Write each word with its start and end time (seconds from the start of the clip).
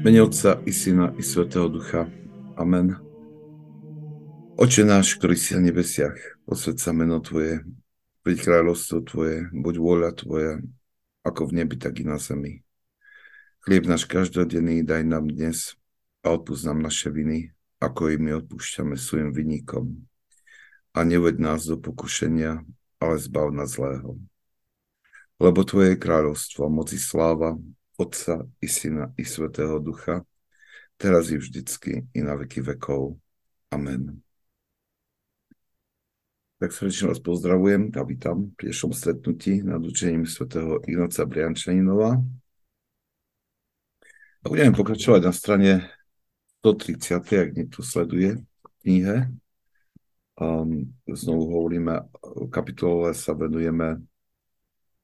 Mene 0.00 0.22
Otca 0.22 0.56
i 0.66 0.72
Syna 0.72 1.12
i 1.18 1.22
Svetého 1.22 1.68
Ducha. 1.68 2.08
Amen. 2.56 2.96
Oče 4.56 4.80
náš, 4.88 5.20
ktorý 5.20 5.36
si 5.36 5.52
na 5.52 5.68
nebesiach, 5.68 6.16
posved 6.48 6.80
sa 6.80 6.96
meno 6.96 7.20
Tvoje, 7.20 7.60
príď 8.24 8.48
kráľovstvo 8.48 9.04
Tvoje, 9.04 9.52
buď 9.52 9.74
vôľa 9.76 10.10
Tvoja, 10.16 10.56
ako 11.20 11.52
v 11.52 11.60
nebi, 11.60 11.76
tak 11.76 12.00
i 12.00 12.08
na 12.08 12.16
zemi. 12.16 12.64
Chlieb 13.60 13.84
náš 13.84 14.08
každodenný 14.08 14.88
daj 14.88 15.04
nám 15.04 15.28
dnes 15.28 15.76
a 16.24 16.32
odpúsť 16.32 16.72
nám 16.72 16.80
naše 16.80 17.12
viny, 17.12 17.52
ako 17.76 18.08
i 18.08 18.16
my 18.16 18.40
odpúšťame 18.40 18.96
svojim 18.96 19.36
vinníkom. 19.36 20.00
A 20.96 21.04
neved 21.04 21.36
nás 21.36 21.68
do 21.68 21.76
pokušenia, 21.76 22.64
ale 23.04 23.14
zbav 23.20 23.52
nás 23.52 23.76
zlého. 23.76 24.16
Lebo 25.36 25.60
Tvoje 25.60 25.92
je 25.92 26.00
kráľovstvo, 26.00 26.72
moci 26.72 26.96
sláva, 26.96 27.60
Otca 28.00 28.48
i 28.60 28.68
Syna 28.68 29.12
i 29.16 29.24
Svetého 29.24 29.78
Ducha, 29.78 30.24
teraz 30.96 31.30
i 31.30 31.36
vždycky 31.36 32.08
i 32.14 32.22
na 32.24 32.32
veky 32.34 32.64
vekov. 32.64 33.20
Amen. 33.68 34.24
Tak 36.56 36.72
srdečne 36.72 37.12
vás 37.12 37.20
pozdravujem 37.20 37.92
a 37.92 38.00
vítam 38.08 38.56
pri 38.56 38.72
dnešnom 38.72 38.96
stretnutí 38.96 39.60
nad 39.60 39.84
učením 39.84 40.24
svätého 40.24 40.80
Ignoca 40.88 41.28
Briančaninova. 41.28 42.16
A 44.40 44.46
budeme 44.48 44.72
pokračovať 44.72 45.20
na 45.20 45.32
strane 45.36 45.72
130, 46.64 47.20
ak 47.20 47.48
niekto 47.52 47.84
sleduje 47.84 48.40
v 48.40 48.66
knihe. 48.80 49.16
Um, 50.40 50.96
znovu 51.04 51.52
hovoríme, 51.52 52.08
v 52.16 52.48
kapitole 52.48 53.12
sa 53.12 53.36
venujeme 53.36 54.00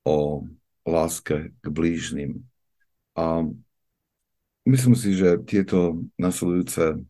o 0.08 0.48
láske 0.88 1.53
k 1.60 1.66
blížnym. 1.69 2.55
A 3.17 3.48
myslím 4.69 4.92
si, 4.92 5.17
že 5.17 5.41
tieto 5.48 6.05
nasledujúce 6.20 7.00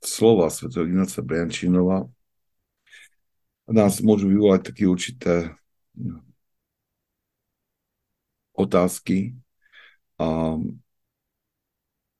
slova 0.00 0.48
Sv. 0.48 0.72
Ignáca 0.72 1.20
Briančínova 1.20 2.08
nás 3.66 3.98
môžu 3.98 4.30
vyvolať 4.30 4.72
také 4.72 4.86
určité 4.86 5.52
otázky, 8.56 9.36
a, 10.16 10.56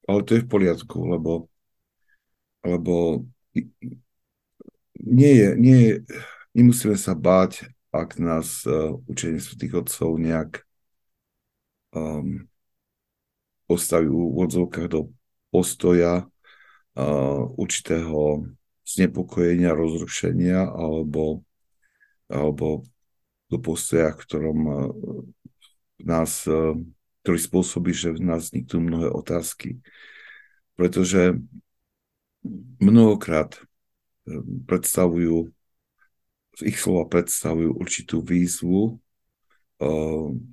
ale 0.05 0.21
to 0.27 0.37
je 0.37 0.45
v 0.45 0.51
poriadku, 0.51 0.99
lebo, 1.07 1.49
lebo 2.67 3.25
nie 5.01 5.33
je, 5.39 5.49
nie 5.57 5.79
je, 5.79 5.93
nemusíme 6.53 6.99
sa 6.99 7.15
báť, 7.15 7.71
ak 7.95 8.21
nás 8.21 8.67
uh, 8.69 8.99
učenie 9.09 9.41
svätých 9.41 9.87
Otcov 9.87 10.21
nejak 10.21 10.66
um, 11.97 12.45
postaví 13.65 14.07
v 14.07 14.21
úvodzovkách 14.37 14.89
do 14.93 15.01
postoja 15.49 16.29
uh, 16.29 17.43
určitého 17.57 18.45
znepokojenia, 18.85 19.73
rozrušenia 19.73 20.69
alebo, 20.69 21.41
alebo 22.29 22.85
do 23.49 23.59
postoja, 23.59 24.13
v 24.13 24.21
ktorom 24.21 24.59
uh, 24.69 24.77
nás, 26.05 26.45
uh, 26.45 26.77
ktorý 27.25 27.39
spôsobí, 27.41 27.91
že 27.97 28.13
v 28.13 28.21
nás 28.23 28.53
vzniknú 28.53 28.79
mnohé 28.85 29.09
otázky. 29.09 29.81
Pretože 30.77 31.41
mnohokrát 32.79 33.57
predstavujú, 34.67 35.51
ich 36.63 36.79
slova 36.79 37.09
predstavujú 37.09 37.71
určitú 37.75 38.21
výzvu 38.21 39.01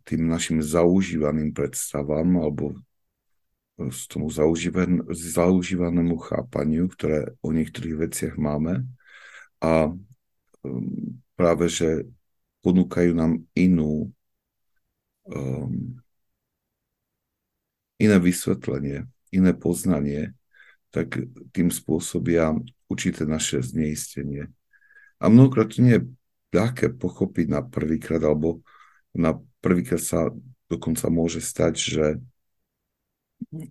tým 0.04 0.22
našim 0.28 0.60
zaužívaným 0.60 1.56
predstavám 1.56 2.44
alebo 2.44 2.76
z 3.80 4.02
tomu 4.08 4.30
zaužívan, 4.30 5.08
zaužívanému 5.10 6.18
chápaniu, 6.22 6.86
ktoré 6.94 7.34
o 7.42 7.50
niektorých 7.50 7.96
veciach 8.06 8.36
máme 8.38 8.86
a 9.64 9.90
um, 9.90 11.18
práve, 11.34 11.66
že 11.72 12.06
ponúkajú 12.62 13.18
nám 13.18 13.42
inú 13.58 14.14
um, 15.26 15.98
iné 17.98 18.18
vysvetlenie, 18.22 19.10
iné 19.34 19.52
poznanie, 19.58 20.38
tak 20.94 21.18
tým 21.50 21.74
spôsobia 21.74 22.54
určité 22.86 23.26
naše 23.26 23.64
zneistenie. 23.66 24.54
A 25.18 25.32
mnohokrát 25.32 25.74
to 25.74 25.82
nie 25.82 25.98
je 25.98 26.06
ľahké 26.54 26.94
pochopiť 27.02 27.50
na 27.50 27.66
prvýkrát, 27.66 28.22
alebo 28.22 28.62
na 29.14 29.38
prvýkrát 29.62 30.02
sa 30.02 30.34
dokonca 30.68 31.06
môže 31.14 31.40
stať, 31.40 31.74
že 31.78 32.06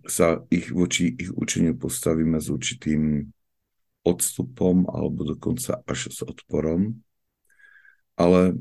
sa 0.07 0.41
ich 0.47 0.71
voči 0.71 1.11
ich 1.17 1.33
učeniu 1.33 1.75
postavíme 1.75 2.39
s 2.39 2.47
určitým 2.47 3.27
odstupom 4.03 4.87
alebo 4.87 5.23
dokonca 5.23 5.81
až 5.87 6.11
s 6.11 6.19
odporom. 6.23 6.99
Ale 8.13 8.55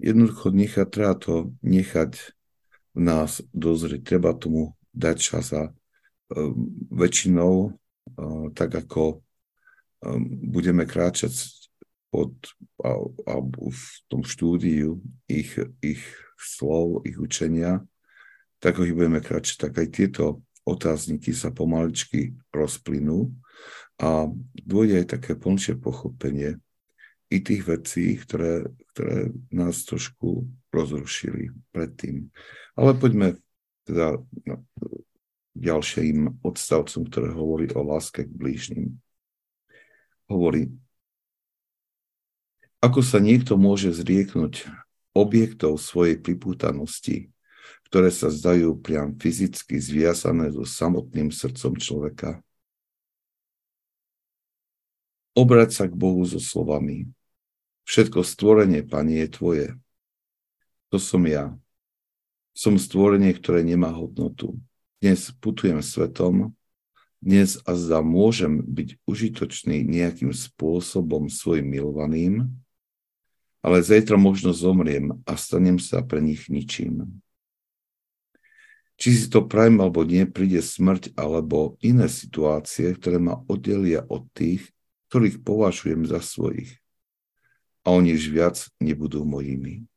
jednoducho 0.00 0.50
nechať, 0.50 0.86
treba 0.88 1.14
to 1.14 1.54
nechať 1.62 2.34
v 2.96 3.00
nás 3.00 3.44
dozrieť. 3.54 4.02
Treba 4.02 4.34
tomu 4.34 4.74
dať 4.90 5.16
čas 5.20 5.54
a 5.54 5.70
um, 5.70 6.66
väčšinou, 6.90 7.70
uh, 7.70 8.46
tak 8.56 8.74
ako 8.74 9.22
um, 10.02 10.22
budeme 10.50 10.82
kráčať 10.88 11.59
pod, 12.10 12.34
alebo 13.24 13.70
v 13.70 13.84
tom 14.10 14.26
štúdiu 14.26 14.98
ich, 15.30 15.54
ich 15.80 16.02
slov, 16.36 17.06
ich 17.06 17.16
učenia, 17.16 17.86
tak 18.58 18.82
ich 18.82 18.92
budeme 18.92 19.22
kráčať, 19.22 19.70
tak 19.70 19.78
aj 19.78 19.88
tieto 19.94 20.24
otázniky 20.68 21.32
sa 21.32 21.48
pomaličky 21.54 22.36
rozplynú 22.52 23.32
a 24.02 24.28
dôjde 24.60 25.04
aj 25.04 25.06
také 25.16 25.32
plnšie 25.38 25.80
pochopenie 25.80 26.60
i 27.30 27.38
tých 27.40 27.62
vecí, 27.64 28.18
ktoré, 28.18 28.66
ktoré 28.92 29.30
nás 29.54 29.86
trošku 29.86 30.50
rozrušili 30.74 31.54
predtým. 31.70 32.28
Ale 32.74 32.98
poďme 32.98 33.38
teda 33.86 34.18
ďalším 35.54 36.42
odstavcom, 36.42 37.06
ktoré 37.06 37.30
hovorí 37.30 37.70
o 37.74 37.80
láske 37.86 38.26
k 38.26 38.32
blížnym. 38.32 38.98
Hovorí, 40.30 40.70
ako 42.80 43.04
sa 43.04 43.20
niekto 43.20 43.60
môže 43.60 43.92
zrieknúť 43.92 44.64
objektov 45.12 45.76
svojej 45.76 46.16
pripútanosti, 46.16 47.28
ktoré 47.92 48.08
sa 48.08 48.32
zdajú 48.32 48.80
priam 48.80 49.12
fyzicky 49.20 49.76
zviazané 49.76 50.48
so 50.48 50.64
samotným 50.64 51.28
srdcom 51.28 51.76
človeka? 51.76 52.40
Obrať 55.36 55.70
sa 55.76 55.84
k 55.86 55.94
Bohu 55.94 56.24
so 56.24 56.40
slovami. 56.40 57.06
Všetko 57.84 58.24
stvorenie, 58.24 58.80
Pani, 58.80 59.22
je 59.24 59.28
Tvoje. 59.28 59.68
To 60.90 60.98
som 60.98 61.22
ja. 61.28 61.54
Som 62.56 62.80
stvorenie, 62.80 63.30
ktoré 63.36 63.62
nemá 63.62 63.92
hodnotu. 63.94 64.58
Dnes 64.98 65.30
putujem 65.38 65.84
svetom, 65.84 66.52
dnes 67.20 67.60
a 67.68 67.76
zda 67.76 68.00
môžem 68.00 68.64
byť 68.64 68.96
užitočný 69.04 69.84
nejakým 69.84 70.32
spôsobom 70.32 71.28
svojim 71.28 71.68
milovaným, 71.68 72.48
ale 73.60 73.84
zajtra 73.84 74.16
možno 74.16 74.56
zomriem 74.56 75.20
a 75.28 75.36
stanem 75.36 75.76
sa 75.76 76.00
pre 76.00 76.24
nich 76.24 76.48
ničím. 76.48 77.20
Či 79.00 79.08
si 79.16 79.26
to 79.32 79.48
prajem 79.48 79.80
alebo 79.80 80.04
nie, 80.04 80.28
príde 80.28 80.60
smrť 80.60 81.16
alebo 81.16 81.80
iné 81.80 82.04
situácie, 82.04 82.92
ktoré 82.92 83.16
ma 83.16 83.40
oddelia 83.48 84.04
od 84.04 84.28
tých, 84.36 84.68
ktorých 85.08 85.40
považujem 85.40 86.04
za 86.04 86.20
svojich. 86.20 86.76
A 87.80 87.96
oni 87.96 88.12
už 88.12 88.28
viac 88.28 88.56
nebudú 88.76 89.24
mojimi. 89.24 89.88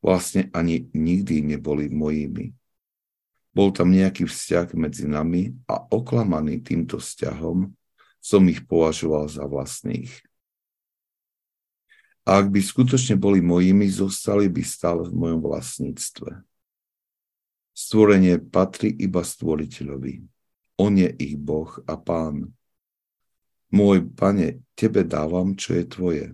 Vlastne 0.00 0.48
ani 0.56 0.88
nikdy 0.96 1.44
neboli 1.44 1.92
mojimi. 1.92 2.56
Bol 3.52 3.68
tam 3.70 3.92
nejaký 3.92 4.26
vzťah 4.26 4.72
medzi 4.74 5.04
nami 5.04 5.52
a 5.68 5.78
oklamaný 5.92 6.64
týmto 6.64 6.96
vzťahom 6.96 7.70
som 8.24 8.42
ich 8.48 8.64
považoval 8.64 9.28
za 9.28 9.44
vlastných. 9.44 10.10
A 12.24 12.40
ak 12.40 12.48
by 12.48 12.60
skutočne 12.64 13.20
boli 13.20 13.44
mojimi, 13.44 13.84
zostali 13.84 14.48
by 14.48 14.64
stále 14.64 15.04
v 15.04 15.12
mojom 15.12 15.40
vlastníctve. 15.44 16.40
Stvorenie 17.76 18.40
patrí 18.40 18.88
iba 18.96 19.20
stvoriteľovi. 19.20 20.24
On 20.80 20.92
je 20.96 21.10
ich 21.20 21.36
Boh 21.36 21.68
a 21.84 22.00
Pán. 22.00 22.48
Môj 23.68 24.08
pane, 24.16 24.64
tebe 24.72 25.04
dávam, 25.04 25.52
čo 25.52 25.76
je 25.76 25.84
tvoje. 25.84 26.26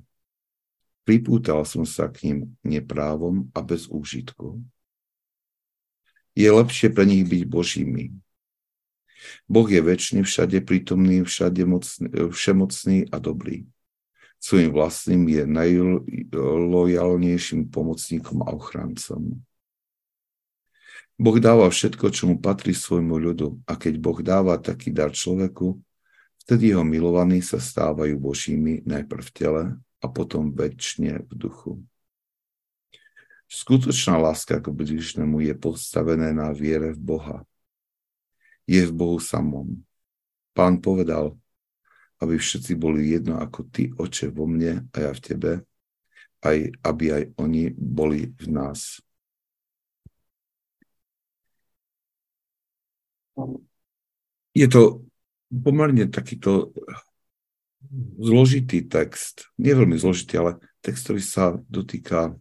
Pripútal 1.03 1.67
som 1.67 1.83
sa 1.83 2.07
k 2.07 2.31
ním 2.31 2.39
neprávom 2.63 3.51
a 3.51 3.59
bez 3.59 3.91
úžitku. 3.91 4.63
Je 6.39 6.47
lepšie 6.47 6.95
pre 6.95 7.03
nich 7.03 7.27
byť 7.27 7.43
Božími. 7.51 8.15
Boh 9.51 9.67
je 9.67 9.83
väčší, 9.83 10.23
všade 10.23 10.63
prítomný, 10.63 11.27
všade 11.27 11.67
mocný, 11.67 12.31
všemocný 12.31 13.11
a 13.11 13.19
dobrý 13.19 13.67
svojim 14.41 14.73
vlastným 14.73 15.29
je 15.29 15.45
najlojalnejším 15.45 17.69
pomocníkom 17.69 18.41
a 18.43 18.51
ochrancom. 18.57 19.45
Boh 21.21 21.37
dáva 21.37 21.69
všetko, 21.69 22.09
čo 22.09 22.33
mu 22.33 22.41
patrí 22.41 22.73
svojmu 22.73 23.21
ľudu 23.21 23.61
a 23.69 23.77
keď 23.77 24.01
Boh 24.01 24.17
dáva 24.25 24.57
taký 24.57 24.89
dar 24.89 25.13
človeku, 25.13 25.77
vtedy 26.41 26.73
jeho 26.73 26.81
milovaní 26.81 27.45
sa 27.45 27.61
stávajú 27.61 28.17
Božími 28.17 28.81
najprv 28.89 29.23
v 29.29 29.33
tele 29.37 29.77
a 30.01 30.09
potom 30.09 30.49
väčšine 30.49 31.29
v 31.29 31.33
duchu. 31.37 31.85
Skutočná 33.53 34.17
láska 34.17 34.57
k 34.63 34.73
bližnému 34.73 35.45
je 35.45 35.53
postavené 35.61 36.33
na 36.33 36.57
viere 36.57 36.97
v 36.97 37.01
Boha. 37.03 37.45
Je 38.65 38.81
v 38.89 38.93
Bohu 38.95 39.21
samom. 39.21 39.85
Pán 40.57 40.81
povedal, 40.81 41.37
aby 42.21 42.37
všetci 42.37 42.77
boli 42.77 43.17
jedno 43.17 43.41
ako 43.41 43.61
ty, 43.73 43.89
oče, 43.97 44.29
vo 44.33 44.45
mne 44.45 44.87
a 44.93 44.97
ja 45.09 45.11
v 45.17 45.21
tebe, 45.25 45.53
aj 46.45 46.73
aby 46.85 47.05
aj 47.13 47.23
oni 47.41 47.73
boli 47.73 48.29
v 48.37 48.47
nás. 48.53 49.01
Je 54.53 54.67
to 54.69 55.09
pomerne 55.49 56.05
takýto 56.13 56.77
zložitý 58.21 58.85
text, 58.85 59.49
nie 59.57 59.73
veľmi 59.73 59.97
zložitý, 59.97 60.37
ale 60.37 60.61
text, 60.85 61.09
ktorý 61.09 61.23
sa 61.25 61.57
dotýka 61.73 62.37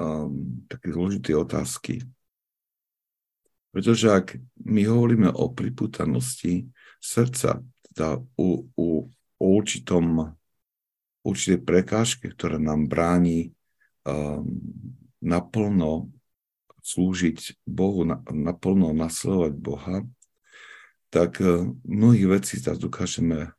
um, 0.00 0.64
také 0.64 0.88
zložité 0.96 1.36
otázky. 1.36 2.00
Pretože 3.68 4.08
ak 4.08 4.26
my 4.64 4.88
hovoríme 4.88 5.28
o 5.28 5.52
priputanosti 5.52 6.72
srdca, 6.98 7.60
teda 7.98 8.22
u, 8.38 8.70
u, 8.78 9.10
o 9.42 9.46
určitom, 9.58 10.30
určitej 11.26 11.66
prekážke, 11.66 12.30
ktorá 12.30 12.62
nám 12.62 12.86
bráni 12.86 13.50
um, 14.06 14.46
naplno 15.18 16.14
slúžiť 16.78 17.66
Bohu, 17.66 18.06
naplno 18.30 18.94
nasledovať 18.94 19.52
Boha, 19.58 20.06
tak 21.10 21.42
uh, 21.42 21.66
mnohých 21.82 22.38
vecí 22.38 22.62
sa 22.62 22.78
dokážeme, 22.78 23.50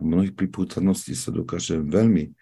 mnohých 0.00 0.32
pripútaností 0.32 1.12
sa 1.12 1.28
dokážeme 1.28 1.84
veľmi 1.92 2.32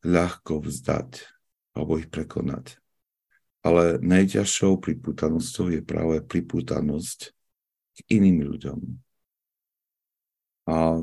ľahko 0.00 0.64
vzdať 0.64 1.28
alebo 1.76 2.00
ich 2.00 2.08
prekonať. 2.08 2.80
Ale 3.60 4.00
najťažšou 4.00 4.80
pripútanosťou 4.80 5.76
je 5.76 5.84
práve 5.84 6.24
pripútanosť 6.24 7.36
k 8.00 8.16
iným 8.16 8.48
ľuďom. 8.48 9.09
A 10.70 11.02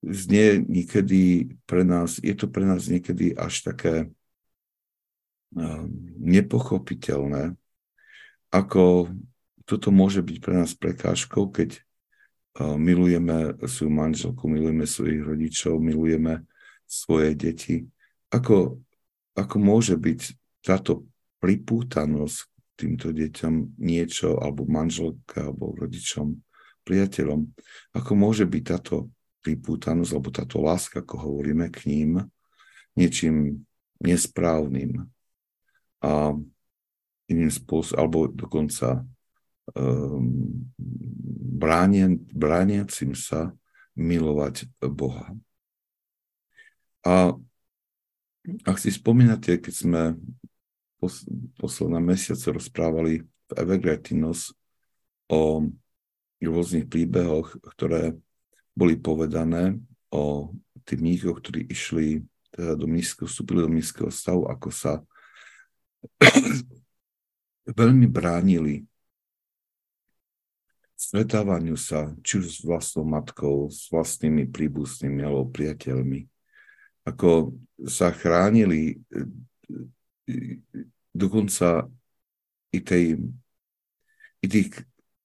znie 0.00 0.64
niekedy 0.64 1.52
pre 1.68 1.84
nás, 1.84 2.16
je 2.16 2.32
to 2.32 2.48
pre 2.48 2.64
nás 2.64 2.88
niekedy 2.88 3.36
až 3.36 3.60
také 3.68 4.08
nepochopiteľné, 6.16 7.56
ako 8.48 9.12
toto 9.68 9.92
môže 9.92 10.24
byť 10.24 10.36
pre 10.40 10.64
nás 10.64 10.72
prekážkou, 10.72 11.52
keď 11.52 11.84
milujeme 12.80 13.60
svoju 13.68 13.92
manželku, 13.92 14.48
milujeme 14.48 14.88
svojich 14.88 15.20
rodičov, 15.20 15.76
milujeme 15.76 16.48
svoje 16.88 17.36
deti. 17.36 17.76
Ako, 18.32 18.80
ako 19.36 19.56
môže 19.60 20.00
byť 20.00 20.20
táto 20.64 21.04
pripútanosť 21.44 22.48
týmto 22.80 23.12
deťom 23.12 23.76
niečo, 23.76 24.40
alebo 24.40 24.64
manželka, 24.64 25.52
alebo 25.52 25.76
rodičom, 25.76 26.40
priateľom, 26.88 27.44
ako 27.92 28.12
môže 28.16 28.48
byť 28.48 28.62
táto 28.64 29.12
pripútanosť, 29.44 30.10
alebo 30.16 30.30
táto 30.32 30.56
láska, 30.64 31.04
ako 31.04 31.28
hovoríme 31.28 31.68
k 31.68 31.84
ním, 31.84 32.24
niečím 32.96 33.68
nesprávnym, 34.00 35.04
a 36.00 36.32
iným 37.28 37.52
spôsobom, 37.52 37.98
alebo 38.00 38.18
dokonca 38.32 39.04
um, 39.76 40.64
bránien, 41.58 42.16
brániacim 42.32 43.12
sa 43.12 43.52
milovať 43.98 44.70
Boha. 44.88 45.34
A 47.02 47.34
ak 48.64 48.76
si 48.78 48.94
spomínate, 48.94 49.58
keď 49.58 49.74
sme 49.74 50.02
pos, 51.02 51.26
posledné 51.58 52.00
mesiace 52.00 52.48
rozprávali 52.48 53.26
v 53.48 53.52
Evergretinos 53.58 54.54
o 55.28 55.68
rôznych 56.46 56.86
príbehoch, 56.86 57.58
ktoré 57.74 58.14
boli 58.78 58.94
povedané 58.94 59.74
o 60.14 60.54
tých 60.86 61.00
mníchoch, 61.02 61.42
ktorí 61.42 61.66
išli 61.66 62.22
teda 62.54 62.78
do 62.78 62.86
nízkeho, 62.86 63.26
vstúpili 63.26 63.66
do 63.66 63.70
nízkeho 63.70 64.10
stavu, 64.12 64.46
ako 64.46 64.68
sa 64.70 65.02
veľmi 67.80 68.06
bránili 68.06 68.86
stretávaniu 70.98 71.78
sa 71.78 72.10
či 72.26 72.42
už 72.42 72.46
s 72.50 72.60
vlastnou 72.66 73.06
matkou, 73.06 73.70
s 73.70 73.86
vlastnými 73.86 74.50
príbuznými 74.50 75.22
alebo 75.22 75.46
priateľmi. 75.46 76.26
Ako 77.06 77.54
sa 77.86 78.10
chránili 78.10 78.98
dokonca 81.14 81.86
i 82.74 82.82
tej 82.82 83.22
i 84.38 84.46
tých, 84.46 84.70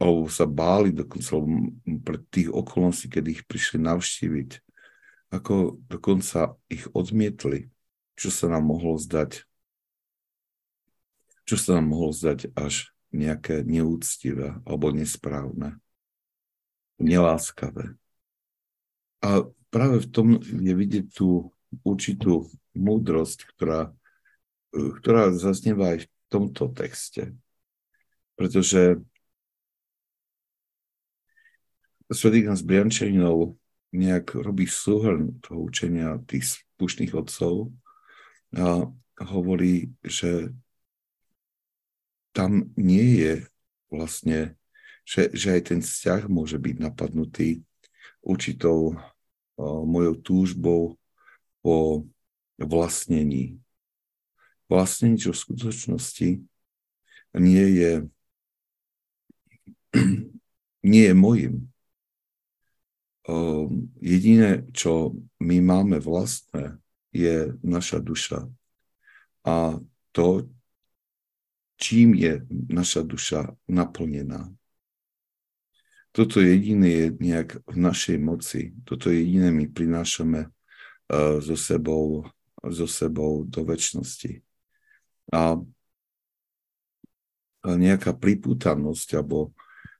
alebo 0.04 0.28
sa 0.28 0.44
báli 0.44 0.92
dokonca 0.92 1.40
pre 2.04 2.20
tých 2.28 2.52
okolností, 2.52 3.08
keď 3.08 3.40
ich 3.40 3.42
prišli 3.48 3.80
navštíviť, 3.80 4.60
ako 5.32 5.80
dokonca 5.88 6.60
ich 6.68 6.84
odmietli, 6.92 7.72
čo 8.20 8.28
sa 8.28 8.52
nám 8.52 8.68
mohlo 8.68 9.00
zdať 9.00 9.48
čo 11.44 11.60
sa 11.60 11.80
nám 11.80 11.92
mohlo 11.92 12.12
zdať 12.16 12.56
až 12.56 12.92
nejaké 13.14 13.62
neúctivé 13.68 14.58
alebo 14.64 14.90
nesprávne, 14.90 15.78
neláskavé. 16.98 17.94
A 19.24 19.48
práve 19.70 20.04
v 20.04 20.08
tom 20.10 20.28
je 20.42 20.74
vidieť 20.74 21.06
tú 21.14 21.52
určitú 21.84 22.50
múdrosť, 22.74 23.54
ktorá, 23.54 23.94
ktorá 24.74 25.32
zaznieva 25.36 25.96
aj 25.96 26.00
v 26.04 26.10
tomto 26.32 26.72
texte. 26.74 27.36
Pretože 28.34 29.04
Svetý 32.12 32.44
z 32.44 32.64
Briančaninov 32.68 33.56
nejak 33.94 34.36
robí 34.42 34.66
súhrn 34.66 35.40
toho 35.40 35.70
učenia 35.70 36.18
tých 36.26 36.60
spušných 36.60 37.14
otcov 37.14 37.72
a 38.58 38.90
hovorí, 39.22 39.94
že 40.02 40.52
tam 42.34 42.74
nie 42.74 43.22
je 43.22 43.34
vlastne, 43.94 44.58
že, 45.06 45.30
že 45.32 45.54
aj 45.54 45.62
ten 45.70 45.80
vzťah 45.86 46.26
môže 46.26 46.58
byť 46.58 46.76
napadnutý 46.82 47.62
určitou 48.26 48.98
o, 49.56 49.86
mojou 49.86 50.18
túžbou 50.18 50.82
po 51.62 52.10
vlastnení. 52.58 53.62
Vlastnenie, 54.66 55.22
čo 55.22 55.32
v 55.32 55.42
skutočnosti 55.46 56.30
nie 57.38 57.66
je, 57.78 57.92
nie 60.92 61.04
je 61.06 61.14
mojim. 61.14 61.73
O, 63.24 63.72
jediné, 64.04 64.68
čo 64.76 65.16
my 65.40 65.64
máme 65.64 65.98
vlastné, 66.04 66.76
je 67.16 67.56
naša 67.64 68.04
duša. 68.04 68.52
A 69.48 69.80
to, 70.12 70.48
čím 71.80 72.16
je 72.20 72.44
naša 72.50 73.08
duša 73.08 73.56
naplnená. 73.70 74.52
Toto 76.14 76.44
jediné 76.44 76.90
je 76.90 77.08
nejak 77.18 77.50
v 77.66 77.78
našej 77.80 78.18
moci. 78.22 78.78
Toto 78.86 79.10
jediné 79.10 79.50
my 79.50 79.66
prinášame 79.66 80.46
uh, 80.46 81.42
so, 81.42 81.58
sebou, 81.58 82.28
so 82.62 82.86
sebou 82.86 83.48
do 83.50 83.66
väčšnosti. 83.66 84.46
A 85.34 85.58
nejaká 87.64 88.12
pripútanosť 88.14 89.24
alebo 89.24 89.56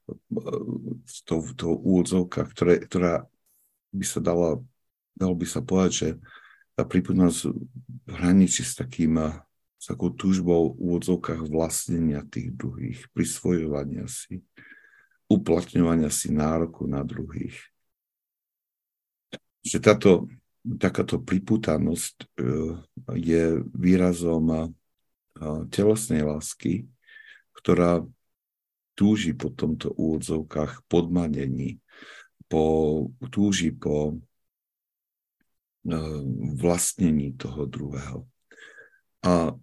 v 0.08 1.08
to, 1.24 1.34
to 1.56 1.68
úvodzovka, 1.72 2.44
ktoré, 2.48 2.84
ktorá 2.84 3.24
by 3.94 4.04
sa 4.04 4.20
dala, 4.20 4.60
dalo 5.16 5.34
by 5.36 5.46
sa 5.48 5.64
povedať, 5.64 5.92
že 5.92 6.08
tá 6.74 6.82
pripútanosť 6.82 7.54
hraničí 8.10 8.66
s 8.66 8.76
takým 8.76 9.16
s 9.84 9.92
takou 9.92 10.08
túžbou 10.08 10.72
v 10.72 10.96
úvodzovkách 10.96 11.44
vlastnenia 11.44 12.24
tých 12.24 12.56
druhých, 12.56 13.04
prisvojovania 13.12 14.08
si, 14.08 14.40
uplatňovania 15.28 16.08
si 16.08 16.32
nároku 16.32 16.88
na 16.88 17.04
druhých. 17.04 17.52
Že 19.60 19.78
táto, 19.84 20.10
takáto 20.80 21.20
priputanosť 21.20 22.16
e, 22.16 22.26
je 23.12 23.60
výrazom 23.76 24.72
telesnej 25.68 26.24
lásky, 26.24 26.88
ktorá 27.52 28.08
túži 28.94 29.34
po 29.34 29.50
tomto 29.50 29.90
úvodzovkách 29.90 30.86
podmanení, 30.86 31.82
po, 32.46 32.64
túži 33.30 33.74
po 33.74 34.14
e, 34.14 35.96
vlastnení 36.54 37.34
toho 37.34 37.66
druhého. 37.66 38.18
A 39.26 39.54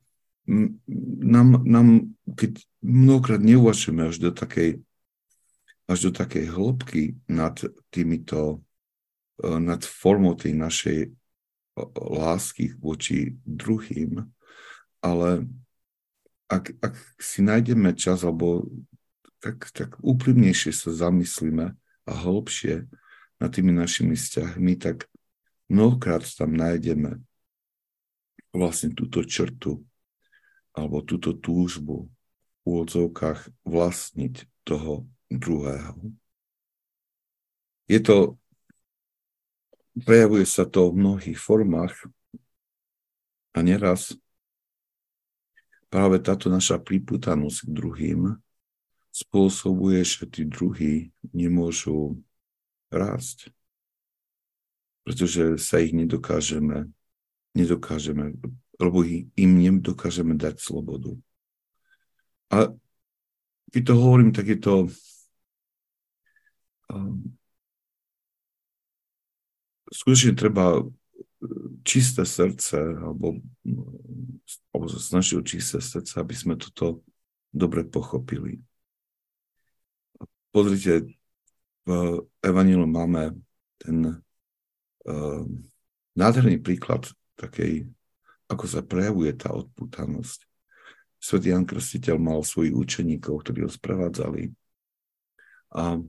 nám, 1.22 1.64
nám 1.64 1.88
keď 2.36 2.66
mnohokrát 2.82 3.40
neuvažujeme 3.40 4.10
až 4.10 4.18
do 4.20 4.32
takej, 4.34 4.82
až 5.88 6.00
do 6.10 6.12
takej 6.12 6.46
hĺbky 6.52 7.16
nad 7.32 7.56
týmito, 7.94 8.60
e, 9.40 9.48
nad 9.60 9.86
formou 9.86 10.36
tej 10.36 10.58
našej 10.60 11.00
e, 11.08 11.10
lásky 11.96 12.76
voči 12.76 13.38
druhým, 13.48 14.28
ale 15.00 15.48
ak, 16.52 16.76
ak 16.84 16.94
si 17.16 17.40
nájdeme 17.40 17.96
čas, 17.96 18.28
alebo 18.28 18.68
tak, 19.42 19.74
tak 19.74 19.90
úprimnejšie 20.06 20.70
sa 20.70 20.94
zamyslíme 20.94 21.74
a 22.06 22.12
hĺbšie 22.14 22.86
nad 23.42 23.50
tými 23.50 23.74
našimi 23.74 24.14
vzťahmi, 24.14 24.78
tak 24.78 25.10
mnohokrát 25.66 26.22
tam 26.38 26.54
nájdeme 26.54 27.18
vlastne 28.54 28.94
túto 28.94 29.26
črtu 29.26 29.82
alebo 30.78 31.02
túto 31.02 31.34
túžbu 31.34 32.08
v 32.62 32.64
úvodzovkách 32.64 33.50
vlastniť 33.66 34.46
toho 34.62 35.10
druhého. 35.34 35.98
Je 37.90 38.00
to, 38.00 38.38
prejavuje 40.06 40.46
sa 40.46 40.64
to 40.70 40.94
v 40.94 41.02
mnohých 41.02 41.40
formách 41.42 41.98
a 43.52 43.60
neraz 43.66 44.16
práve 45.92 46.24
táto 46.24 46.48
naša 46.48 46.80
priputanosť 46.80 47.68
k 47.68 47.70
druhým 47.74 48.22
spôsobuje, 49.12 50.04
že 50.08 50.28
tí 50.28 50.48
druhí 50.48 51.12
nemôžu 51.36 52.20
rásť, 52.92 53.52
pretože 55.04 55.60
sa 55.60 55.84
ich 55.84 55.92
nedokážeme, 55.92 56.88
nedokážeme 57.56 58.36
lebo 58.82 59.06
im 59.38 59.52
nedokážeme 59.62 60.34
dať 60.34 60.58
slobodu. 60.58 61.14
A 62.50 62.74
keď 63.72 63.82
to 63.88 63.94
hovorím, 63.96 64.34
tak 64.34 64.50
je 64.50 64.60
to 64.60 64.76
um, 66.92 67.38
skutočne 69.94 70.36
treba 70.36 70.84
čisté 71.86 72.26
srdce, 72.28 72.76
alebo, 72.78 73.40
alebo 74.76 74.86
o 74.92 75.42
čisté 75.46 75.80
srdce, 75.80 76.14
aby 76.20 76.36
sme 76.36 76.60
toto 76.60 77.06
dobre 77.54 77.88
pochopili. 77.88 78.60
Pozrite, 80.52 81.08
v 81.88 81.90
Evangeliu 82.44 82.86
máme 82.86 83.34
ten 83.82 84.22
uh, 85.08 85.44
nádherný 86.14 86.62
príklad 86.62 87.10
takej 87.40 87.90
ako 88.52 88.66
sa 88.68 88.84
prejavuje 88.84 89.32
tá 89.32 89.56
odputanosť. 89.56 90.44
Svetý 91.22 91.56
Jan 91.56 91.64
Krstiteľ 91.64 92.20
mal 92.20 92.44
svojich 92.44 92.76
učeníkov, 92.76 93.48
ktorí 93.48 93.64
ho 93.64 93.72
sprevádzali. 93.72 94.52
A 95.72 96.04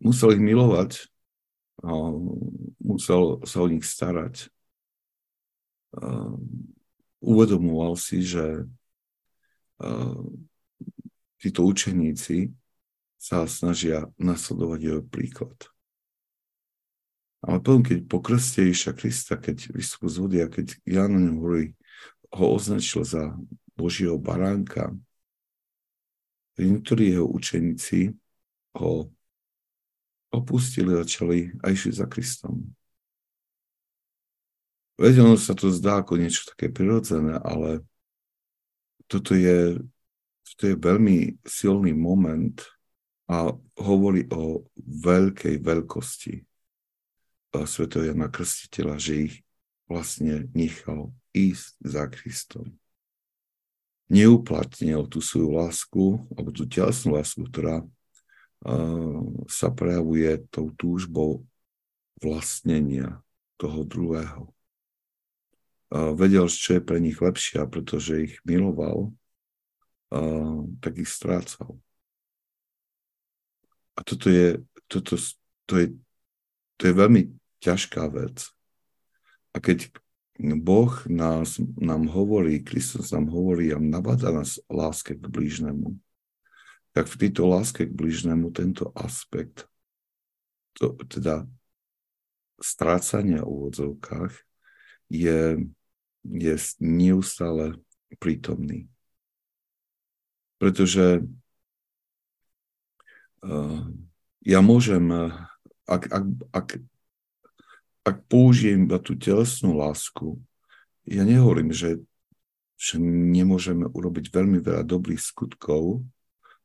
musel 0.00 0.40
ich 0.40 0.42
milovať, 0.42 1.04
a 1.84 1.90
musel 2.80 3.44
sa 3.44 3.58
o 3.60 3.68
nich 3.68 3.84
starať. 3.84 4.48
A 5.92 6.32
uvedomoval 7.20 7.92
si, 8.00 8.24
že 8.24 8.64
títo 11.38 11.64
učeníci 11.66 12.52
sa 13.18 13.46
snažia 13.50 14.06
nasledovať 14.18 14.80
jeho 14.82 15.02
príklad. 15.02 15.58
Ale 17.42 17.62
potom, 17.62 17.86
keď 17.86 17.98
po 18.10 18.18
krste 18.18 18.66
Iša 18.66 18.94
Krista, 18.98 19.38
keď 19.38 19.70
vystupil 19.70 20.10
z 20.10 20.18
vody 20.18 20.36
a 20.42 20.50
keď 20.50 20.74
Jan 20.82 21.14
hovorí, 21.38 21.74
ho 22.34 22.44
označil 22.54 23.06
za 23.06 23.34
Božieho 23.78 24.18
baránka, 24.18 24.90
niektorí 26.58 27.14
jeho 27.14 27.30
učeníci 27.30 28.18
ho 28.74 29.10
opustili 30.34 30.92
začali 30.92 31.54
a 31.62 31.70
išli 31.70 31.92
za 31.94 32.10
Kristom. 32.10 32.74
Veď 34.98 35.22
ono 35.22 35.38
sa 35.38 35.54
to 35.54 35.70
zdá 35.70 36.02
ako 36.02 36.18
niečo 36.18 36.50
také 36.50 36.74
prirodzené, 36.74 37.38
ale 37.38 37.86
toto 39.06 39.38
je, 39.38 39.78
toto 40.54 40.64
je 40.72 40.76
veľmi 40.76 41.18
silný 41.44 41.92
moment 41.92 42.56
a 43.28 43.52
hovorí 43.76 44.24
o 44.32 44.64
veľkej 44.80 45.60
veľkosti 45.60 46.34
svätého 47.68 48.08
Jana 48.08 48.32
Krstiteľa, 48.32 48.96
že 48.96 49.12
ich 49.28 49.34
vlastne 49.88 50.48
nechal 50.52 51.12
ísť 51.32 51.74
za 51.80 52.04
Kristom. 52.08 52.76
Neuplatnil 54.08 55.04
tú 55.08 55.20
svoju 55.20 55.52
lásku, 55.52 56.04
alebo 56.32 56.48
tú 56.52 56.64
telesnú 56.64 57.20
lásku, 57.20 57.44
ktorá 57.48 57.84
sa 59.48 59.68
prejavuje 59.70 60.44
tou 60.48 60.72
túžbou 60.74 61.44
vlastnenia 62.18 63.22
toho 63.54 63.86
druhého. 63.86 64.50
Uh, 65.88 66.12
vedel, 66.12 66.44
čo 66.52 66.76
je 66.76 66.82
pre 66.84 67.00
nich 67.00 67.16
lepšie, 67.16 67.64
pretože 67.64 68.12
ich 68.28 68.34
miloval, 68.44 69.14
tak 70.80 70.92
ich 70.96 71.08
strácal. 71.08 71.76
A 73.98 74.00
toto 74.06 74.30
je, 74.30 74.62
toto, 74.86 75.18
to 75.66 75.74
je, 75.76 75.86
to 76.78 76.82
je 76.86 76.94
veľmi 76.94 77.34
ťažká 77.58 78.06
vec. 78.14 78.46
A 79.52 79.58
keď 79.58 79.90
Boh 80.38 80.94
nás, 81.10 81.58
nám 81.74 82.06
hovorí, 82.14 82.62
Kristus 82.62 83.10
nám 83.10 83.26
hovorí 83.34 83.74
a 83.74 83.82
nabáda 83.82 84.30
nás 84.30 84.62
láske 84.70 85.18
k 85.18 85.26
blížnemu, 85.26 85.98
tak 86.94 87.10
v 87.10 87.26
tejto 87.26 87.50
láske 87.50 87.90
k 87.90 87.92
blížnemu 87.92 88.54
tento 88.54 88.94
aspekt, 88.94 89.66
to, 90.78 90.94
teda 91.10 91.42
strácania 92.62 93.42
v 93.42 93.50
úvodzovkách, 93.50 94.32
je, 95.10 95.58
je 96.22 96.54
neustále 96.78 97.74
prítomný. 98.22 98.86
Pretože 100.58 101.22
uh, 103.46 103.80
ja 104.42 104.60
môžem, 104.60 105.06
ak, 105.86 106.02
ak, 106.10 106.24
ak 106.50 106.68
ak 108.08 108.24
použijem 108.24 108.88
iba 108.88 108.96
tú 108.96 109.12
telesnú 109.12 109.76
lásku, 109.76 110.40
ja 111.04 111.28
nehovorím, 111.28 111.76
že, 111.76 112.00
že 112.80 112.96
nemôžeme 113.00 113.84
urobiť 113.84 114.32
veľmi 114.32 114.64
veľa 114.64 114.80
dobrých 114.84 115.20
skutkov 115.20 116.00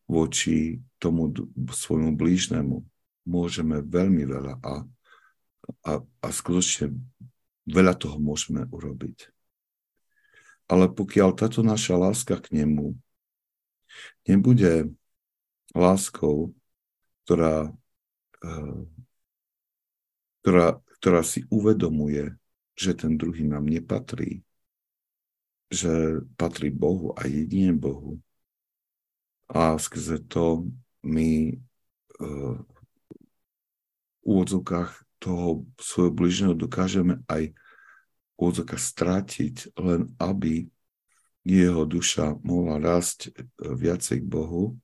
voči 0.08 0.80
tomu 1.00 1.36
svojmu 1.68 2.16
blížnemu. 2.16 2.84
Môžeme 3.28 3.84
veľmi 3.84 4.24
veľa 4.24 4.54
a, 4.60 4.74
a, 5.88 5.92
a 6.00 6.28
skutočne 6.32 6.96
veľa 7.68 7.96
toho 7.96 8.20
môžeme 8.20 8.68
urobiť. 8.68 9.32
Ale 10.72 10.92
pokiaľ 10.92 11.36
táto 11.36 11.60
naša 11.60 12.00
láska 12.00 12.40
k 12.40 12.64
nemu 12.64 12.96
nebude 14.28 14.94
láskou, 15.74 16.54
ktorá, 17.26 17.74
eh, 18.44 18.82
ktorá 20.44 20.84
ktorá 21.04 21.20
si 21.20 21.44
uvedomuje, 21.52 22.32
že 22.80 22.96
ten 22.96 23.20
druhý 23.20 23.44
nám 23.44 23.68
nepatrí, 23.68 24.40
že 25.68 26.24
patrí 26.40 26.72
Bohu 26.72 27.12
a 27.20 27.28
jedine 27.28 27.76
Bohu. 27.76 28.24
A 29.52 29.76
skrze 29.76 30.24
to 30.24 30.64
my 31.04 31.60
uh, 32.24 32.56
v 32.56 34.24
úvodzovkách 34.24 35.20
toho 35.20 35.68
svojho 35.76 36.16
bližného 36.16 36.56
dokážeme 36.56 37.20
aj 37.28 37.52
v 37.52 38.36
úvodzovkách 38.40 38.80
strátiť, 38.80 39.76
len 39.76 40.08
aby 40.24 40.72
jeho 41.44 41.84
duša 41.84 42.40
mohla 42.44 42.80
rásť 42.80 43.30
e, 43.30 43.32
viacej 43.76 44.24
k 44.24 44.28
Bohu, 44.28 44.80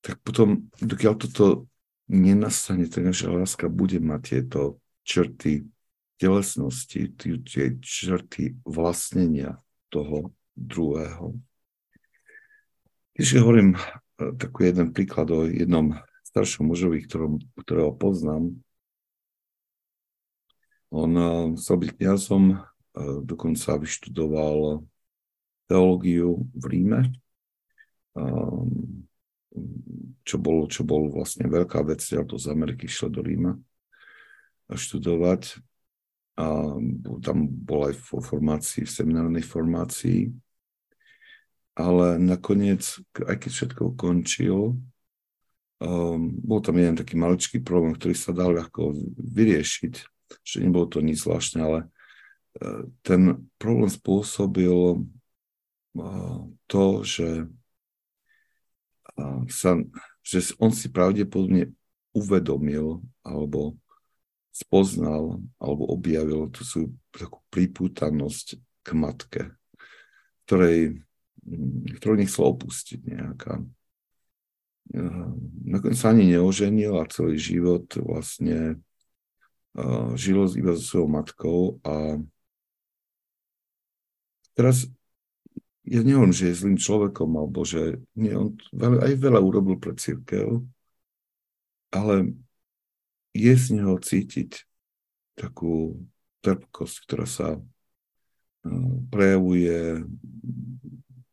tak 0.00 0.22
potom, 0.22 0.70
dokiaľ 0.78 1.14
toto 1.18 1.66
nenastane, 2.06 2.86
tak 2.86 3.10
naša 3.10 3.28
láska 3.34 3.66
bude 3.66 3.98
mať 3.98 4.20
tieto 4.22 4.78
črty 5.02 5.66
telesnosti, 6.18 7.10
tie 7.18 7.64
črty 7.78 8.58
vlastnenia 8.62 9.58
toho 9.90 10.34
druhého. 10.54 11.38
Ešte 13.18 13.42
hovorím 13.42 13.74
e, 13.74 13.78
taký 14.38 14.70
jeden 14.70 14.94
príklad 14.94 15.26
o 15.34 15.46
jednom 15.46 15.98
staršom 16.22 16.70
mužovi, 16.70 17.02
ktorom, 17.02 17.42
ktorého 17.58 17.90
poznám. 17.98 18.54
On 20.94 21.10
e, 21.10 21.58
chcel 21.58 21.76
byť 21.82 21.90
kniazom, 21.98 22.62
dokonca 23.22 23.78
vyštudoval 23.78 24.82
teológiu 25.70 26.48
v 26.56 26.64
Ríme. 26.66 27.00
Čo 30.24 30.36
bol, 30.40 30.66
čo 30.66 30.82
bol 30.82 31.12
vlastne 31.12 31.46
veľká 31.46 31.84
vec, 31.86 32.02
ja 32.10 32.26
to 32.26 32.40
z 32.40 32.50
Ameriky 32.50 32.90
šlo 32.90 33.12
do 33.12 33.22
Ríma 33.22 33.54
študovať. 34.68 35.64
a 36.38 36.46
tam 37.18 37.50
bol 37.50 37.90
aj 37.90 37.98
vo 37.98 38.22
formácii, 38.22 38.86
v 38.86 38.94
seminárnej 38.94 39.42
formácii, 39.42 40.30
ale 41.74 42.18
nakoniec, 42.22 42.82
aj 43.18 43.36
keď 43.42 43.50
všetko 43.50 43.82
ukončil, 43.94 44.78
um, 45.82 46.20
bol 46.38 46.62
tam 46.62 46.78
jeden 46.78 46.94
taký 46.94 47.18
maličký 47.18 47.58
problém, 47.58 47.98
ktorý 47.98 48.14
sa 48.14 48.30
dal 48.30 48.54
ľahko 48.54 48.94
vyriešiť, 49.18 49.94
že 50.46 50.56
nebolo 50.62 50.86
to 50.86 51.02
nič 51.02 51.26
zvláštne, 51.26 51.58
ale 51.58 51.78
ten 53.06 53.48
problém 53.58 53.90
spôsobil 53.90 55.04
uh, 55.94 56.38
to, 56.66 56.84
že, 57.06 57.46
uh, 59.18 59.42
sa, 59.46 59.78
že 60.26 60.38
on 60.58 60.74
si 60.74 60.90
pravdepodobne 60.90 61.70
uvedomil 62.12 63.04
alebo 63.22 63.78
spoznal 64.50 65.38
alebo 65.62 65.86
objavil 65.94 66.50
tú 66.50 66.66
svoju 66.66 66.88
takú 67.14 67.38
pripútanosť 67.54 68.58
k 68.82 68.88
matke, 68.96 69.42
ktorej 70.46 70.98
ktorú 71.98 72.14
nechcel 72.18 72.44
opustiť 72.52 73.00
nejaká. 73.08 73.62
Nakoniec 75.68 75.98
sa 76.00 76.16
ani 76.16 76.32
neoženil 76.32 76.96
a 76.96 77.08
celý 77.08 77.36
život 77.36 77.88
vlastne 78.00 78.80
žil 80.16 80.48
iba 80.56 80.72
so 80.74 80.82
svojou 80.82 81.08
matkou 81.08 81.60
a 81.84 82.18
teraz 84.58 84.90
ja 85.86 86.02
neviem, 86.02 86.34
že 86.34 86.50
je 86.50 86.58
zlým 86.66 86.76
človekom, 86.76 87.30
alebo 87.38 87.62
že 87.62 88.02
nie, 88.18 88.34
on 88.34 88.58
aj 88.74 89.14
veľa 89.14 89.38
urobil 89.38 89.78
pre 89.78 89.94
církev, 89.94 90.66
ale 91.94 92.34
je 93.32 93.54
z 93.54 93.78
neho 93.78 93.94
cítiť 93.96 94.66
takú 95.38 96.02
trpkosť, 96.42 96.96
ktorá 97.06 97.24
sa 97.24 97.62
prejavuje 99.08 100.02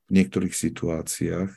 v 0.05 0.10
niektorých 0.13 0.53
situáciách 0.53 1.51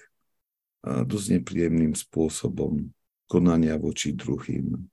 dosť 0.82 1.26
nepríjemným 1.38 1.92
spôsobom 1.94 2.88
konania 3.28 3.76
voči 3.76 4.16
druhým. 4.16 4.88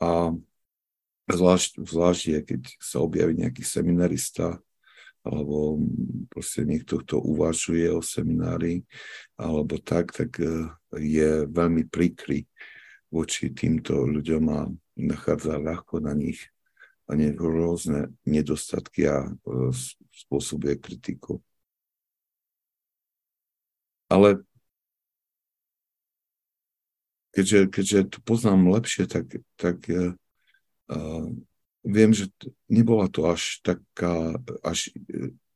A 0.00 0.32
zvlášť, 1.28 1.84
zvlášť 1.84 2.22
keď 2.44 2.62
sa 2.80 3.00
objaví 3.00 3.36
nejaký 3.38 3.64
seminarista 3.64 4.60
alebo 5.24 5.80
proste 6.28 6.68
niekto, 6.68 7.00
kto 7.00 7.16
uvažuje 7.16 7.88
o 7.88 8.04
seminári, 8.04 8.84
alebo 9.40 9.80
tak, 9.80 10.12
tak 10.12 10.36
e, 10.36 10.68
je 11.00 11.48
veľmi 11.48 11.88
prikry 11.88 12.44
voči 13.08 13.48
týmto 13.56 14.04
ľuďom 14.04 14.44
a 14.52 14.68
nachádza 15.00 15.56
ľahko 15.56 16.04
na 16.04 16.12
nich 16.12 16.44
a 17.08 17.16
ne, 17.16 17.32
rôzne 17.32 18.12
nedostatky 18.28 19.08
a 19.08 19.24
e, 19.24 19.72
spôsobuje 20.12 20.76
kritiku. 20.76 21.40
Ale 24.12 24.44
keďže, 27.32 27.60
keďže 27.72 27.98
to 28.12 28.18
poznám 28.28 28.68
lepšie, 28.76 29.08
tak, 29.08 29.40
tak 29.56 29.80
uh, 29.90 30.14
viem, 31.84 32.10
že 32.12 32.28
nebola 32.68 33.08
to 33.08 33.28
až 33.28 33.60
taká, 33.60 34.36
až 34.64 34.92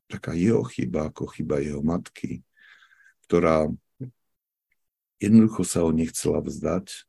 taká 0.09 0.33
jeho 0.33 0.65
chyba, 0.65 1.09
ako 1.09 1.29
chyba 1.29 1.61
jeho 1.61 1.81
matky, 1.81 2.41
ktorá 3.29 3.69
jednoducho 5.21 5.61
sa 5.67 5.85
ho 5.85 5.91
nechcela 5.93 6.41
vzdať, 6.41 7.05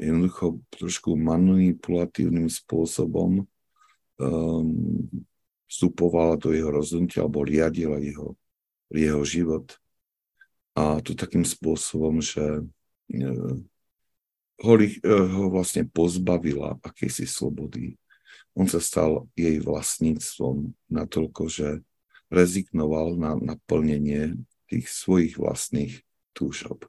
jednoducho 0.00 0.60
trošku 0.72 1.16
manipulatívnym 1.16 2.48
spôsobom 2.48 3.44
um, 4.20 4.68
vstupovala 5.70 6.34
do 6.40 6.50
jeho 6.50 6.72
rozhodnutia 6.72 7.22
alebo 7.22 7.46
riadila 7.46 8.02
jeho, 8.02 8.34
jeho 8.90 9.22
život. 9.22 9.78
A 10.74 10.98
to 10.98 11.14
takým 11.14 11.46
spôsobom, 11.46 12.18
že 12.18 12.42
e, 12.42 12.62
ho, 14.60 14.74
e, 14.76 15.00
ho 15.08 15.44
vlastne 15.48 15.88
pozbavila 15.88 16.76
akejsi 16.84 17.24
slobody. 17.24 17.96
On 18.52 18.68
sa 18.68 18.82
stal 18.82 19.30
jej 19.32 19.56
vlastníctvom 19.62 20.76
natoľko, 20.92 21.48
že 21.48 21.68
rezignoval 22.30 23.16
na 23.18 23.34
naplnenie 23.34 24.38
tých 24.70 24.86
svojich 24.86 25.40
vlastných 25.40 26.04
túžob. 26.36 26.86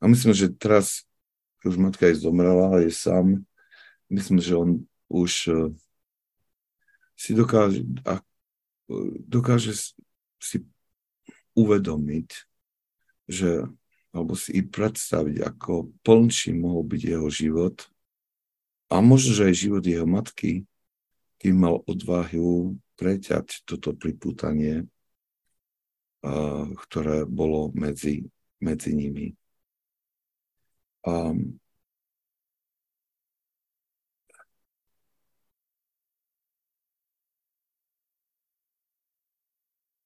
A 0.00 0.06
myslím, 0.08 0.32
že 0.32 0.52
teraz, 0.52 1.04
keď 1.60 1.66
už 1.74 1.78
matka 1.78 2.04
je 2.08 2.22
zomrela, 2.22 2.80
je 2.80 2.92
sám, 2.94 3.42
myslím, 4.08 4.38
že 4.40 4.54
on 4.56 4.70
už 5.10 5.32
e, 5.50 5.54
si 7.18 7.36
dokáže, 7.36 7.84
a, 8.06 8.22
dokáže 9.26 9.76
si 10.40 10.64
uvedomiť, 11.52 12.28
že, 13.28 13.68
alebo 14.10 14.34
si 14.34 14.58
i 14.58 14.62
predstaviť, 14.66 15.42
ako 15.46 15.94
plnší 16.02 16.54
mohol 16.58 16.82
byť 16.82 17.02
jeho 17.14 17.28
život 17.30 17.86
a 18.90 18.98
možno, 18.98 19.38
že 19.38 19.46
aj 19.46 19.54
život 19.54 19.84
jeho 19.86 20.06
matky, 20.06 20.66
kým 21.38 21.56
mal 21.62 21.78
odvahu 21.86 22.74
preťať 22.98 23.62
toto 23.62 23.94
pripútanie, 23.94 24.90
a, 26.26 26.66
ktoré 26.74 27.22
bolo 27.24 27.70
medzi, 27.72 28.26
medzi 28.58 28.90
nimi. 28.92 29.38
A 31.06 31.32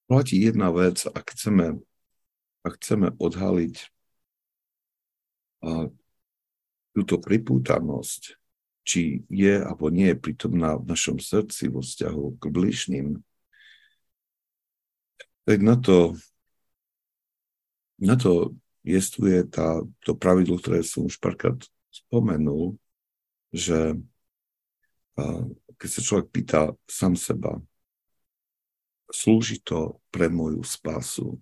platí 0.07 0.45
jedna 0.45 0.69
vec, 0.71 1.03
ak 1.09 1.35
chceme, 1.35 1.81
ak 2.63 2.77
chceme 2.79 3.11
odhaliť 3.17 3.94
túto 6.95 7.15
pripútanosť, 7.19 8.37
či 8.85 9.25
je 9.27 9.59
alebo 9.59 9.89
nie 9.89 10.13
je 10.13 10.21
prítomná 10.21 10.77
v 10.77 10.93
našom 10.93 11.17
srdci 11.17 11.73
vo 11.73 11.81
vzťahu 11.81 12.37
k 12.37 12.43
bližným, 12.53 13.07
tak 15.45 15.61
na 15.61 15.75
to, 15.77 16.13
na 17.97 18.15
to 18.17 18.53
jestuje 18.85 19.41
tá, 19.49 19.81
to 20.05 20.13
pravidlo, 20.13 20.61
ktoré 20.61 20.85
som 20.85 21.09
už 21.09 21.17
párkrát 21.17 21.57
spomenul, 21.89 22.77
že 23.49 23.97
keď 25.75 25.89
sa 25.89 26.01
človek 26.05 26.27
pýta 26.29 26.61
sám 26.85 27.17
seba, 27.17 27.57
slúži 29.09 29.57
to 29.63 29.97
pre 30.13 30.29
moju 30.29 30.61
spásu. 30.61 31.39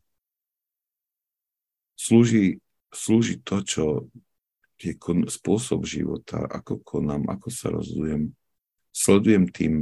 Slúži, 2.00 2.63
slúži 2.94 3.42
to, 3.42 3.66
čo 3.66 3.84
je 4.78 4.94
kon, 4.96 5.26
spôsob 5.26 5.84
života, 5.84 6.46
ako 6.46 6.80
konám, 6.86 7.26
ako 7.28 7.48
sa 7.50 7.74
rozhodujem. 7.74 8.36
Sledujem 8.94 9.50
tým 9.50 9.74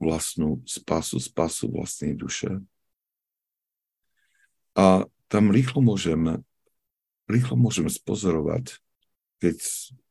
vlastnú 0.00 0.64
spásu, 0.64 1.20
spásu 1.20 1.68
vlastnej 1.68 2.16
duše. 2.16 2.64
A 4.72 5.04
tam 5.28 5.52
rýchlo 5.52 5.84
môžem, 5.84 6.40
rýchlo 7.28 7.54
môžem 7.60 7.90
spozorovať, 7.92 8.80
keď 9.44 9.60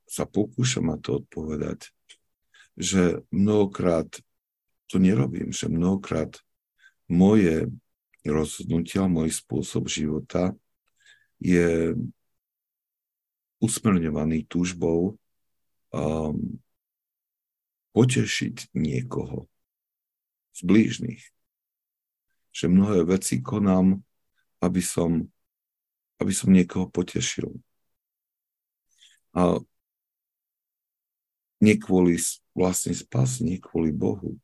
sa 0.05 0.29
pokúšam 0.29 0.93
na 0.93 0.97
to 1.01 1.25
odpovedať, 1.25 1.89
že 2.77 3.25
mnohokrát 3.33 4.09
to 4.89 4.97
nerobím, 5.01 5.53
že 5.53 5.69
mnohokrát 5.69 6.41
moje 7.09 7.69
rozhodnutia, 8.25 9.09
môj 9.09 9.33
spôsob 9.33 9.89
života 9.89 10.53
je 11.41 11.97
usmerňovaný 13.60 14.48
túžbou 14.48 15.19
um, 15.91 16.60
potešiť 17.91 18.72
niekoho 18.76 19.45
z 20.56 20.60
blížnych. 20.63 21.24
Že 22.56 22.65
mnohé 22.72 23.00
veci 23.06 23.43
konám, 23.43 24.00
aby 24.60 24.82
som, 24.84 25.28
aby 26.19 26.34
som 26.34 26.50
niekoho 26.52 26.88
potešil. 26.88 27.54
A 29.36 29.62
nie 31.60 31.76
kvôli 31.76 32.17
vlastne 32.56 32.95
spás, 32.95 33.43
nie 33.43 33.60
kvôli 33.60 33.91
Bohu, 33.91 34.39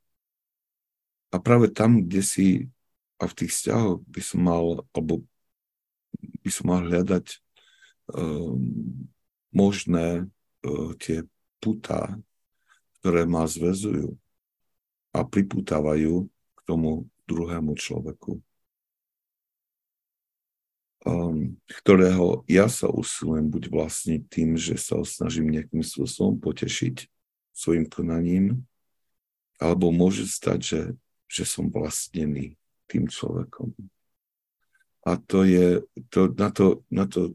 a 1.36 1.40
práve 1.44 1.68
tam, 1.68 2.00
kde 2.00 2.24
si 2.24 2.48
a 3.20 3.28
v 3.28 3.36
tých 3.36 3.52
vzťahoch 3.52 4.00
by 4.08 4.22
som 4.24 4.40
mal, 4.40 4.88
alebo 4.96 5.28
by 6.16 6.50
som 6.52 6.72
mal 6.72 6.80
hľadať 6.88 7.44
um, 8.14 9.10
možné 9.50 10.28
uh, 10.28 10.92
tie 11.00 11.26
putá, 11.62 12.18
ktoré 13.00 13.26
ma 13.26 13.46
zväzujú 13.46 14.18
a 15.16 15.24
pripútavajú 15.24 16.28
k 16.30 16.60
tomu 16.66 17.08
druhému 17.26 17.74
človeku, 17.78 18.42
um, 21.06 21.56
ktorého 21.82 22.44
ja 22.50 22.70
sa 22.70 22.90
usilujem 22.90 23.48
buď 23.50 23.64
vlastne 23.70 24.16
tým, 24.28 24.58
že 24.58 24.76
sa 24.78 25.00
snažím 25.06 25.54
nejakým 25.54 25.82
spôsobom 25.82 26.38
potešiť, 26.42 27.08
svojim 27.56 27.88
konaním, 27.88 28.68
alebo 29.56 29.88
môže 29.96 30.28
stať, 30.28 30.60
že, 30.60 30.82
že 31.32 31.44
som 31.48 31.72
vlastnený 31.72 32.60
tým 32.92 33.08
človekom. 33.08 33.72
A 35.08 35.16
to 35.16 35.48
je, 35.48 35.80
to, 36.12 36.28
na, 36.36 36.52
to, 36.52 36.84
na 36.92 37.08
to 37.08 37.32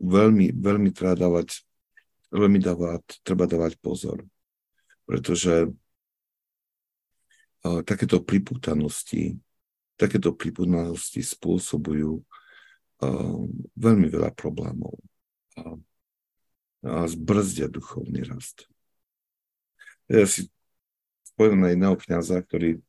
veľmi, 0.00 0.56
veľmi 0.56 0.90
treba 0.96 1.14
dávať, 1.14 1.62
veľmi 2.32 2.58
dávať, 2.58 3.20
treba 3.20 3.44
dávať 3.44 3.76
pozor. 3.78 4.24
Pretože 5.04 5.68
uh, 7.68 7.80
takéto 7.84 8.24
priputanosti, 8.24 9.36
takéto 10.00 10.32
priputanosti 10.32 11.20
spôsobujú 11.20 12.18
uh, 12.18 13.40
veľmi 13.76 14.08
veľa 14.08 14.32
problémov 14.32 14.96
a, 15.60 15.76
a 16.88 17.04
zbrzdia 17.04 17.68
duchovný 17.68 18.24
rast. 18.24 18.64
Ja 20.10 20.26
si 20.26 20.48
spomínam 21.22 21.68
na 21.68 21.70
jedného 21.70 21.96
kniaza, 22.00 22.42
ktorý 22.42 22.82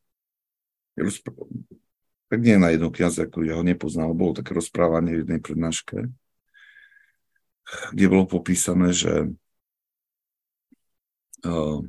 tak 2.32 2.40
nie 2.40 2.56
na 2.60 2.72
jedného 2.72 2.92
kniaza, 2.92 3.28
ktorý 3.28 3.46
ja 3.52 3.56
ho 3.60 3.66
nepoznal, 3.66 4.16
bolo 4.16 4.36
také 4.36 4.56
rozprávanie 4.56 5.20
v 5.20 5.22
jednej 5.24 5.42
prednáške, 5.44 6.08
kde 7.92 8.06
bolo 8.12 8.28
popísané, 8.28 8.92
že 8.92 9.32
uh, 11.48 11.80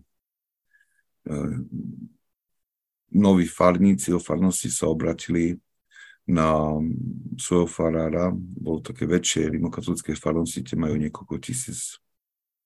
noví 3.13 3.47
farníci 3.47 4.15
o 4.15 4.23
farnosti 4.23 4.71
sa 4.71 4.89
obratili 4.89 5.59
na 6.23 6.79
svojho 7.35 7.67
farára, 7.67 8.31
bolo 8.35 8.79
také 8.79 9.11
väčšie 9.11 9.59
rimokatolické 9.59 10.15
farnosti, 10.15 10.63
tie 10.63 10.79
majú 10.79 10.95
niekoľko 10.95 11.35
tisíc 11.43 11.99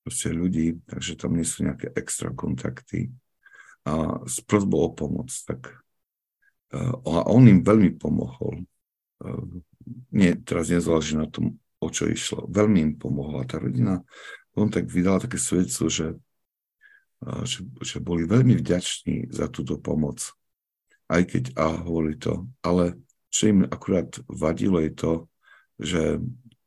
ľudí, 0.07 0.79
takže 0.87 1.19
tam 1.19 1.35
nie 1.35 1.43
sú 1.43 1.67
nejaké 1.67 1.91
extra 1.97 2.31
kontakty. 2.31 3.11
A 3.87 4.23
s 4.29 4.39
prosbou 4.45 4.87
o 4.87 4.91
pomoc, 4.95 5.33
tak 5.49 5.73
a 6.75 7.21
on 7.31 7.47
im 7.47 7.63
veľmi 7.63 7.97
pomohol. 7.97 8.67
Nie, 10.11 10.35
teraz 10.37 10.69
nezáleží 10.69 11.17
na 11.17 11.31
tom, 11.31 11.59
o 11.81 11.87
čo 11.93 12.09
išlo. 12.09 12.49
Veľmi 12.49 12.79
im 12.81 12.93
pomohla 12.97 13.45
tá 13.45 13.61
rodina. 13.61 14.01
On 14.57 14.73
tak 14.73 14.89
vydal 14.89 15.21
také 15.21 15.37
svedectvo, 15.37 15.93
že, 15.93 16.17
že, 17.45 17.61
že 17.85 17.97
boli 18.01 18.25
veľmi 18.25 18.57
vďační 18.57 19.29
za 19.29 19.53
túto 19.53 19.77
pomoc. 19.77 20.33
Aj 21.07 21.23
keď, 21.23 21.55
a 21.55 21.87
hovorili 21.87 22.19
to, 22.19 22.49
ale 22.65 22.99
čo 23.31 23.53
im 23.53 23.61
akurát 23.69 24.09
vadilo 24.27 24.81
je 24.81 24.93
to, 24.97 25.13
že 25.77 26.03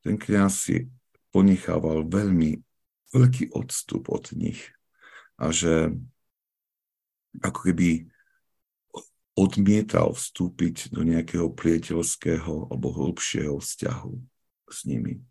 ten 0.06 0.15
kniaz 0.15 0.69
si 0.69 0.88
ponechával 1.34 2.06
veľmi 2.06 2.62
veľký 3.10 3.52
odstup 3.58 4.08
od 4.13 4.30
nich 4.38 4.69
a 5.41 5.50
že 5.50 5.89
ako 7.41 7.60
keby 7.74 8.06
odmietal 9.34 10.13
vstúpiť 10.13 10.93
do 10.93 11.02
nejakého 11.02 11.50
priateľského 11.54 12.69
alebo 12.69 12.91
hĺbšieho 12.91 13.58
vzťahu 13.58 14.13
s 14.72 14.86
nimi. 14.88 15.22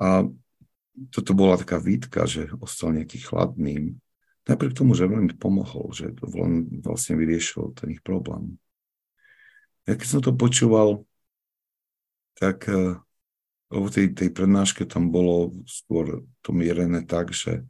A 0.00 0.24
toto 1.12 1.32
bola 1.32 1.60
taká 1.60 1.76
výtka, 1.76 2.24
že 2.24 2.48
ostal 2.60 2.96
nejaký 2.96 3.20
chladným. 3.20 3.96
Napriek 4.48 4.74
tomu, 4.74 4.96
že 4.96 5.08
veľmi 5.08 5.36
pomohol, 5.36 5.92
že 5.92 6.16
to 6.16 6.26
vlastne 6.82 7.20
vyriešil 7.20 7.76
ten 7.76 7.94
ich 7.94 8.02
problém. 8.02 8.56
Ja 9.84 9.96
keď 9.96 10.08
som 10.08 10.20
to 10.24 10.32
počúval, 10.32 11.04
tak 12.36 12.64
eh, 12.68 12.96
lebo 13.70 13.86
tej, 13.86 14.16
tej 14.16 14.34
prednáške 14.34 14.82
tam 14.88 15.14
bolo 15.14 15.54
skôr 15.68 16.26
to 16.42 16.50
mierené 16.50 17.06
tak, 17.06 17.30
že 17.30 17.62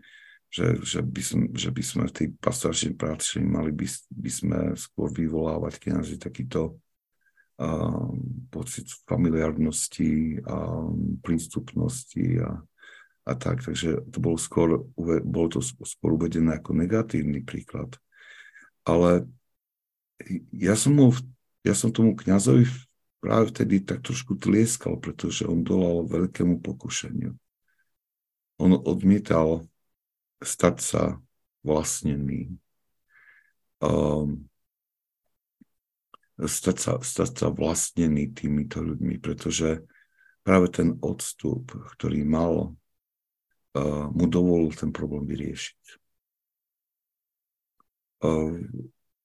že, 0.51 0.83
že, 0.83 1.01
by, 1.01 1.23
som, 1.23 1.41
že 1.55 1.71
by 1.71 1.83
sme 1.83 2.05
v 2.11 2.15
tej 2.15 2.29
pastoračnej 2.43 2.99
práci 2.99 3.39
mali 3.39 3.71
by, 3.71 3.87
by 4.11 4.31
sme 4.31 4.59
skôr 4.75 5.07
vyvolávať 5.15 5.79
kniazy 5.79 6.19
takýto 6.19 6.83
pocit 8.49 8.89
familiárnosti 9.05 10.41
a 10.49 10.89
prístupnosti 11.21 12.41
a, 12.41 12.51
a 13.29 13.33
tak. 13.37 13.61
Takže 13.61 14.09
to 14.09 14.19
bolo 14.19 14.41
skôr, 14.41 14.85
bolo 15.25 15.49
to 15.53 15.61
skôr 15.63 16.17
uvedené 16.17 16.57
ako 16.57 16.73
negatívny 16.73 17.45
príklad. 17.45 17.93
Ale 18.89 19.29
ja 20.57 20.73
som, 20.77 20.97
mu, 20.97 21.13
ja 21.61 21.77
som 21.77 21.93
tomu 21.93 22.17
kniazovi 22.17 22.65
práve 23.21 23.53
vtedy 23.53 23.85
tak 23.85 24.01
trošku 24.01 24.41
tlieskal, 24.41 24.97
pretože 24.97 25.45
on 25.45 25.61
dolal 25.61 26.09
veľkému 26.09 26.65
pokušeniu. 26.65 27.37
On 28.61 28.73
odmietal 28.73 29.69
stať 30.41 30.77
sa 30.81 31.03
vlastnený. 31.61 32.57
Um, 33.81 34.50
stať, 36.47 36.77
sa, 36.79 36.93
stať 37.01 37.31
sa 37.37 37.47
vlastnený 37.53 38.33
týmito 38.33 38.81
ľuďmi, 38.81 39.21
pretože 39.21 39.85
práve 40.41 40.73
ten 40.73 40.97
odstup, 41.05 41.73
ktorý 41.97 42.25
mal, 42.25 42.73
uh, 43.77 44.07
mu 44.13 44.25
dovolil 44.31 44.73
ten 44.73 44.95
problém 44.95 45.29
vyriešiť. 45.29 45.81
Uh, 48.21 48.61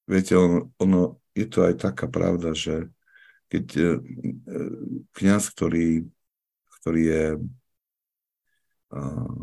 viete, 0.08 0.34
on, 0.36 0.71
ono, 0.80 1.19
je 1.36 1.47
to 1.47 1.67
aj 1.67 1.91
taká 1.91 2.08
pravda, 2.08 2.56
že 2.56 2.88
keď 3.51 3.65
uh, 3.75 3.99
kniaz, 5.15 5.51
ktorý, 5.51 6.08
ktorý 6.82 7.01
je 7.06 7.25
uh, 8.91 9.36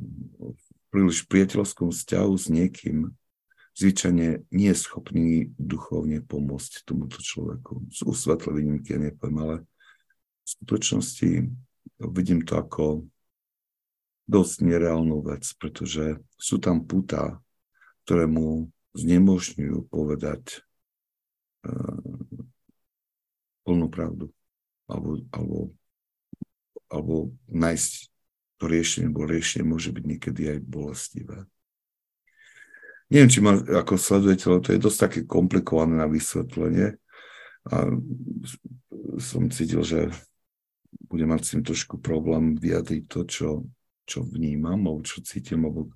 príliš 0.92 1.24
priateľskom 1.24 1.88
vzťahu 1.88 2.32
s 2.36 2.46
niekým, 2.52 3.12
zvyčajne 3.76 4.44
nie 4.52 4.70
je 4.72 4.76
schopný 4.76 5.28
duchovne 5.56 6.20
pomôcť 6.20 6.84
tomuto 6.84 7.18
človeku. 7.18 7.88
Sú 7.88 8.12
svetlé 8.12 8.60
výnimky, 8.60 8.94
ja 8.94 9.00
nepoviem, 9.00 9.38
ale 9.40 9.56
v 10.42 10.48
skutočnosti 10.60 11.30
vidím 12.12 12.44
to 12.44 12.58
ako 12.58 13.06
dosť 14.28 14.56
nereálnu 14.64 15.24
vec, 15.24 15.44
pretože 15.56 16.20
sú 16.36 16.56
tam 16.60 16.84
putá, 16.84 17.40
ktoré 18.04 18.28
mu 18.28 18.70
znemožňujú 18.92 19.88
povedať 19.88 20.62
uh, 21.64 22.02
plnú 23.64 23.86
pravdu 23.88 24.28
alebo, 24.90 25.10
alebo, 25.32 25.58
alebo 26.92 27.14
nájsť 27.48 27.92
to 28.60 28.64
riešenie, 28.68 29.08
bo 29.10 29.24
riešenie 29.24 29.64
môže 29.66 29.90
byť 29.90 30.04
niekedy 30.04 30.42
aj 30.52 30.58
bolestivé. 30.62 31.38
Neviem, 33.12 33.28
či 33.28 33.44
ma 33.44 33.52
ako 33.60 34.00
sledujete, 34.00 34.48
ale 34.48 34.64
to 34.64 34.72
je 34.72 34.80
dosť 34.80 34.98
také 35.04 35.20
komplikované 35.28 36.00
na 36.00 36.08
vysvetlenie. 36.08 36.96
A 37.68 37.92
som 39.20 39.52
cítil, 39.52 39.84
že 39.84 40.08
budem 41.12 41.28
mať 41.28 41.40
s 41.44 41.50
tým 41.52 41.62
trošku 41.62 42.00
problém 42.00 42.56
vyjadriť 42.56 43.02
to, 43.12 43.20
čo, 43.28 43.50
čo 44.08 44.24
vnímam, 44.24 44.80
alebo 44.88 45.04
čo 45.04 45.20
cítim, 45.20 45.60
alebo 45.60 45.92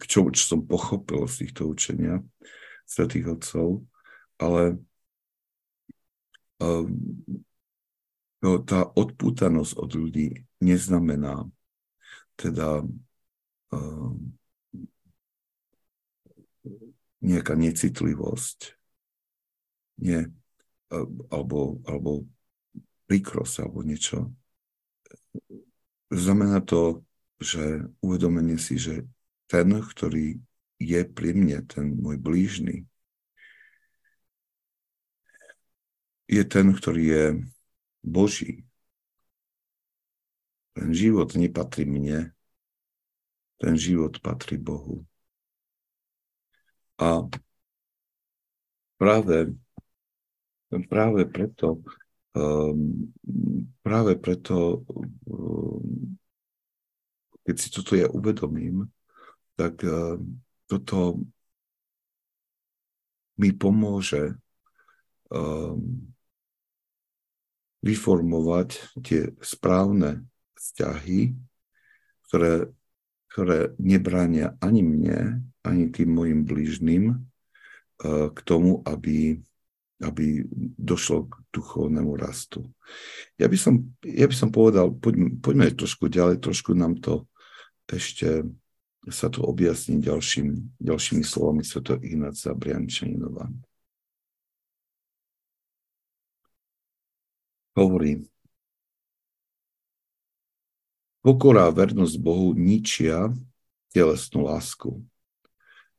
čo, 0.00 0.24
čo 0.24 0.44
som 0.48 0.64
pochopil 0.64 1.28
z 1.28 1.44
týchto 1.44 1.68
učenia 1.68 2.24
svetých 2.88 3.36
otcov. 3.36 3.84
Ale 4.40 4.80
um, 6.64 6.96
tá 8.64 8.88
odpútanosť 8.88 9.72
od 9.76 9.90
ľudí 10.00 10.48
neznamená 10.64 11.44
teda 12.40 12.80
uh, 13.76 14.16
nejaká 17.26 17.58
necitlivosť, 17.58 18.78
nie, 20.06 20.22
uh, 20.94 21.08
alebo, 21.34 21.82
alebo 21.84 22.22
príkrosť, 23.10 23.66
alebo 23.66 23.82
niečo. 23.82 24.30
Znamená 26.14 26.62
to, 26.62 27.02
že 27.42 27.90
uvedomenie 27.98 28.56
si, 28.56 28.78
že 28.78 29.02
ten, 29.50 29.68
ktorý 29.74 30.38
je 30.78 31.00
pri 31.04 31.34
mne, 31.34 31.66
ten 31.66 31.98
môj 31.98 32.16
blížny, 32.20 32.86
je 36.26 36.42
ten, 36.42 36.74
ktorý 36.74 37.02
je 37.06 37.24
Boží. 38.02 38.66
Ten 40.74 40.92
život 40.92 41.32
nepatrí 41.32 41.88
mne, 41.88 42.34
ten 43.56 43.74
život 43.78 44.20
patrí 44.20 44.60
Bohu. 44.60 45.06
A 46.96 47.28
práve, 48.96 49.52
práve 50.88 51.22
preto, 51.28 51.84
um, 52.32 53.12
práve 53.84 54.16
preto, 54.16 54.84
um, 55.28 56.16
keď 57.44 57.56
si 57.60 57.68
toto 57.68 57.92
ja 57.94 58.08
uvedomím, 58.08 58.88
tak 59.54 59.84
um, 59.84 60.40
toto 60.66 61.20
mi 63.36 63.52
pomôže 63.52 64.40
vyformovať 67.82 68.68
tie 69.02 69.30
správne 69.42 70.26
vzťahy, 70.58 71.34
ktoré 72.26 72.70
ktoré 73.36 73.76
nebránia 73.76 74.56
ani 74.64 74.80
mne, 74.80 75.44
ani 75.60 75.92
tým 75.92 76.08
mojim 76.08 76.48
blížnym 76.48 77.20
k 78.32 78.38
tomu, 78.48 78.80
aby, 78.88 79.36
aby 80.00 80.40
došlo 80.80 81.28
k 81.28 81.44
duchovnému 81.52 82.16
rastu. 82.16 82.64
Ja 83.36 83.44
by 83.44 83.60
som, 83.60 83.92
ja 84.00 84.24
by 84.24 84.32
som 84.32 84.48
povedal, 84.48 84.88
poďme, 84.96 85.36
poďme 85.36 85.68
trošku 85.68 86.08
ďalej, 86.08 86.40
trošku 86.40 86.72
nám 86.72 86.96
to 86.96 87.28
ešte 87.92 88.40
sa 89.12 89.28
to 89.28 89.44
objasní 89.44 90.00
ďalším, 90.00 90.80
ďalšími 90.80 91.20
slovami 91.20 91.60
Sveto 91.60 92.00
Ignáca 92.00 92.56
Briančaninova. 92.56 93.52
Hovorí, 97.76 98.24
pokora 101.26 101.66
a 101.66 101.74
vernosť 101.74 102.22
Bohu 102.22 102.54
ničia 102.54 103.34
telesnú 103.90 104.46
lásku. 104.46 105.02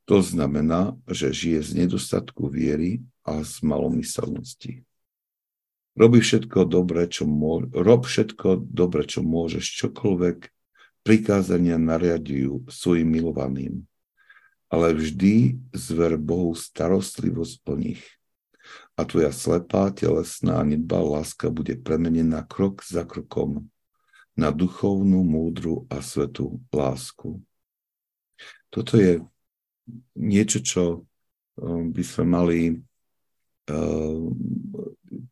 To 0.07 0.23
znamená, 0.23 0.95
že 1.03 1.35
žije 1.35 1.59
z 1.67 1.71
nedostatku 1.83 2.47
viery 2.47 3.03
a 3.27 3.43
z 3.43 3.59
malomyselnosti. 3.59 4.87
Robí 5.99 6.23
všetko 6.23 6.63
dobre, 6.63 7.11
čo 7.11 7.27
môže, 7.27 7.67
rob 7.75 8.07
všetko 8.07 8.71
dobre, 8.71 9.03
čo 9.03 9.19
môžeš, 9.19 9.67
čokoľvek 9.83 10.47
prikázania 11.03 11.75
nariadujú 11.75 12.71
svojim 12.71 13.11
milovaným, 13.11 13.83
ale 14.71 14.95
vždy 14.95 15.59
zver 15.75 16.15
Bohu 16.15 16.55
starostlivosť 16.55 17.67
o 17.67 17.75
nich. 17.75 18.03
A 18.95 19.03
tvoja 19.03 19.35
slepá, 19.35 19.91
telesná 19.91 20.63
a 20.63 20.63
nedbá 20.63 21.03
láska 21.03 21.51
bude 21.51 21.75
premenená 21.75 22.47
krok 22.47 22.79
za 22.87 23.03
krokom 23.03 23.67
na 24.37 24.53
duchovnú, 24.53 25.25
múdru 25.25 25.89
a 25.89 25.99
svetú 25.99 26.61
lásku. 26.69 27.41
Toto 28.69 28.95
je 28.95 29.19
niečo, 30.13 30.61
čo 30.61 30.83
um, 31.57 31.89
by 31.89 32.03
sme 32.05 32.25
mali 32.29 32.59
uh, 32.77 34.21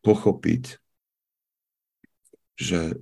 pochopiť, 0.01 0.81
že 2.57 2.97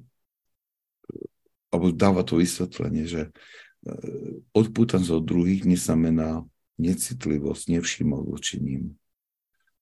alebo 1.74 1.90
dáva 1.90 2.22
to 2.22 2.38
vysvetlenie, 2.38 3.10
že 3.10 3.22
e, 3.26 3.32
odpútanosť 4.54 5.10
od 5.10 5.26
druhých 5.26 5.66
neznamená 5.66 6.46
necitlivosť, 6.78 7.74
nevšimol 7.74 8.30
voči 8.30 8.62
ním. 8.62 8.94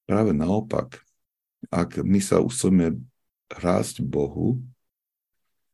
Práve 0.08 0.32
naopak, 0.32 1.04
ak 1.68 2.00
my 2.00 2.24
sa 2.24 2.40
usilujeme 2.40 2.96
rásť 3.52 4.00
Bohu 4.08 4.64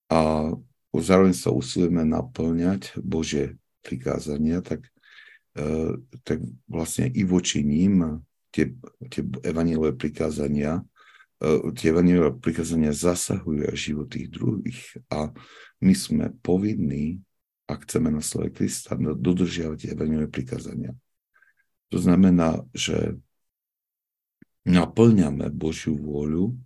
a 0.08 0.52
zároveň 0.96 1.36
sa 1.36 1.52
usilujeme 1.52 2.04
naplňať 2.08 2.98
Božie 3.00 3.60
prikázania, 3.84 4.64
tak, 4.64 4.88
e, 5.54 6.00
tak 6.24 6.42
vlastne 6.68 7.12
i 7.12 7.22
voči 7.28 7.62
ním 7.62 8.24
tie, 8.52 8.72
tie 9.12 9.22
evanílové 9.44 9.94
prikázania 9.94 10.84
E, 11.38 11.70
tie 11.78 11.94
evaniliové 11.94 12.34
prikázania 12.42 12.90
zasahujú 12.90 13.70
aj 13.70 13.78
život 13.78 14.10
tých 14.10 14.28
druhých 14.34 14.82
a 15.14 15.30
my 15.86 15.94
sme 15.94 16.34
povinní, 16.42 17.22
ak 17.70 17.86
chceme 17.86 18.10
na 18.10 18.26
slove 18.26 18.50
Krista, 18.50 18.98
dodržiavať 18.98 19.78
tie 19.78 19.90
evaniliové 19.94 20.34
prikázania. 20.34 20.98
To 21.94 22.02
znamená, 22.02 22.66
že 22.74 23.22
naplňame 24.66 25.54
Božiu 25.54 25.94
vôľu, 25.94 26.58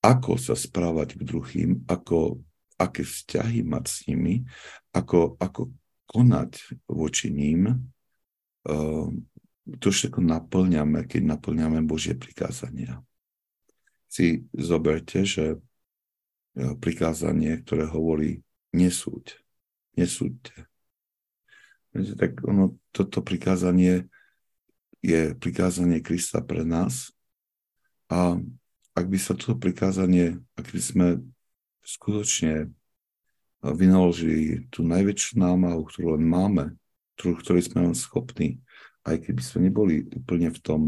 ako 0.00 0.40
sa 0.40 0.56
správať 0.56 1.20
k 1.20 1.22
druhým, 1.28 1.70
ako, 1.84 2.40
aké 2.80 3.04
vzťahy 3.04 3.64
mať 3.64 3.84
s 3.84 3.96
nimi, 4.08 4.44
ako, 4.96 5.36
ako 5.36 5.72
konať 6.08 6.80
voči 6.88 7.28
ním. 7.30 7.88
Uh, 8.64 9.12
to 9.78 9.92
všetko 9.92 10.24
naplňame, 10.24 11.04
keď 11.06 11.36
naplňame 11.36 11.84
Božie 11.84 12.16
prikázania 12.16 13.00
si 14.10 14.50
zoberte, 14.50 15.22
že 15.22 15.54
e, 15.54 15.58
prikázanie, 16.82 17.62
ktoré 17.62 17.86
hovorí 17.86 18.42
nesúď, 18.74 19.38
nesúďte. 19.94 20.66
Viete, 21.94 22.18
tak 22.18 22.42
ono, 22.42 22.74
toto 22.90 23.22
prikázanie 23.22 24.10
je 24.98 25.32
prikázanie 25.38 26.02
Krista 26.02 26.42
pre 26.42 26.66
nás 26.66 27.14
a 28.10 28.42
ak 28.96 29.06
by 29.06 29.18
sa 29.18 29.32
toto 29.38 29.56
prikázanie, 29.56 30.40
ak 30.58 30.66
by 30.70 30.80
sme 30.80 31.06
skutočne 31.84 32.70
vynaložili 33.60 34.66
tú 34.72 34.82
najväčšiu 34.86 35.40
námahu, 35.40 35.84
ktorú 35.86 36.16
len 36.16 36.24
máme, 36.24 36.64
ktorú, 37.16 37.40
ktorej 37.44 37.68
sme 37.68 37.90
len 37.90 37.96
schopní, 37.96 38.60
aj 39.04 39.20
keby 39.24 39.40
sme 39.40 39.58
neboli 39.68 40.08
úplne 40.12 40.48
v 40.52 40.60
tom 40.60 40.82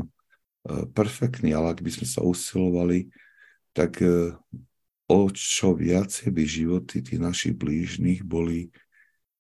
E, 0.62 0.87
perfektní, 0.95 1.51
ale 1.55 1.75
ak 1.75 1.83
by 1.83 1.91
sme 1.91 2.07
sa 2.07 2.23
usilovali, 2.23 3.11
tak 3.75 3.99
e, 3.99 4.31
o 5.11 5.21
čo 5.35 5.75
viacej 5.75 6.31
by 6.31 6.43
životy 6.47 7.03
tých 7.03 7.19
našich 7.19 7.55
blížnych 7.59 8.23
boli 8.23 8.71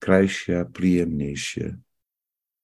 krajšie 0.02 0.58
a 0.58 0.66
príjemnejšie 0.66 1.78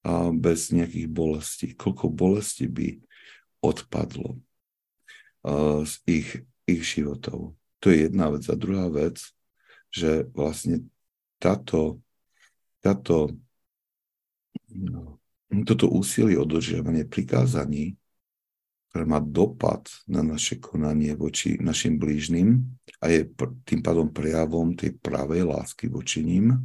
a 0.03 0.35
bez 0.35 0.75
nejakých 0.75 1.07
bolestí. 1.07 1.67
Koľko 1.79 2.11
bolesti 2.11 2.67
by 2.67 2.99
odpadlo 3.63 4.35
e, 4.35 4.39
z 5.85 5.95
ich, 6.07 6.31
ich 6.69 6.83
životov. 6.85 7.57
To 7.81 7.87
je 7.89 8.11
jedna 8.11 8.29
vec. 8.33 8.45
A 8.51 8.55
druhá 8.59 8.91
vec, 8.91 9.23
že 9.89 10.27
vlastne 10.37 10.85
táto, 11.41 12.03
táto, 12.85 13.33
no, 14.69 15.17
toto 15.65 15.89
úsilie 15.89 16.37
o 16.37 16.45
dodržiavanie 16.45 17.09
prikázaní 17.09 17.99
ktoré 18.89 19.05
má 19.05 19.21
dopad 19.21 19.85
na 20.09 20.25
naše 20.25 20.57
konanie 20.57 21.13
voči 21.13 21.61
našim 21.61 22.01
blížnym 22.01 22.65
a 23.05 23.13
je 23.13 23.29
tým 23.69 23.85
pádom 23.85 24.09
prejavom 24.09 24.73
tej 24.73 24.97
pravej 24.97 25.45
lásky 25.45 25.93
voči 25.93 26.25
ním. 26.25 26.57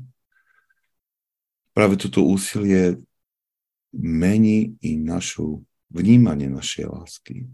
Práve 1.76 2.00
toto 2.00 2.24
úsilie 2.24 2.96
mení 3.94 4.80
i 4.80 4.96
našu 4.96 5.62
vnímanie 5.92 6.48
našej 6.48 6.90
lásky. 6.90 7.46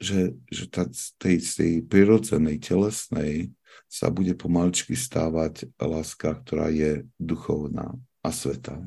Že, 0.00 0.40
že 0.48 0.64
tá, 0.72 0.88
z, 0.88 1.12
tej, 1.20 1.36
z 1.44 1.50
tej 1.60 1.72
prirodzenej, 1.84 2.56
telesnej 2.56 3.52
sa 3.84 4.08
bude 4.08 4.32
pomaličky 4.32 4.96
stávať 4.96 5.68
láska, 5.76 6.40
ktorá 6.40 6.72
je 6.72 7.04
duchovná 7.20 8.00
a 8.24 8.30
svetá. 8.32 8.80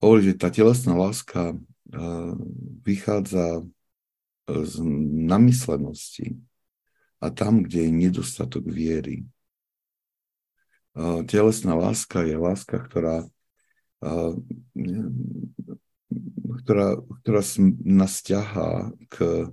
hovorí, 0.00 0.32
že 0.32 0.40
tá 0.40 0.48
telesná 0.48 0.96
láska 0.96 1.54
vychádza 2.82 3.62
z 4.48 4.74
namyslenosti 5.28 6.40
a 7.20 7.28
tam, 7.30 7.62
kde 7.62 7.86
je 7.86 7.90
nedostatok 7.92 8.64
viery. 8.66 9.28
Telesná 11.28 11.76
láska 11.76 12.24
je 12.26 12.34
láska, 12.34 12.80
ktorá, 12.80 13.28
ktorá, 16.64 16.98
ktorá 17.22 17.42
nás 17.86 18.20
ťahá 18.22 18.90
k, 19.10 19.48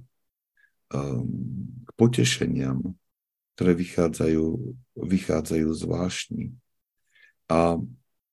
k 0.88 1.89
potešeniam, 1.98 2.96
ktoré 3.56 3.74
vychádzajú, 3.74 4.46
vychádzajú 4.98 5.70
z 5.74 5.84
vášni. 5.89 6.46
A 7.50 7.80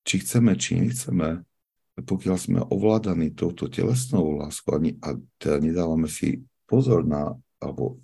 či 0.05 0.21
chceme, 0.21 0.53
či 0.59 0.77
nechceme, 0.77 1.47
pokiaľ 1.95 2.37
sme 2.37 2.61
ovládaní 2.67 3.33
touto 3.33 3.71
telesnou 3.71 4.43
láskou 4.43 4.77
a 4.77 5.09
teda 5.39 5.57
nedávame 5.63 6.11
si 6.11 6.43
pozor 6.67 7.07
na, 7.07 7.33
alebo 7.63 8.03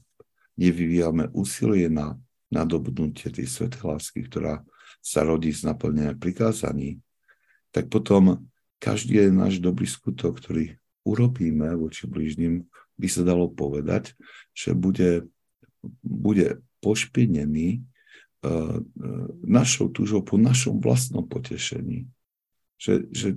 nevyvíjame 0.55 1.29
úsilie 1.35 1.91
na 1.91 2.15
nadobudnutie 2.51 3.31
tej 3.31 3.47
svetej 3.47 3.83
lásky, 3.85 4.27
ktorá 4.27 4.63
sa 5.01 5.25
rodí 5.25 5.51
z 5.51 5.67
naplnenia 5.67 6.15
prikázaní, 6.19 7.01
tak 7.73 7.89
potom 7.89 8.47
každý 8.81 9.29
je 9.29 9.29
náš 9.31 9.61
dobrý 9.61 9.85
skutok, 9.85 10.41
ktorý 10.41 10.81
urobíme 11.05 11.77
voči 11.77 12.09
blížnym, 12.09 12.67
by 12.97 13.09
sa 13.09 13.23
dalo 13.25 13.49
povedať, 13.49 14.17
že 14.57 14.73
bude, 14.73 15.29
bude 16.01 16.65
pošpinený 16.81 17.81
uh, 17.81 18.81
našou 19.45 19.93
túžou 19.93 20.25
po 20.25 20.41
našom 20.41 20.81
vlastnom 20.81 21.25
potešení. 21.25 22.09
Že, 22.81 22.95
že 23.13 23.29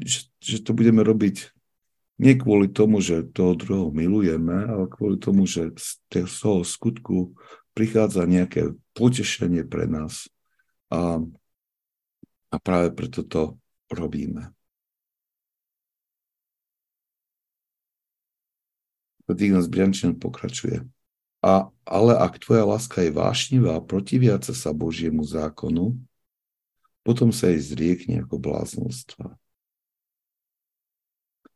že, 0.00 0.28
že 0.40 0.56
to 0.60 0.76
budeme 0.76 1.00
robiť 1.00 1.52
nie 2.16 2.32
kvôli 2.32 2.72
tomu, 2.72 3.04
že 3.04 3.28
toho 3.28 3.52
druhého 3.52 3.92
milujeme, 3.92 4.64
ale 4.64 4.88
kvôli 4.88 5.20
tomu, 5.20 5.44
že 5.44 5.68
z 5.76 6.00
toho 6.08 6.64
skutku 6.64 7.36
prichádza 7.76 8.24
nejaké 8.24 8.72
potešenie 8.96 9.68
pre 9.68 9.84
nás 9.84 10.32
a, 10.88 11.20
a 12.48 12.56
práve 12.56 12.96
preto 12.96 13.20
to 13.20 13.60
robíme. 13.92 14.48
Nás 19.26 19.66
Briančin 19.66 20.14
pokračuje. 20.14 20.86
A, 21.42 21.70
ale 21.86 22.12
ak 22.14 22.42
tvoja 22.42 22.66
láska 22.66 23.02
je 23.02 23.10
vášnivá 23.14 23.78
a 23.78 23.84
protiviaca 23.84 24.54
sa 24.54 24.70
Božiemu 24.74 25.22
zákonu, 25.22 25.98
potom 27.06 27.30
sa 27.30 27.50
jej 27.54 27.62
zriekne 27.62 28.26
ako 28.26 28.38
bláznostva. 28.42 29.38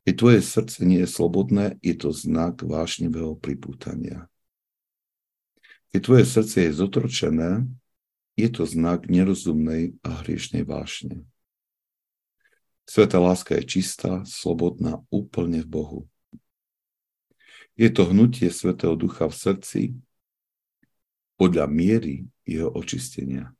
Keď 0.06 0.14
tvoje 0.14 0.40
srdce 0.42 0.78
nie 0.86 1.02
je 1.02 1.10
slobodné, 1.10 1.78
je 1.82 1.94
to 1.94 2.10
znak 2.14 2.62
vášnivého 2.62 3.34
pripútania. 3.38 4.30
Keď 5.90 6.00
tvoje 6.06 6.24
srdce 6.26 6.56
je 6.66 6.70
zotročené, 6.74 7.66
je 8.38 8.48
to 8.48 8.62
znak 8.64 9.10
nerozumnej 9.10 9.98
a 10.06 10.22
hriešnej 10.22 10.62
vášne. 10.62 11.26
Sveta 12.90 13.22
láska 13.22 13.54
je 13.54 13.64
čistá, 13.66 14.26
slobodná 14.26 14.98
úplne 15.14 15.62
v 15.62 15.68
Bohu. 15.70 16.00
Je 17.80 17.88
to 17.88 18.04
hnutie 18.12 18.52
Svetého 18.52 18.92
Ducha 18.92 19.24
v 19.24 19.32
srdci 19.32 19.80
podľa 21.40 21.64
miery 21.64 22.28
jeho 22.44 22.68
očistenia. 22.68 23.56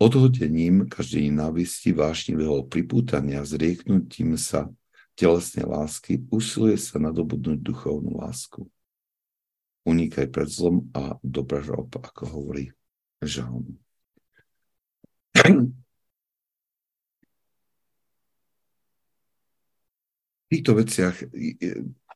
Odhodením 0.00 0.88
každej 0.88 1.28
nenávisti 1.28 1.92
vášnivého 1.92 2.64
pripútania, 2.64 3.44
zrieknutím 3.44 4.40
sa 4.40 4.72
telesnej 5.20 5.68
lásky, 5.68 6.24
usiluje 6.32 6.80
sa 6.80 6.96
nadobudnúť 6.96 7.60
duchovnú 7.60 8.24
lásku. 8.24 8.64
Unikaj 9.84 10.32
pred 10.32 10.48
zlom 10.48 10.88
a 10.96 11.20
dobrá 11.20 11.60
rob, 11.60 11.92
ako 11.92 12.40
hovorí 12.40 12.72
žalm. 13.20 13.76
Týchto 20.50 20.72
veciach, 20.78 21.16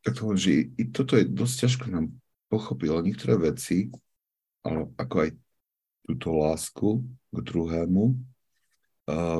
tak 0.00 0.12
to 0.16 0.20
hovorím, 0.24 0.40
že 0.40 0.52
i 0.78 0.84
toto 0.88 1.18
je 1.18 1.28
dosť 1.28 1.54
ťažko 1.66 1.86
nám 1.92 2.06
pochopiť, 2.50 2.86
ale 2.90 3.06
niektoré 3.06 3.34
veci, 3.38 3.92
ale 4.64 4.90
ako 4.96 5.14
aj 5.26 5.30
túto 6.08 6.28
lásku 6.34 6.88
k 7.30 7.36
druhému, 7.38 8.04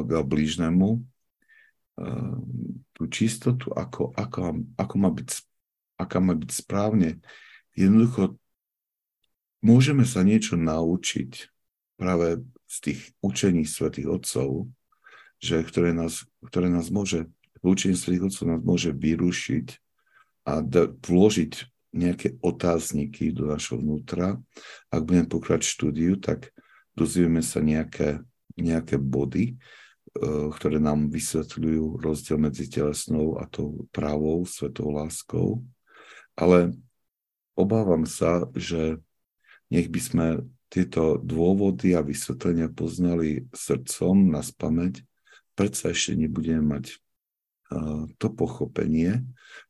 k 0.07 0.11
blížnemu, 0.27 1.03
tú 2.95 3.03
čistotu, 3.09 3.73
ako, 3.73 4.13
ako, 4.17 4.65
ako 4.77 4.95
má 4.97 5.11
byť, 5.13 5.31
aká 6.01 6.19
má 6.21 6.33
byť 6.37 6.51
správne. 6.53 7.21
Jednoducho 7.77 8.37
môžeme 9.61 10.05
sa 10.05 10.25
niečo 10.25 10.57
naučiť 10.57 11.49
práve 12.01 12.41
z 12.65 12.77
tých 12.81 13.01
učení 13.21 13.69
svätých 13.69 14.09
Otcov, 14.09 14.71
že, 15.41 15.61
ktoré, 15.65 15.93
nás, 15.93 16.25
ktoré 16.45 16.69
nás 16.69 16.89
môže 16.89 17.29
Učenie 17.61 17.93
svetých 17.93 18.33
otcov 18.33 18.45
nás 18.49 18.61
môže 18.65 18.91
vyrušiť 18.97 19.67
a 20.49 20.65
da, 20.65 20.89
vložiť 20.89 21.53
nejaké 21.93 22.39
otázniky 22.41 23.35
do 23.35 23.51
našho 23.51 23.77
vnútra. 23.77 24.39
Ak 24.89 25.05
budeme 25.05 25.29
pokračovať 25.29 25.63
štúdiu, 25.67 26.17
tak 26.17 26.55
dozvieme 26.97 27.45
sa 27.45 27.61
nejaké, 27.61 28.23
nejaké 28.57 28.97
body, 28.97 29.59
uh, 29.59 30.49
ktoré 30.55 30.81
nám 30.81 31.13
vysvetľujú 31.13 32.01
rozdiel 32.01 32.39
medzi 32.41 32.71
telesnou 32.71 33.37
a 33.37 33.45
tou 33.45 33.85
právou, 33.93 34.47
svetou 34.49 34.95
láskou. 34.95 35.61
Ale 36.39 36.73
obávam 37.59 38.09
sa, 38.09 38.49
že 38.57 38.97
nech 39.69 39.93
by 39.93 40.01
sme 40.01 40.27
tieto 40.71 41.19
dôvody 41.19 41.99
a 41.99 42.01
vysvetlenia 42.01 42.71
poznali 42.71 43.51
srdcom 43.51 44.31
na 44.31 44.41
spameť, 44.41 45.03
predsa 45.59 45.91
ešte 45.91 46.15
nebudeme 46.15 46.63
mať 46.79 46.97
to 48.19 48.27
pochopenie, 48.35 49.23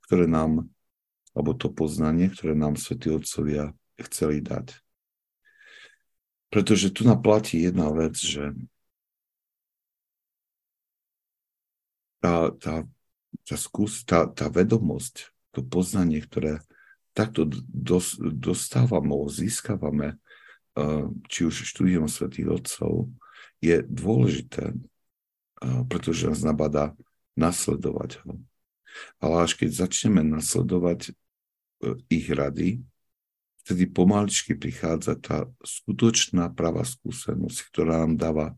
ktoré 0.09 0.25
nám, 0.25 0.73
alebo 1.37 1.53
to 1.53 1.69
poznanie, 1.69 2.33
ktoré 2.33 2.57
nám 2.57 2.81
svätí 2.81 3.13
Otcovia 3.13 3.77
chceli 4.01 4.41
dať. 4.41 4.73
Pretože 6.51 6.91
tu 6.91 7.05
naplatí 7.07 7.61
jedna 7.61 7.93
vec, 7.93 8.17
že 8.17 8.57
tá, 12.25 12.51
tá, 12.57 12.89
tá, 13.45 13.57
skús, 13.61 14.03
tá, 14.03 14.27
tá 14.27 14.49
vedomosť, 14.49 15.31
to 15.53 15.61
poznanie, 15.63 16.25
ktoré 16.25 16.65
takto 17.13 17.47
dos, 17.69 18.17
dostávame, 18.19 19.15
získavame, 19.29 20.17
či 21.29 21.41
už 21.47 21.69
štúdiom 21.69 22.07
svätých 22.07 22.49
Otcov, 22.49 23.11
je 23.61 23.85
dôležité, 23.85 24.73
pretože 25.91 26.31
nás 26.31 26.41
nabadá 26.41 26.97
nasledovať 27.39 28.23
ho. 28.25 28.41
Ale 29.23 29.47
až 29.47 29.55
keď 29.55 29.87
začneme 29.87 30.23
nasledovať 30.27 31.11
e, 31.11 31.13
ich 32.11 32.27
rady, 32.31 32.83
vtedy 33.63 33.85
pomaličky 33.87 34.59
prichádza 34.59 35.15
tá 35.19 35.47
skutočná 35.63 36.51
pravá 36.51 36.83
skúsenosť, 36.83 37.59
ktorá 37.71 38.03
nám 38.07 38.15
dáva 38.19 38.47
e, 38.51 38.55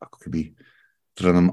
ako 0.00 0.16
keby, 0.28 0.42
ktorá 1.12 1.30
nám 1.36 1.48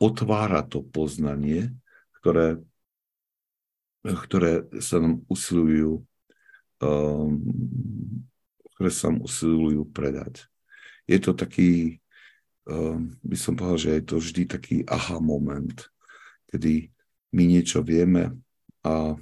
otvára 0.00 0.66
to 0.66 0.82
poznanie, 0.82 1.70
ktoré, 2.18 2.58
ktoré 4.02 4.66
sa 4.80 4.98
nám 4.98 5.22
usilujú 5.28 6.02
um, 6.80 7.36
ktoré 8.74 8.90
sa 8.90 9.12
nám 9.12 9.28
usilujú 9.28 9.84
predať. 9.92 10.48
Je 11.04 11.20
to 11.20 11.36
taký 11.36 12.00
by 13.20 13.36
som 13.36 13.58
povedal, 13.58 13.78
že 13.78 13.90
je 13.98 14.04
to 14.06 14.16
vždy 14.22 14.42
taký 14.46 14.76
aha 14.86 15.18
moment, 15.18 15.74
kedy 16.50 16.90
my 17.34 17.42
niečo 17.46 17.82
vieme, 17.82 18.34
a, 18.86 19.14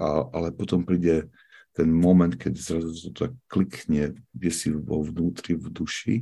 a, 0.00 0.06
ale 0.32 0.48
potom 0.52 0.84
príde 0.84 1.28
ten 1.74 1.90
moment, 1.90 2.30
keď 2.30 2.52
zrazu 2.54 3.10
to 3.10 3.28
tak 3.28 3.34
klikne, 3.50 4.14
kde 4.30 4.50
si 4.54 4.70
vo 4.70 5.02
vnútri, 5.02 5.58
v 5.58 5.68
duši 5.74 6.16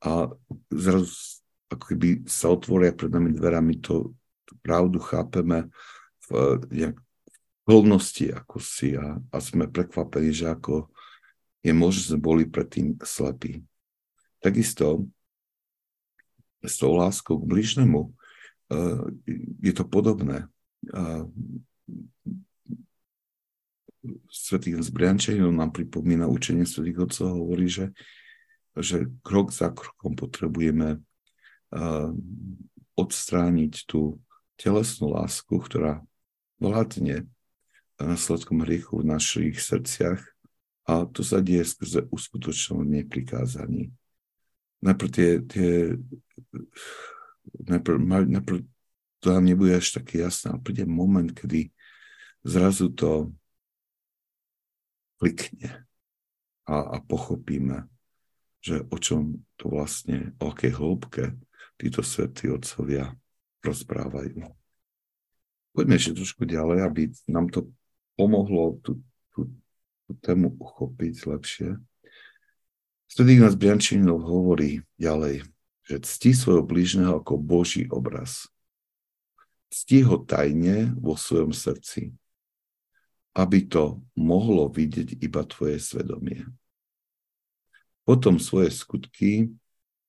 a 0.00 0.32
zrazu 0.72 1.42
ako 1.66 1.84
keby 1.92 2.08
sa 2.30 2.54
otvoria 2.54 2.94
pred 2.94 3.10
nami 3.10 3.34
dverami, 3.34 3.82
to, 3.82 4.14
tú 4.46 4.54
pravdu 4.62 5.02
chápeme 5.02 5.68
v, 6.30 6.62
nejak, 6.70 6.96
plnosti 7.66 8.30
ako 8.30 8.62
si 8.62 8.94
a, 8.94 9.18
a 9.18 9.36
sme 9.42 9.66
prekvapení, 9.66 10.30
že 10.30 10.46
ako 10.54 10.86
je 11.66 11.74
možné, 11.74 12.14
sme 12.14 12.20
boli 12.22 12.46
predtým 12.46 12.94
slepí. 13.02 13.66
Takisto 14.38 15.10
s 16.66 16.76
tou 16.78 16.94
láskou 16.94 17.38
k 17.38 17.48
bližnému, 17.48 18.00
eh, 18.74 19.00
je 19.62 19.72
to 19.72 19.84
podobné. 19.86 20.50
Svetý 24.30 24.78
z 24.78 24.90
Briančanov 24.94 25.50
nám 25.50 25.74
pripomína 25.74 26.30
učenie 26.30 26.62
svetých 26.62 27.10
otcov, 27.10 27.42
hovorí, 27.42 27.66
že, 27.66 27.90
že 28.78 29.10
krok 29.26 29.50
za 29.50 29.74
krokom 29.74 30.14
potrebujeme 30.14 31.02
eh, 31.02 32.10
odstrániť 32.94 33.74
tú 33.90 34.22
telesnú 34.56 35.12
lásku, 35.12 35.52
ktorá 35.58 36.06
vládne 36.62 37.28
následkom 38.00 38.64
hriechu 38.64 39.00
v 39.00 39.08
našich 39.08 39.56
srdciach 39.60 40.20
a 40.86 41.08
to 41.08 41.24
sa 41.24 41.40
deje 41.40 41.64
skrze 41.64 42.06
uskutočnenie 42.12 43.08
prikázaní 43.08 43.90
najprv 44.86 45.08
tie, 45.10 45.28
tie 45.42 45.70
najprv, 47.66 47.96
najprv 48.30 48.58
to 49.20 49.26
nám 49.34 49.44
nebude 49.44 49.74
až 49.74 49.98
také 49.98 50.22
jasné, 50.22 50.54
ale 50.54 50.62
príde 50.62 50.86
moment, 50.86 51.26
kedy 51.26 51.74
zrazu 52.46 52.94
to 52.94 53.34
klikne 55.18 55.82
a, 56.68 56.76
a 56.94 56.96
pochopíme, 57.02 57.90
že 58.62 58.86
o 58.86 58.96
čom 58.98 59.42
to 59.58 59.72
vlastne, 59.72 60.36
o 60.38 60.52
akej 60.52 60.72
hĺbke 60.76 61.34
títo 61.76 62.06
svetí 62.06 62.48
otcovia 62.52 63.14
rozprávajú. 63.64 64.46
Poďme 65.76 65.94
ešte 66.00 66.16
trošku 66.16 66.48
ďalej, 66.48 66.78
aby 66.88 67.02
nám 67.28 67.52
to 67.52 67.68
pomohlo 68.16 68.80
tú, 68.80 69.02
tú, 69.34 69.50
tú 70.08 70.12
tému 70.24 70.56
uchopiť 70.56 71.14
lepšie. 71.28 71.76
Vtedy 73.06 73.38
nás 73.38 73.54
Briančinov 73.54 74.26
hovorí 74.26 74.82
ďalej, 74.98 75.46
že 75.86 75.96
cti 76.02 76.34
svojho 76.34 76.66
blížneho 76.66 77.22
ako 77.22 77.38
Boží 77.38 77.86
obraz. 77.86 78.50
Cti 79.70 80.02
ho 80.02 80.18
tajne 80.18 80.90
vo 80.98 81.14
svojom 81.14 81.54
srdci, 81.54 82.10
aby 83.38 83.58
to 83.70 84.02
mohlo 84.18 84.66
vidieť 84.66 85.22
iba 85.22 85.46
tvoje 85.46 85.78
svedomie. 85.78 86.50
Potom 88.02 88.42
svoje 88.42 88.74
skutky 88.74 89.54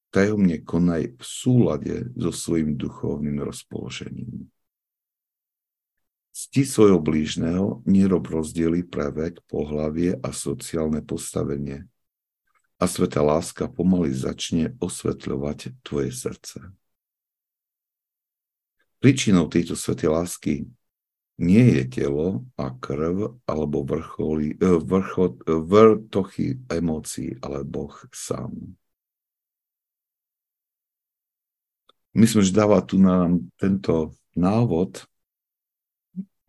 tajomne 0.10 0.62
konaj 0.66 1.14
v 1.14 1.24
súlade 1.24 1.95
so 2.18 2.34
svojim 2.34 2.74
duchovným 2.74 3.45
rozpoložením. 3.45 4.50
Cti 6.34 6.66
svojho 6.66 7.02
blížneho, 7.02 7.82
nerob 7.86 8.30
rozdiely 8.30 8.86
pre 8.86 9.10
vek, 9.10 9.45
pohlavie 9.45 10.18
a 10.18 10.30
sociálne 10.34 11.06
postavenie– 11.06 11.86
a 12.78 12.86
sveta 12.86 13.25
láska 13.25 13.65
pomaly 13.65 14.13
začne 14.13 14.78
osvetľovať 14.78 15.82
tvoje 15.82 16.13
srdce. 16.13 16.73
Príčinou 18.97 19.49
tejto 19.49 19.78
svetej 19.78 20.09
lásky 20.09 20.53
nie 21.38 21.65
je 21.78 21.84
telo 22.01 22.45
a 22.57 22.73
krv 22.73 23.38
alebo 23.45 23.86
vrcholy, 23.86 24.57
e, 24.57 24.78
vrcho, 24.82 25.38
e, 25.45 25.53
vrtochy 25.53 26.57
emócií, 26.65 27.38
ale 27.45 27.61
Boh 27.61 27.93
sám. 28.09 28.53
Myslím, 32.17 32.41
že 32.41 32.57
dáva 32.57 32.82
tu 32.82 32.97
nám 32.97 33.45
tento 33.61 34.17
návod, 34.34 35.05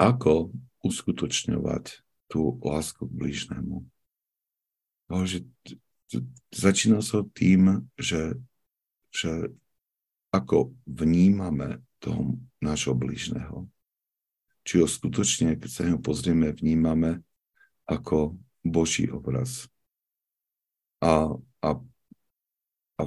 ako 0.01 0.57
uskutočňovať 0.81 2.01
tú 2.33 2.57
lásku 2.65 3.05
k 3.05 3.13
blížnemu. 3.13 3.85
Začína 6.55 7.05
sa 7.05 7.25
tým, 7.37 7.89
že, 8.01 8.37
že 9.13 9.53
ako 10.33 10.73
vnímame 10.85 11.85
toho 12.01 12.37
nášho 12.61 12.97
blížneho 12.97 13.69
či 14.69 14.77
ho 14.77 14.85
skutočne, 14.85 15.57
keď 15.57 15.71
sa 15.73 15.83
ho 15.89 15.97
pozrieme, 15.97 16.53
vnímame 16.53 17.25
ako 17.89 18.37
Boží 18.61 19.09
obraz. 19.09 19.65
A, 21.01 21.33
a, 21.65 21.71
a 23.01 23.03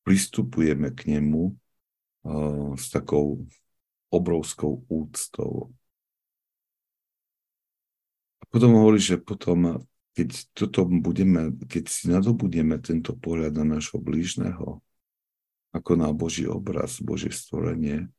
pristupujeme 0.00 0.96
k 0.96 1.12
nemu 1.12 1.52
uh, 2.24 2.72
s 2.72 2.88
takou 2.88 3.44
obrovskou 4.08 4.80
úctou. 4.88 5.76
A 8.40 8.48
potom 8.48 8.80
hovorí, 8.80 8.96
že 8.96 9.20
potom, 9.20 9.84
keď 10.14 10.28
toto 10.52 10.84
budeme, 10.86 11.54
keď 11.70 11.84
si 11.86 12.10
nadobudeme 12.10 12.76
tento 12.82 13.14
pohľad 13.14 13.54
na 13.62 13.78
našho 13.78 14.02
blížneho, 14.02 14.82
ako 15.70 15.92
na 15.94 16.10
Boží 16.10 16.50
obraz, 16.50 16.98
Božie 16.98 17.30
stvorenie, 17.30 18.10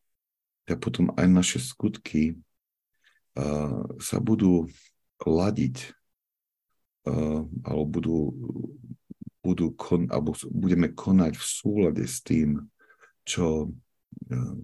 tak 0.64 0.80
potom 0.80 1.12
aj 1.20 1.28
naše 1.28 1.60
skutky 1.60 2.39
uh, 3.36 3.84
sa 4.00 4.18
budú 4.24 4.72
ladiť 5.20 5.92
uh, 7.12 7.44
alebo 7.68 7.86
budú, 7.92 8.18
budú 9.44 9.68
kon, 9.76 10.08
alebo 10.08 10.32
budeme 10.48 10.96
konať 10.96 11.36
v 11.36 11.44
súlade 11.44 12.04
s 12.08 12.24
tým, 12.24 12.72
čo, 13.28 13.68
uh, 14.32 14.58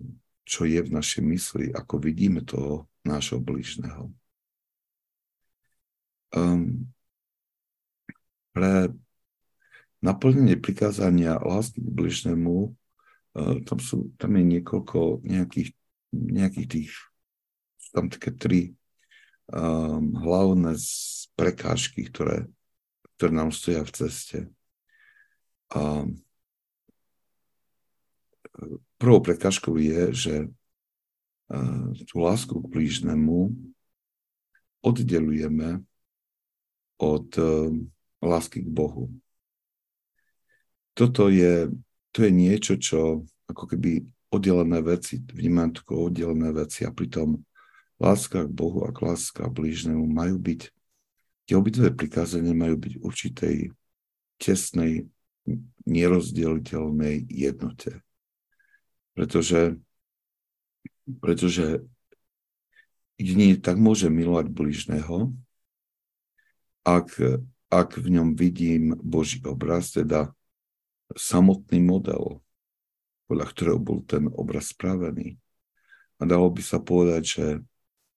čo 0.47 0.61
je 0.63 0.79
v 0.79 0.93
našej 0.95 1.23
mysli, 1.27 1.65
ako 1.75 1.99
vidíme 1.99 2.39
toho 2.47 2.87
nášho 3.03 3.43
blížneho. 3.43 4.15
Um, 6.31 6.87
pre 8.57 8.89
naplnenie 10.01 10.57
prikázania 10.57 11.37
lásky 11.37 11.77
k 11.77 11.89
bližnému, 11.93 12.73
uh, 13.37 13.55
tam, 13.69 13.77
sú, 13.77 14.09
tam 14.17 14.33
je 14.33 14.43
niekoľko 14.57 15.21
nejakých 15.21 15.77
nejakých 16.11 16.67
tých, 16.67 16.91
tam 17.91 18.07
také 18.07 18.31
tri 18.31 18.61
um, 19.51 20.15
hlavné 20.15 20.75
prekážky, 21.35 22.07
ktoré, 22.07 22.47
ktoré 23.17 23.31
nám 23.35 23.51
stoja 23.51 23.83
v 23.83 23.91
ceste. 23.93 24.39
A 25.75 26.07
prvou 28.97 29.19
prekážkou 29.21 29.75
je, 29.77 30.01
že 30.15 30.35
uh, 30.47 31.91
tú 32.07 32.23
lásku 32.23 32.55
k 32.55 32.71
blížnemu 32.71 33.51
oddelujeme 34.81 35.83
od 36.97 37.27
uh, 37.37 37.69
lásky 38.21 38.65
k 38.65 38.69
Bohu. 38.69 39.13
Toto 40.97 41.29
je, 41.29 41.69
to 42.09 42.25
je 42.25 42.31
niečo, 42.33 42.73
čo 42.81 43.21
ako 43.45 43.63
keby 43.69 44.01
oddelené 44.33 44.81
veci, 44.83 45.21
vnímam 45.21 45.71
ako 45.71 46.11
oddelené 46.11 46.51
veci 46.51 46.83
a 46.83 46.91
pritom 46.91 47.37
láska 48.01 48.45
k 48.45 48.51
Bohu 48.51 48.83
a 48.83 48.91
láska 48.91 49.47
blížnemu 49.47 50.03
majú 50.03 50.41
byť, 50.41 50.61
tie 51.47 51.55
obidve 51.55 51.93
prikázania 51.93 52.53
majú 52.57 52.75
byť 52.77 52.93
určitej 52.99 53.55
tesnej, 54.37 55.07
nerozdeliteľnej 55.87 57.25
jednote. 57.31 58.03
Pretože, 59.15 59.79
pretože 61.23 61.81
jediný 63.17 63.57
tak 63.57 63.79
môže 63.79 64.11
milovať 64.11 64.51
blížneho, 64.51 65.33
ak, 66.85 67.17
ak 67.67 67.99
v 67.99 68.07
ňom 68.15 68.35
vidím 68.35 68.95
Boží 68.99 69.43
obraz, 69.43 69.91
teda 69.91 70.31
samotný 71.15 71.83
model, 71.83 72.39
podľa 73.27 73.45
ktorého 73.51 73.79
bol 73.79 73.99
ten 74.03 74.31
obraz 74.31 74.71
spravený. 74.71 75.35
A 76.17 76.23
dalo 76.23 76.47
by 76.49 76.63
sa 76.63 76.79
povedať, 76.79 77.23
že, 77.23 77.47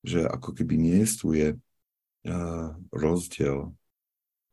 že 0.06 0.20
ako 0.24 0.54
keby 0.54 0.74
nie 0.78 1.02
je 1.34 1.54
uh, 1.54 2.72
rozdiel. 2.94 3.74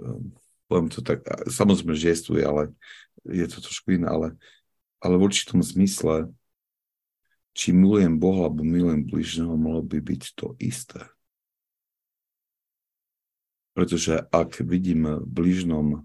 Uh, 0.02 0.22
poviem 0.68 0.90
to 0.92 1.00
tak, 1.06 1.24
samozrejme, 1.48 1.94
že 1.96 2.12
je 2.14 2.18
ale 2.44 2.74
je 3.24 3.46
to 3.48 3.64
trošku 3.64 3.96
iné, 3.96 4.08
ale, 4.10 4.28
ale 5.00 5.16
v 5.16 5.26
určitom 5.30 5.64
zmysle, 5.64 6.32
či 7.58 7.74
milujem 7.74 8.18
Boha 8.20 8.50
alebo 8.50 8.62
milujem 8.62 9.02
bližného, 9.08 9.56
malo 9.58 9.82
by 9.82 9.98
byť 9.98 10.24
to 10.38 10.54
isté. 10.62 11.02
Pretože 13.78 14.26
ak 14.34 14.58
vidím 14.66 15.06
v 15.06 15.30
blížnom 15.30 16.02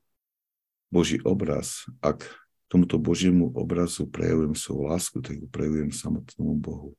Boží 0.92 1.16
obraz, 1.24 1.88
ak 2.04 2.28
tomuto 2.68 3.00
Božiemu 3.00 3.48
obrazu 3.56 4.04
prejavujem 4.04 4.52
svoju 4.52 4.92
lásku, 4.92 5.16
tak 5.24 5.40
ju 5.40 5.48
prejavujem 5.48 5.88
samotnému 5.88 6.52
Bohu. 6.60 6.92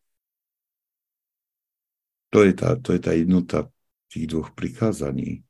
To 2.33 2.41
je 2.41 2.57
tá, 2.57 2.73
to 2.73 2.97
je 2.97 3.01
tá 3.05 3.13
jednota 3.13 3.69
tých 4.09 4.25
dvoch 4.25 4.49
prikázaní, 4.57 5.45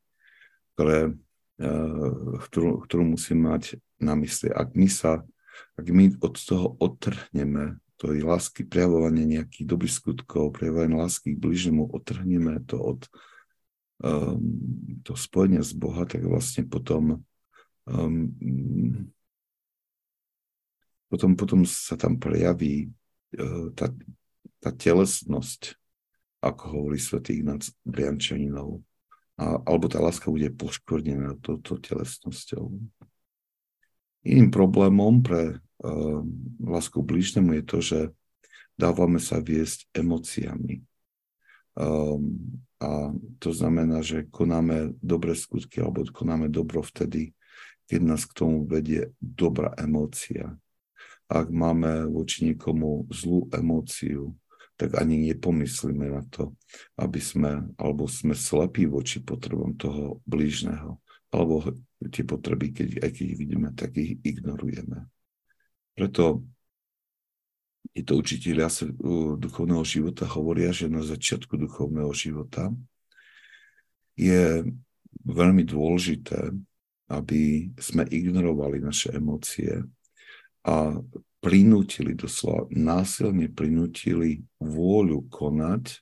ktoré, 0.76 1.16
uh, 1.16 2.44
ktorú, 2.44 2.84
ktorú 2.84 3.16
musím 3.16 3.48
mať 3.48 3.80
na 4.04 4.20
mysli. 4.20 4.52
Ak 4.52 4.76
my 4.76 4.92
sa, 4.92 5.24
ak 5.80 5.88
my 5.88 6.20
od 6.20 6.36
toho 6.36 6.76
odtrhneme, 6.84 7.80
to 7.96 8.12
je 8.12 8.20
lásky, 8.20 8.68
prejavovanie 8.68 9.24
nejakých 9.24 9.72
dobrých 9.72 9.96
skutkov, 9.96 10.52
prejavovanie 10.60 11.00
lásky 11.00 11.32
k 11.32 11.40
bližnému, 11.40 11.96
odtrhneme 11.96 12.60
to 12.68 12.76
od 12.76 13.08
um, 14.04 14.38
to 15.02 15.16
spojenia 15.16 15.64
z 15.64 15.74
Boha, 15.74 16.04
tak 16.04 16.28
vlastne 16.28 16.68
potom 16.68 17.24
um, 17.88 18.30
potom, 21.08 21.38
potom 21.38 21.62
sa 21.62 21.94
tam 21.94 22.18
prejaví 22.18 22.90
uh, 23.38 23.70
tá, 23.78 23.94
tá 24.58 24.74
telesnosť, 24.74 25.78
ako 26.42 26.64
hovorí 26.74 26.98
svätý 26.98 27.40
Ignác 27.40 27.70
Briančaninov. 27.86 28.82
A, 29.38 29.58
alebo 29.66 29.86
tá 29.90 30.02
láska 30.02 30.30
bude 30.30 30.50
poškvrnená 30.54 31.38
touto 31.42 31.78
telesnosťou. 31.78 32.70
Iným 34.26 34.50
problémom 34.50 35.22
pre 35.22 35.58
uh, 35.58 36.22
lásku 36.62 36.98
blížnemu 37.02 37.62
je 37.62 37.64
to, 37.66 37.78
že 37.82 38.00
dávame 38.74 39.22
sa 39.22 39.38
viesť 39.38 39.90
emóciami. 39.94 40.82
Um, 41.74 42.38
a 42.78 43.16
to 43.40 43.50
znamená, 43.50 44.04
že 44.06 44.30
konáme 44.30 44.94
dobré 45.00 45.34
skutky 45.34 45.82
alebo 45.82 46.06
konáme 46.06 46.52
dobro 46.52 46.84
vtedy, 46.84 47.34
keď 47.88 48.02
nás 48.04 48.28
k 48.30 48.38
tomu 48.38 48.68
vedie 48.68 49.16
dobrá 49.18 49.74
emócia 49.80 50.54
ak 51.34 51.50
máme 51.50 52.06
voči 52.14 52.52
niekomu 52.54 53.10
zlú 53.10 53.50
emóciu, 53.50 54.38
tak 54.78 55.02
ani 55.02 55.34
nepomyslíme 55.34 56.14
na 56.14 56.22
to, 56.30 56.54
aby 56.98 57.18
sme, 57.18 57.74
alebo 57.78 58.06
sme 58.06 58.38
slepí 58.38 58.86
voči 58.86 59.22
potrebom 59.22 59.74
toho 59.74 60.22
blížneho, 60.30 61.02
alebo 61.34 61.74
tie 62.14 62.22
potreby, 62.22 62.70
keď, 62.70 62.90
aj 63.06 63.12
keď 63.18 63.26
ich 63.26 63.38
vidíme, 63.38 63.70
tak 63.74 63.98
ich 63.98 64.22
ignorujeme. 64.22 65.10
Preto 65.98 66.46
je 67.94 68.02
to 68.02 68.18
učiteľia 68.18 68.70
duchovného 69.38 69.86
života 69.86 70.26
hovoria, 70.26 70.74
že 70.74 70.90
na 70.90 71.06
začiatku 71.06 71.54
duchovného 71.62 72.10
života 72.14 72.74
je 74.18 74.66
veľmi 75.22 75.62
dôležité, 75.62 76.54
aby 77.14 77.70
sme 77.78 78.10
ignorovali 78.10 78.82
naše 78.82 79.14
emócie 79.14 79.86
a 80.66 80.98
prinútili, 81.44 82.16
doslova 82.16 82.66
násilne 82.72 83.52
prinútili 83.52 84.42
vôľu 84.64 85.28
konať 85.28 86.00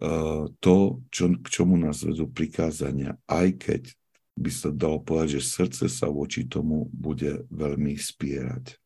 uh, 0.00 0.48
to, 0.58 1.04
čo, 1.12 1.24
k 1.38 1.46
čomu 1.52 1.76
nás 1.76 2.00
vedú 2.02 2.26
prikázania, 2.32 3.20
aj 3.28 3.48
keď 3.60 3.82
by 4.34 4.50
sa 4.50 4.72
dalo 4.72 4.98
povedať, 5.04 5.38
že 5.38 5.50
srdce 5.52 5.84
sa 5.86 6.10
voči 6.10 6.48
tomu 6.48 6.88
bude 6.90 7.46
veľmi 7.52 7.94
spierať. 7.94 8.80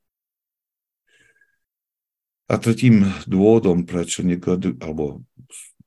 A 2.48 2.54
tretím 2.56 3.04
dôvodom, 3.28 3.84
prečo 3.84 4.24
niekto, 4.24 4.56
alebo 4.80 5.20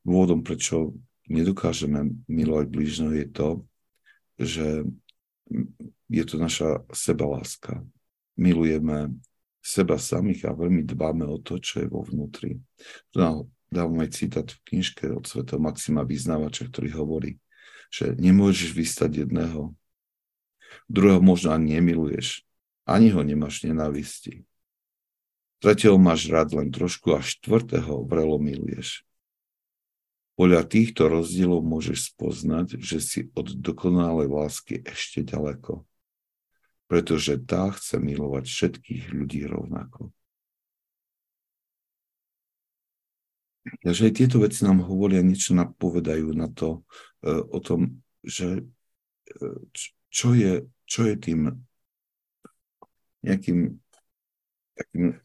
dôvodom, 0.05 0.45
prečo 0.45 0.93
nedokážeme 1.25 2.13
milovať 2.29 2.67
blížneho, 2.69 3.13
je 3.17 3.27
to, 3.33 3.47
že 4.37 4.67
je 6.11 6.23
to 6.27 6.35
naša 6.37 6.85
sebaláska 6.93 7.81
milujeme 8.41 9.13
seba 9.61 10.01
samých 10.01 10.49
a 10.49 10.57
veľmi 10.57 10.81
dbáme 10.81 11.25
o 11.29 11.37
to, 11.37 11.61
čo 11.61 11.85
je 11.85 11.87
vo 11.87 12.01
vnútri. 12.01 12.57
Dávam 13.71 14.01
aj 14.01 14.09
citát 14.17 14.47
v 14.49 14.59
knižke 14.67 15.07
od 15.13 15.29
Sv. 15.29 15.45
Maxima 15.61 16.01
Vyznávača, 16.01 16.67
ktorý 16.67 16.89
hovorí, 16.97 17.37
že 17.93 18.17
nemôžeš 18.17 18.73
vystať 18.73 19.27
jedného, 19.27 19.71
druhého 20.89 21.21
možno 21.21 21.53
ani 21.53 21.77
nemiluješ, 21.77 22.43
ani 22.89 23.13
ho 23.13 23.21
nemáš 23.21 23.63
nenávisti. 23.63 24.43
Tretieho 25.61 25.93
máš 26.01 26.25
rád 26.25 26.57
len 26.57 26.73
trošku 26.73 27.13
a 27.13 27.21
štvrtého 27.21 28.01
vrelo 28.09 28.41
miluješ. 28.41 29.05
Podľa 30.33 30.65
týchto 30.65 31.05
rozdielov 31.05 31.61
môžeš 31.61 32.17
spoznať, 32.17 32.81
že 32.81 32.97
si 32.97 33.19
od 33.37 33.53
dokonalej 33.61 34.25
lásky 34.25 34.81
ešte 34.81 35.21
ďaleko, 35.21 35.85
pretože 36.89 37.37
tá 37.45 37.69
chce 37.77 38.01
milovať 38.01 38.49
všetkých 38.49 39.13
ľudí 39.13 39.45
rovnako. 39.45 40.09
Takže 43.85 44.09
aj 44.09 44.13
tieto 44.17 44.41
veci 44.41 44.65
nám 44.65 44.81
hovoria, 44.81 45.21
niečo 45.21 45.53
napovedajú 45.53 46.33
na 46.33 46.49
to, 46.49 46.81
e, 47.21 47.37
o 47.37 47.61
tom, 47.61 48.01
že 48.25 48.65
e, 49.29 49.41
čo 50.09 50.33
je, 50.33 50.65
čo 50.89 51.05
je 51.05 51.15
tým 51.21 51.53
nejakým 53.21 53.77
takým 54.73 55.21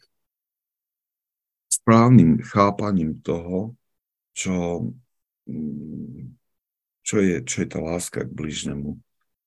správnym 1.86 2.42
chápaním 2.42 3.22
toho, 3.22 3.78
čo, 4.34 4.90
mm, 5.46 6.34
čo, 7.06 7.16
je, 7.22 7.46
čo 7.46 7.62
je 7.62 7.68
tá 7.70 7.78
láska 7.78 8.26
k 8.26 8.34
bližnemu, 8.34 8.98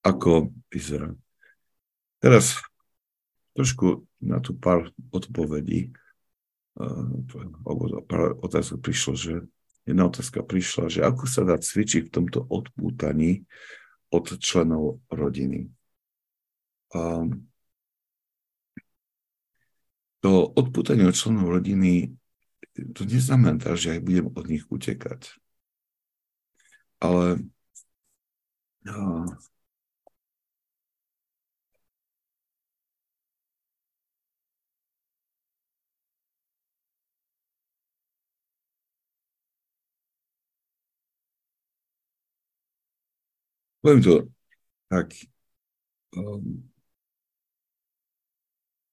ako 0.07 0.55
vyzerá. 0.71 1.11
Teraz 2.23 2.63
trošku 3.59 4.07
na 4.23 4.39
tú 4.39 4.55
pár 4.55 4.87
odpovedí 5.11 5.91
otázka 8.39 8.79
prišla, 8.79 9.13
že 9.19 9.33
jedna 9.83 10.07
otázka 10.07 10.39
prišla, 10.39 10.87
že 10.87 11.03
ako 11.03 11.27
sa 11.27 11.43
dá 11.43 11.59
cvičiť 11.59 12.07
v 12.07 12.13
tomto 12.23 12.39
odpútaní 12.47 13.43
od 14.15 14.39
členov 14.39 15.03
rodiny. 15.11 15.67
A 16.95 17.27
to 20.23 20.31
odpútanie 20.55 21.03
od 21.03 21.15
členov 21.19 21.51
rodiny 21.51 22.18
to 22.95 23.01
neznamená, 23.05 23.75
že 23.75 23.97
aj 23.97 23.99
budem 24.05 24.27
od 24.33 24.45
nich 24.51 24.63
utekať. 24.69 25.21
Ale 26.99 27.37
Poviem 43.81 44.01
to 44.03 44.27
tak. 44.89 45.13
Um, 46.17 46.69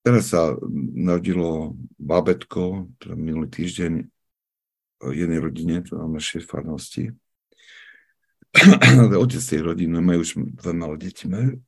teraz 0.06 0.30
sa 0.30 0.54
narodilo 0.94 1.74
bábetko, 1.98 2.86
teda 3.02 3.18
minulý 3.18 3.50
týždeň 3.50 4.06
jednej 5.10 5.40
rodine, 5.42 5.82
to 5.82 5.98
na 5.98 6.06
našej 6.06 6.46
farnosti. 6.46 7.10
Otec 9.18 9.42
tej 9.42 9.60
rodiny 9.66 9.98
majú 9.98 10.22
už 10.22 10.38
dve 10.62 10.72
malé 10.78 10.96
deti. 11.02 11.26
Majú. 11.26 11.58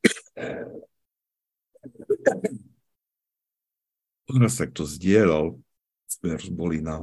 Raz 4.39 4.55
takto 4.55 4.87
zdieľal, 4.87 5.59
sme 6.07 6.39
boli 6.55 6.79
na 6.79 7.03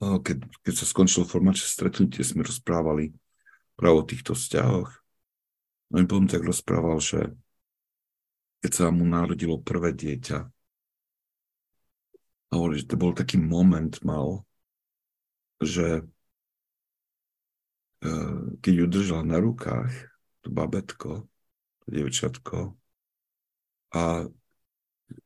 keď, 0.00 0.48
keď 0.64 0.74
sa 0.80 0.88
skončilo 0.88 1.28
formačné 1.28 1.68
stretnutie, 1.68 2.24
sme 2.24 2.40
rozprávali 2.40 3.12
práve 3.76 3.96
o 4.00 4.08
týchto 4.08 4.32
vzťahoch. 4.32 4.88
No 5.92 5.94
mi 6.00 6.08
potom 6.08 6.24
tak 6.24 6.40
rozprával, 6.40 6.96
že 7.04 7.36
keď 8.60 8.70
sa 8.72 8.84
mu 8.92 9.08
narodilo 9.08 9.56
prvé 9.60 9.96
dieťa, 9.96 10.38
a 12.50 12.52
hovorí, 12.58 12.82
že 12.82 12.90
to 12.90 12.96
bol 12.98 13.14
taký 13.14 13.38
moment 13.38 13.94
mal, 14.02 14.42
že 15.62 16.02
e, 18.02 18.10
keď 18.58 18.72
ju 18.74 18.86
držal 18.90 19.22
na 19.22 19.38
rukách, 19.38 19.92
to 20.42 20.48
babetko, 20.50 21.30
to 21.84 21.86
dievčatko, 21.86 22.74
a 23.94 24.26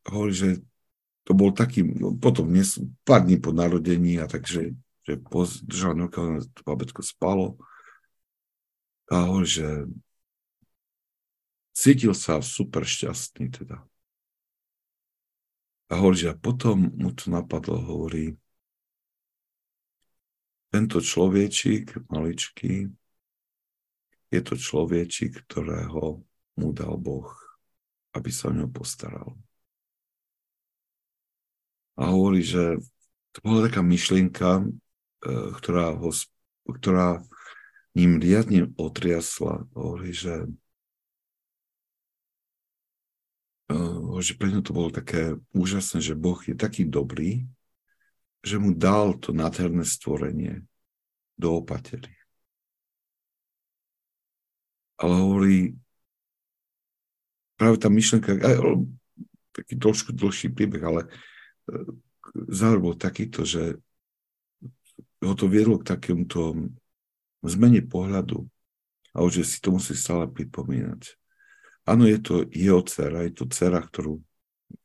hovorí, 0.08 0.32
že 0.36 0.50
to 1.24 1.32
bol 1.32 1.48
taký, 1.56 1.80
no, 1.80 2.12
potom 2.12 2.44
dnes, 2.52 2.76
pár 3.08 3.24
dní 3.24 3.40
po 3.40 3.56
narodení, 3.56 4.20
a 4.20 4.28
takže 4.28 4.76
že 5.04 5.20
držal 5.64 5.96
na 5.96 6.08
rukách, 6.08 6.44
to 6.52 6.60
babetko 6.60 7.00
spalo, 7.00 7.56
a 9.08 9.32
hovorí, 9.32 9.48
že 9.48 9.68
cítil 11.74 12.14
sa 12.14 12.38
super 12.38 12.86
šťastný 12.86 13.50
teda. 13.50 13.82
A 15.90 16.00
hovorí, 16.00 16.24
že 16.24 16.32
potom 16.38 16.94
mu 16.96 17.12
to 17.12 17.28
napadlo, 17.28 17.76
hovorí, 17.76 18.38
tento 20.74 20.98
človečík, 20.98 22.10
maličký, 22.10 22.90
je 24.34 24.40
to 24.42 24.54
človečík, 24.58 25.46
ktorého 25.46 26.24
mu 26.58 26.68
dal 26.74 26.98
Boh, 26.98 27.30
aby 28.14 28.30
sa 28.34 28.50
o 28.50 28.56
ňo 28.56 28.66
postaral. 28.70 29.38
A 31.94 32.10
hovorí, 32.10 32.42
že 32.42 32.82
to 33.34 33.38
bola 33.46 33.70
taká 33.70 33.86
myšlienka, 33.86 34.66
eh, 34.66 35.48
ktorá, 35.62 35.94
ho, 35.94 36.10
ktorá 36.66 37.22
ním 37.94 38.18
riadne 38.18 38.74
otriasla. 38.74 39.70
Hovorí, 39.78 40.10
že, 40.10 40.50
že 44.20 44.32
pre 44.36 44.52
ňu 44.52 44.60
to 44.60 44.76
bolo 44.76 44.92
také 44.92 45.36
úžasné, 45.56 46.04
že 46.04 46.16
Boh 46.16 46.36
je 46.44 46.52
taký 46.52 46.84
dobrý, 46.84 47.48
že 48.44 48.60
mu 48.60 48.76
dal 48.76 49.16
to 49.16 49.32
nádherné 49.32 49.88
stvorenie 49.88 50.64
do 51.40 51.64
opatery. 51.64 52.12
Ale 55.00 55.14
hovorí, 55.16 55.74
práve 57.56 57.76
tá 57.80 57.88
myšlenka, 57.88 58.36
aj, 58.36 58.84
taký 59.56 59.74
trošku 59.80 60.12
dlhší 60.12 60.52
príbeh, 60.52 60.82
ale 60.84 61.00
uh, 61.08 61.88
záver 62.52 62.78
bol 62.78 62.94
takýto, 62.94 63.42
že 63.42 63.80
ho 65.24 65.34
to 65.34 65.48
viedlo 65.48 65.80
k 65.80 65.96
takémuto 65.96 66.52
zmene 67.40 67.80
pohľadu 67.80 68.44
a 69.16 69.24
už 69.24 69.40
si 69.46 69.58
to 69.58 69.72
musí 69.72 69.96
stále 69.96 70.28
pripomínať. 70.28 71.16
Áno, 71.84 72.08
je 72.08 72.18
to 72.20 72.34
jeho 72.48 72.80
dcera, 72.80 73.28
je 73.28 73.32
to 73.36 73.44
dcera, 73.44 73.80
ktorú 73.84 74.20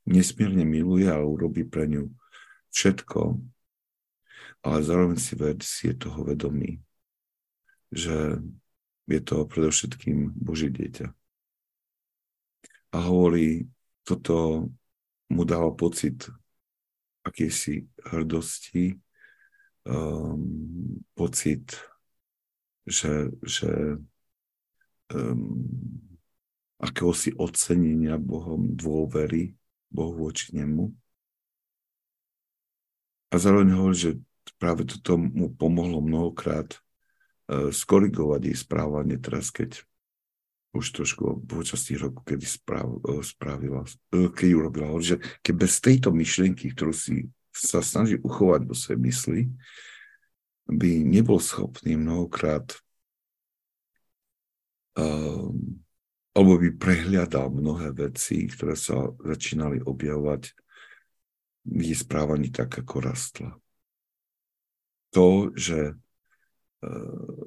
nesmierne 0.04 0.68
miluje 0.68 1.08
a 1.08 1.24
urobí 1.24 1.64
pre 1.64 1.88
ňu 1.88 2.12
všetko, 2.76 3.40
ale 4.68 4.78
zároveň 4.84 5.18
si, 5.18 5.34
ved, 5.40 5.64
si 5.64 5.92
je 5.92 5.96
toho 5.96 6.28
vedomý, 6.28 6.84
že 7.90 8.44
je 9.08 9.20
to 9.24 9.48
predovšetkým 9.48 10.36
Boží 10.36 10.68
dieťa. 10.70 11.08
A 12.94 12.98
hovorí, 13.08 13.70
toto 14.04 14.68
mu 15.30 15.44
dáva 15.46 15.72
pocit 15.72 16.28
akýsi 17.24 17.88
hrdosti, 18.12 18.98
um, 19.88 21.00
pocit 21.14 21.78
že, 22.90 23.30
že 23.46 24.02
um, 25.14 26.09
akéhosi 26.80 27.36
ocenenia 27.36 28.16
Bohom 28.16 28.72
dôvery 28.72 29.54
Bohu 29.92 30.32
voči 30.32 30.56
nemu. 30.56 30.96
A 33.30 33.36
zároveň 33.38 33.70
hovorí, 33.76 33.98
že 34.00 34.12
práve 34.58 34.88
toto 34.88 35.20
mu 35.20 35.52
pomohlo 35.54 36.02
mnohokrát 36.02 36.80
uh, 37.52 37.70
skorigovať 37.70 38.42
jej 38.50 38.58
správanie 38.58 39.20
teraz, 39.20 39.54
keď 39.54 39.84
už 40.74 40.86
trošku 40.94 41.46
počas 41.46 41.84
tých 41.86 42.02
rokov, 42.02 42.26
kedy 42.26 42.48
správ, 42.48 42.98
uh, 43.06 43.22
spravila, 43.22 43.86
uh, 43.86 44.30
keď 44.32 44.48
ju 44.50 44.60
robila, 44.64 44.90
hovorí, 44.90 45.06
že 45.14 45.22
keď 45.44 45.54
bez 45.54 45.74
tejto 45.84 46.10
myšlienky, 46.16 46.72
ktorú 46.74 46.96
si 46.96 47.30
sa 47.54 47.84
snaží 47.84 48.18
uchovať 48.24 48.66
do 48.66 48.74
svojej 48.74 49.02
mysli, 49.04 49.42
by 50.70 51.02
nebol 51.02 51.42
schopný 51.42 51.98
mnohokrát 51.98 52.78
uh, 54.98 55.50
alebo 56.34 56.62
by 56.62 56.70
prehliadal 56.78 57.50
mnohé 57.50 57.92
veci, 57.92 58.46
ktoré 58.46 58.78
sa 58.78 59.10
začínali 59.18 59.82
objavovať 59.82 60.54
v 61.70 61.82
jej 61.84 61.98
správaní 61.98 62.54
tak, 62.54 62.82
ako 62.82 62.96
rastla. 63.02 63.52
To, 65.14 65.50
že 65.58 65.98
uh, 66.86 67.40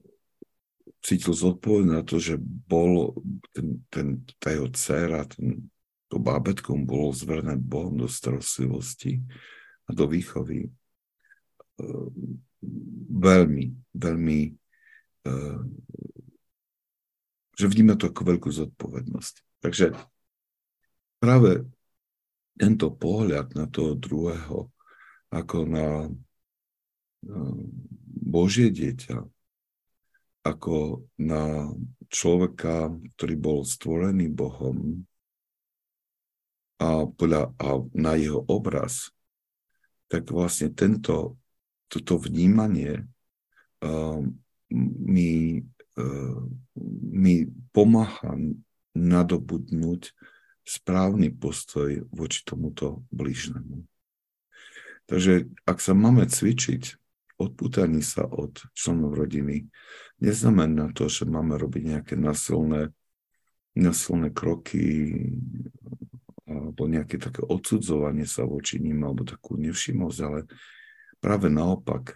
cítil 1.03 1.35
zodpovednosť 1.35 1.95
na 1.95 2.03
to, 2.03 2.17
že 2.19 2.37
bol 2.43 3.15
ten, 3.55 3.83
ten, 3.91 4.07
tá 4.39 4.51
jeho 4.51 4.71
dcera, 4.71 5.27
ten, 5.31 5.71
to 6.11 6.19
bábetko 6.19 6.75
bolo 6.83 7.15
zverné 7.15 7.59
Bohom 7.59 7.97
do 7.99 8.11
starostlivosti 8.11 9.23
a 9.87 9.91
do 9.95 10.11
výchovy. 10.11 10.71
Uh, 11.79 12.11
veľmi, 13.15 13.75
veľmi, 13.95 14.41
uh, 15.27 15.63
že 17.63 17.71
vníma 17.71 17.95
to 17.95 18.11
ako 18.11 18.23
veľkú 18.27 18.51
zodpovednosť. 18.51 19.63
Takže 19.63 19.95
práve 21.23 21.63
tento 22.59 22.91
pohľad 22.91 23.55
na 23.55 23.71
toho 23.71 23.95
druhého, 23.95 24.67
ako 25.31 25.59
na 25.71 26.11
Božie 28.19 28.75
dieťa, 28.75 29.23
ako 30.43 31.07
na 31.23 31.71
človeka, 32.11 32.91
ktorý 33.15 33.35
bol 33.39 33.59
stvorený 33.63 34.27
Bohom 34.35 35.07
a, 36.83 37.07
podľa, 37.07 37.55
a 37.63 37.69
na 37.95 38.19
jeho 38.19 38.43
obraz, 38.51 39.15
tak 40.11 40.27
vlastne 40.35 40.75
tento, 40.75 41.39
toto 41.87 42.19
vnímanie 42.19 43.07
uh, 43.87 44.19
mi, 44.99 45.63
mi 47.13 47.47
pomáha 47.73 48.33
nadobudnúť 48.93 50.13
správny 50.63 51.35
postoj 51.35 52.07
voči 52.15 52.47
tomuto 52.47 53.03
blížnemu. 53.11 53.83
Takže 55.11 55.51
ak 55.67 55.79
sa 55.83 55.93
máme 55.93 56.25
cvičiť 56.31 57.03
odpútaní 57.43 58.01
sa 58.07 58.23
od 58.23 58.63
členov 58.73 59.19
rodiny 59.19 59.67
neznamená 60.23 60.95
to, 60.95 61.11
že 61.11 61.27
máme 61.27 61.59
robiť 61.59 61.83
nejaké 61.99 62.15
nasilné, 62.15 62.95
nasilné 63.75 64.31
kroky 64.31 65.11
alebo 66.47 66.87
nejaké 66.87 67.19
také 67.19 67.43
odsudzovanie 67.43 68.29
sa 68.29 68.47
voči 68.47 68.79
ním 68.79 69.03
alebo 69.03 69.27
takú 69.27 69.59
nevšimosť, 69.59 70.19
ale 70.23 70.47
práve 71.19 71.51
naopak 71.51 72.15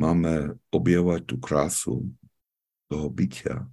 máme 0.00 0.56
objavovať 0.72 1.20
tú 1.28 1.36
krásu 1.36 1.94
toho 2.90 3.06
bytia, 3.06 3.70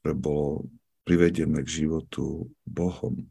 ktoré 0.00 0.16
bolo 0.16 0.72
privedené 1.04 1.60
k 1.60 1.84
životu 1.84 2.48
Bohom. 2.64 3.28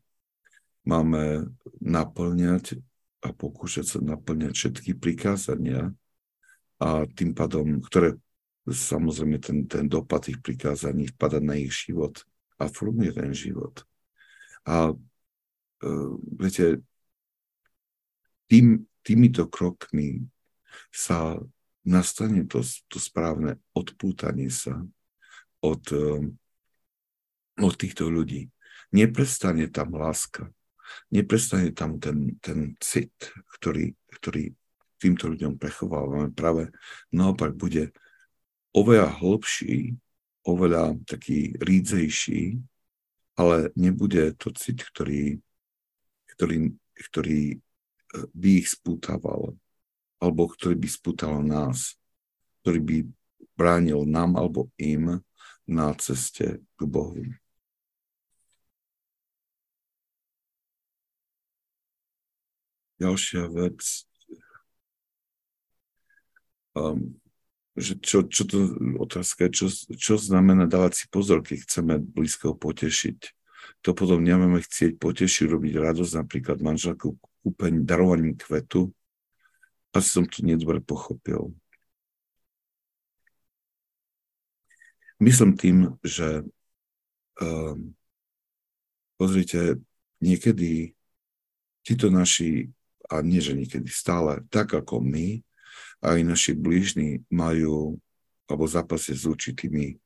Máme 0.85 1.49
naplňať 1.81 2.77
a 3.25 3.33
pokúšať 3.33 3.97
sa 3.97 3.99
naplňať 3.99 4.53
všetky 4.53 4.93
prikázania, 4.95 5.91
a 6.77 7.09
tým 7.09 7.33
pádom, 7.33 7.81
ktoré 7.81 8.21
samozrejme 8.69 9.41
ten, 9.41 9.65
ten 9.65 9.89
dopad 9.89 10.29
tých 10.29 10.37
prikázaní 10.45 11.09
vpada 11.09 11.41
na 11.41 11.57
ich 11.57 11.73
život 11.73 12.21
a 12.61 12.69
formuje 12.69 13.09
ten 13.17 13.33
život. 13.33 13.81
A 14.67 14.93
uh, 14.93 16.13
viete, 16.37 16.85
tým, 18.45 18.85
týmito 19.01 19.49
krokmi 19.49 20.27
sa 20.93 21.41
nastane 21.81 22.45
to, 22.45 22.61
to 22.91 22.99
správne 23.01 23.57
odpútanie 23.73 24.51
sa 24.51 24.83
od, 25.73 25.83
uh, 25.91 26.23
od 27.59 27.73
týchto 27.75 28.07
ľudí. 28.07 28.47
Neprestane 28.95 29.67
tam 29.67 29.99
láska, 29.99 30.47
neprestane 31.11 31.75
tam 31.75 31.99
ten, 31.99 32.39
ten 32.39 32.79
cit, 32.79 33.11
ktorý, 33.59 33.91
ktorý 34.15 34.55
týmto 34.97 35.29
ľuďom 35.29 35.59
prechovávame, 35.59 36.33
práve 36.33 36.71
naopak 37.13 37.53
bude 37.53 37.93
oveľa 38.73 39.11
hlbší, 39.19 39.97
oveľa 40.47 40.95
taký 41.03 41.53
rídzejší, 41.59 42.57
ale 43.37 43.69
nebude 43.77 44.33
to 44.39 44.49
cit, 44.55 44.81
ktorý, 44.81 45.37
ktorý, 46.33 46.73
ktorý 47.11 47.41
e, 47.53 47.57
by 48.33 48.49
ich 48.63 48.73
spútaval, 48.73 49.53
alebo 50.17 50.49
ktorý 50.49 50.73
by 50.79 50.89
spútal 50.89 51.45
nás, 51.45 51.93
ktorý 52.63 52.79
by 52.81 52.97
bránil 53.53 54.05
nám 54.05 54.37
alebo 54.37 54.69
im 54.77 55.21
na 55.67 55.93
ceste 55.99 56.63
k 56.63 56.81
Bohu. 56.87 57.19
Ďalšia 62.97 63.45
vec, 63.53 63.77
um, 66.73 67.13
že 67.77 67.93
čo, 68.01 68.25
čo 68.25 68.49
to 68.49 68.57
otázka 68.97 69.53
čo, 69.53 69.69
čo 69.93 70.17
znamená 70.17 70.65
dávať 70.65 70.93
si 70.97 71.05
pozor, 71.13 71.45
keď 71.45 71.61
chceme 71.61 72.01
blízkeho 72.01 72.57
potešiť. 72.57 73.37
To 73.85 73.93
potom 73.93 74.25
nemáme 74.25 74.65
chcieť 74.65 74.97
potešiť, 74.97 75.45
robiť 75.45 75.73
radosť, 75.77 76.13
napríklad 76.17 76.57
manželku 76.65 77.21
kúpeň, 77.45 77.85
darovaním 77.85 78.33
kvetu. 78.33 78.89
Asi 79.93 80.09
som 80.17 80.25
to 80.25 80.41
nedobre 80.41 80.81
pochopil. 80.81 81.53
Myslím 85.17 85.57
tým, 85.57 85.97
že 86.05 86.45
um, 87.41 87.97
pozrite, 89.17 89.81
niekedy 90.21 90.93
títo 91.81 92.13
naši, 92.13 92.69
a 93.09 93.25
nie 93.25 93.41
že 93.41 93.57
niekedy, 93.57 93.89
stále, 93.89 94.45
tak 94.53 94.77
ako 94.77 95.01
my, 95.01 95.41
aj 96.05 96.19
naši 96.21 96.53
blížni 96.53 97.25
majú 97.33 97.97
alebo 98.47 98.63
zápasia 98.63 99.17
s 99.17 99.27
určitými, 99.27 99.99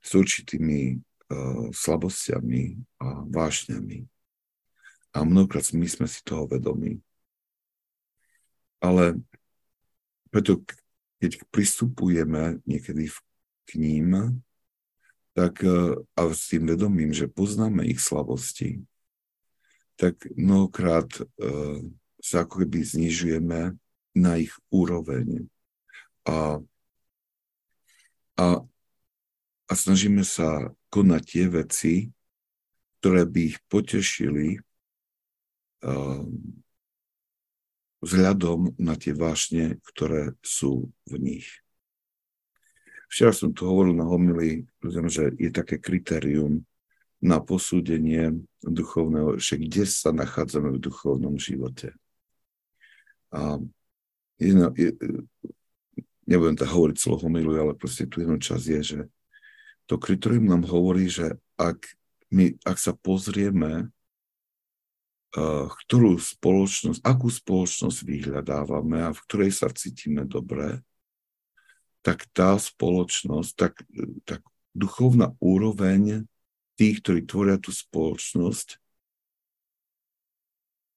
s 0.00 0.10
určitými 0.16 0.96
uh, 0.96 1.68
slabostiami 1.74 2.80
a 3.02 3.26
vášňami. 3.28 4.08
A 5.14 5.22
mnohokrát 5.22 5.68
my 5.76 5.86
sme 5.86 6.08
si 6.08 6.24
toho 6.24 6.48
vedomí. 6.48 6.98
Ale 8.80 9.20
preto, 10.32 10.64
keď 11.20 11.38
pristupujeme 11.52 12.64
niekedy 12.64 13.12
k 13.64 13.80
ním, 13.80 14.40
tak 15.34 15.66
uh, 15.66 15.98
a 16.14 16.20
s 16.30 16.46
tým 16.46 16.70
vedomím, 16.70 17.10
že 17.10 17.26
poznáme 17.26 17.82
ich 17.84 17.98
slabosti, 17.98 18.86
tak 19.98 20.22
mnohokrát 20.38 21.10
uh, 21.20 21.82
sa 22.22 22.46
ako 22.46 22.64
keby 22.64 22.80
znižujeme 22.86 23.74
na 24.14 24.32
ich 24.38 24.54
úroveň. 24.70 25.50
A, 26.24 26.62
a, 28.38 28.46
a 29.68 29.72
snažíme 29.74 30.22
sa 30.22 30.72
konať 30.88 31.22
tie 31.26 31.46
veci, 31.50 31.94
ktoré 33.02 33.28
by 33.28 33.40
ich 33.52 33.58
potešili 33.68 34.62
uh, 35.82 36.24
vzhľadom 38.00 38.76
na 38.76 38.94
tie 38.94 39.12
vášne, 39.12 39.80
ktoré 39.92 40.36
sú 40.40 40.88
v 41.08 41.14
nich. 41.20 41.63
Včera 43.08 43.32
som 43.32 43.54
tu 43.54 43.68
hovoril 43.68 43.94
na 43.94 44.06
homily 44.06 44.66
že 45.08 45.32
je 45.40 45.50
také 45.50 45.80
kritérium 45.80 46.64
na 47.24 47.40
posúdenie 47.40 48.44
duchovného, 48.60 49.40
že 49.40 49.56
kde 49.56 49.88
sa 49.88 50.12
nachádzame 50.12 50.76
v 50.76 50.82
duchovnom 50.82 51.40
živote. 51.40 51.96
A 53.32 53.56
jedna, 54.36 54.68
je, 54.76 54.92
nebudem 56.28 56.56
to 56.56 56.68
hovoriť 56.68 56.96
celú 57.00 57.16
homilu, 57.24 57.56
ale 57.56 57.72
proste 57.72 58.04
tu 58.04 58.20
jednu 58.20 58.36
časť 58.36 58.64
je, 58.76 58.80
že 58.84 59.00
to 59.88 59.96
kritérium 59.96 60.48
nám 60.48 60.68
hovorí, 60.68 61.08
že 61.08 61.36
ak, 61.56 61.80
my, 62.28 62.56
ak 62.64 62.76
sa 62.76 62.92
pozrieme, 62.92 63.88
ktorú 65.84 66.14
spoločnosť, 66.14 67.02
akú 67.02 67.26
spoločnosť 67.26 67.98
vyhľadávame 68.06 69.02
a 69.02 69.10
v 69.10 69.20
ktorej 69.26 69.50
sa 69.50 69.66
cítime 69.72 70.22
dobre, 70.22 70.78
tak 72.04 72.28
tá 72.36 72.60
spoločnosť, 72.60 73.50
tak, 73.56 73.80
tak 74.28 74.44
duchovná 74.76 75.32
úroveň 75.40 76.28
tých, 76.76 77.00
ktorí 77.00 77.24
tvoria 77.24 77.56
tú 77.56 77.72
spoločnosť, 77.72 78.76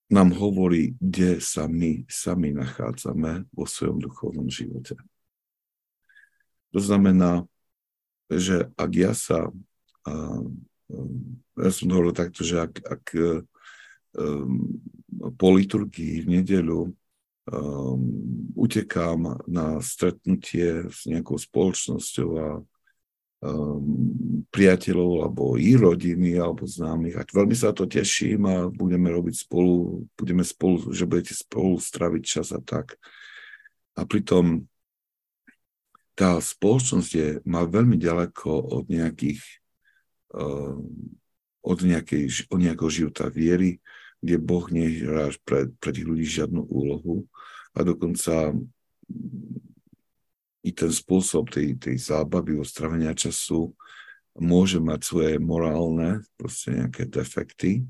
nám 0.08 0.36
hovorí, 0.36 0.96
kde 1.00 1.40
sa 1.44 1.68
my 1.68 2.08
sami 2.08 2.56
nachádzame 2.56 3.48
vo 3.52 3.66
svojom 3.68 4.00
duchovnom 4.00 4.48
živote. 4.48 4.96
To 6.72 6.80
znamená, 6.80 7.44
že 8.32 8.72
ak 8.76 8.92
ja 8.96 9.12
sa, 9.12 9.52
ja 11.56 11.72
som 11.72 11.88
hovoril 11.92 12.16
takto, 12.16 12.48
že 12.48 12.60
ak, 12.64 12.74
ak 12.84 13.04
um, 14.16 14.80
po 15.36 15.48
liturgii 15.56 16.24
v 16.24 16.28
nedelu 16.40 16.92
um, 17.52 18.00
utekám 18.56 19.44
na 19.48 19.80
stretnutie 19.80 20.88
s 20.92 21.08
nejakou 21.08 21.40
spoločnosťou 21.40 22.30
a 22.38 22.48
um, 23.44 24.46
priateľov 24.52 25.12
alebo 25.24 25.56
ich 25.56 25.80
rodiny 25.80 26.36
alebo 26.36 26.68
známych. 26.68 27.16
A 27.20 27.24
veľmi 27.24 27.56
sa 27.56 27.72
to 27.72 27.88
teším 27.88 28.48
a 28.48 28.68
budeme 28.68 29.08
robiť 29.12 29.48
spolu, 29.48 30.04
budeme 30.20 30.44
spolu, 30.44 30.92
že 30.92 31.08
budete 31.08 31.34
spolu 31.36 31.80
straviť 31.80 32.24
čas 32.24 32.52
a 32.52 32.60
tak. 32.60 33.00
A 33.98 34.06
pritom 34.06 34.68
tá 36.18 36.42
spoločnosť 36.42 37.12
je, 37.14 37.28
má 37.46 37.62
veľmi 37.64 37.96
ďaleko 37.96 38.50
od 38.82 38.86
nejakých 38.90 39.42
uh, 40.34 40.82
od, 41.68 41.80
nejakej, 41.84 42.48
od 42.48 42.60
nejakého 42.64 42.88
života 42.88 43.28
viery, 43.28 43.84
kde 44.24 44.40
Boh 44.40 44.66
nehrá 44.72 45.30
pre, 45.44 45.68
pre 45.78 45.92
tých 45.92 46.08
ľudí 46.08 46.24
žiadnu 46.26 46.64
úlohu 46.64 47.28
a 47.74 47.80
dokonca 47.84 48.56
i 50.68 50.72
ten 50.76 50.92
spôsob 50.92 51.48
tej, 51.48 51.80
tej 51.80 51.96
zábavy, 51.96 52.60
ostravenia 52.60 53.16
času 53.16 53.72
môže 54.38 54.78
mať 54.78 55.00
svoje 55.02 55.34
morálne, 55.40 56.22
proste 56.36 56.76
nejaké 56.76 57.08
defekty. 57.08 57.88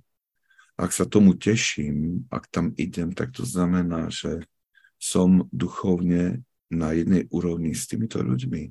Ak 0.77 0.93
sa 0.93 1.09
tomu 1.09 1.33
teším, 1.33 2.29
ak 2.29 2.47
tam 2.53 2.71
idem, 2.77 3.11
tak 3.11 3.33
to 3.33 3.41
znamená, 3.41 4.13
že 4.13 4.45
som 5.01 5.49
duchovne 5.49 6.45
na 6.69 6.93
jednej 6.93 7.25
úrovni 7.33 7.73
s 7.73 7.89
týmito 7.89 8.21
ľuďmi. 8.21 8.63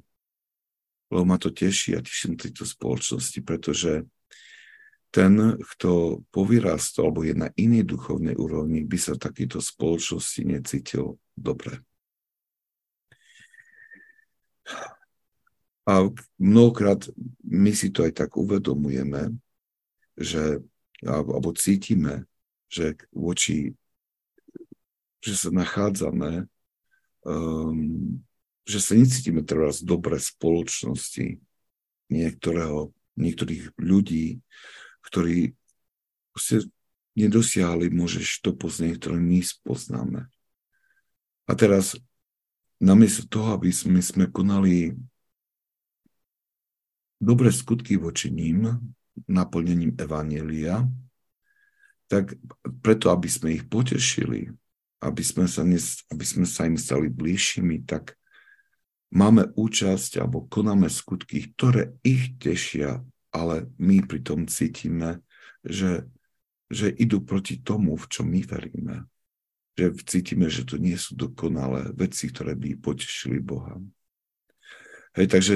Lebo 1.11 1.23
ma 1.23 1.39
to 1.39 1.51
teší 1.51 1.99
a 1.99 2.03
teším 2.03 2.39
tejto 2.39 2.67
spoločnosti, 2.67 3.43
pretože 3.43 4.07
ten, 5.11 5.57
kto 5.77 6.23
povyrastol 6.35 7.09
alebo 7.09 7.25
je 7.25 7.35
na 7.35 7.49
inej 7.57 7.89
duchovnej 7.89 8.37
úrovni, 8.37 8.85
by 8.85 8.99
sa 9.01 9.17
v 9.17 9.25
takejto 9.25 9.59
spoločnosti 9.63 10.43
necítil 10.45 11.17
dobre. 11.33 11.81
A 15.87 16.11
mnohokrát 16.43 17.07
my 17.47 17.71
si 17.71 17.95
to 17.95 18.03
aj 18.03 18.27
tak 18.27 18.35
uvedomujeme, 18.35 19.39
že, 20.19 20.59
alebo 21.07 21.55
cítime, 21.55 22.27
že 22.67 22.99
voči, 23.15 23.79
že 25.23 25.35
sa 25.39 25.55
nachádzame, 25.55 26.51
um, 27.23 28.19
že 28.67 28.79
sa 28.83 28.99
necítime 28.99 29.47
teraz 29.47 29.79
dobre 29.79 30.19
spoločnosti 30.19 31.39
niektorého, 32.11 32.91
niektorých 33.15 33.79
ľudí, 33.79 34.43
ktorí 35.07 35.55
proste 36.35 36.67
nedosiahli, 37.17 37.89
môžeš 37.89 38.45
to 38.45 38.53
poznať, 38.53 39.01
ktoré 39.01 39.17
my 39.17 39.41
spoznáme. 39.41 40.29
A 41.47 41.53
teraz 41.55 41.97
namiesto 42.77 43.25
toho, 43.25 43.57
aby 43.57 43.73
sme, 43.73 44.05
sme 44.05 44.29
konali 44.29 44.93
dobré 47.17 47.49
skutky 47.49 47.97
voči 47.97 48.29
ním, 48.29 48.69
naplnením 49.25 49.97
Evanielia, 49.97 50.85
tak 52.07 52.37
preto, 52.85 53.09
aby 53.09 53.27
sme 53.27 53.57
ich 53.57 53.65
potešili, 53.65 54.53
aby 55.01 55.23
sme 55.25 55.49
sa, 55.49 55.65
nes, 55.65 56.05
aby 56.13 56.25
sme 56.25 56.45
sa 56.45 56.69
im 56.69 56.77
stali 56.77 57.09
bližšími, 57.09 57.89
tak 57.89 58.15
máme 59.11 59.51
účasť 59.57 60.21
alebo 60.21 60.45
konáme 60.47 60.93
skutky, 60.93 61.57
ktoré 61.57 61.97
ich 62.05 62.37
tešia, 62.37 63.01
ale 63.37 63.68
my 63.76 64.01
pritom 64.01 64.49
cítime, 64.49 65.20
že, 65.61 66.09
že 66.72 66.89
idú 66.89 67.20
proti 67.20 67.61
tomu, 67.61 68.01
v 68.01 68.07
čom 68.09 68.26
my 68.32 68.41
veríme. 68.41 69.05
Že 69.76 69.93
cítime, 70.09 70.49
že 70.49 70.64
to 70.64 70.80
nie 70.80 70.97
sú 70.97 71.12
dokonalé 71.12 71.93
veci, 71.93 72.32
ktoré 72.32 72.57
by 72.57 72.80
potešili 72.80 73.45
Boha. 73.45 73.76
Hej, 75.12 75.28
takže 75.28 75.55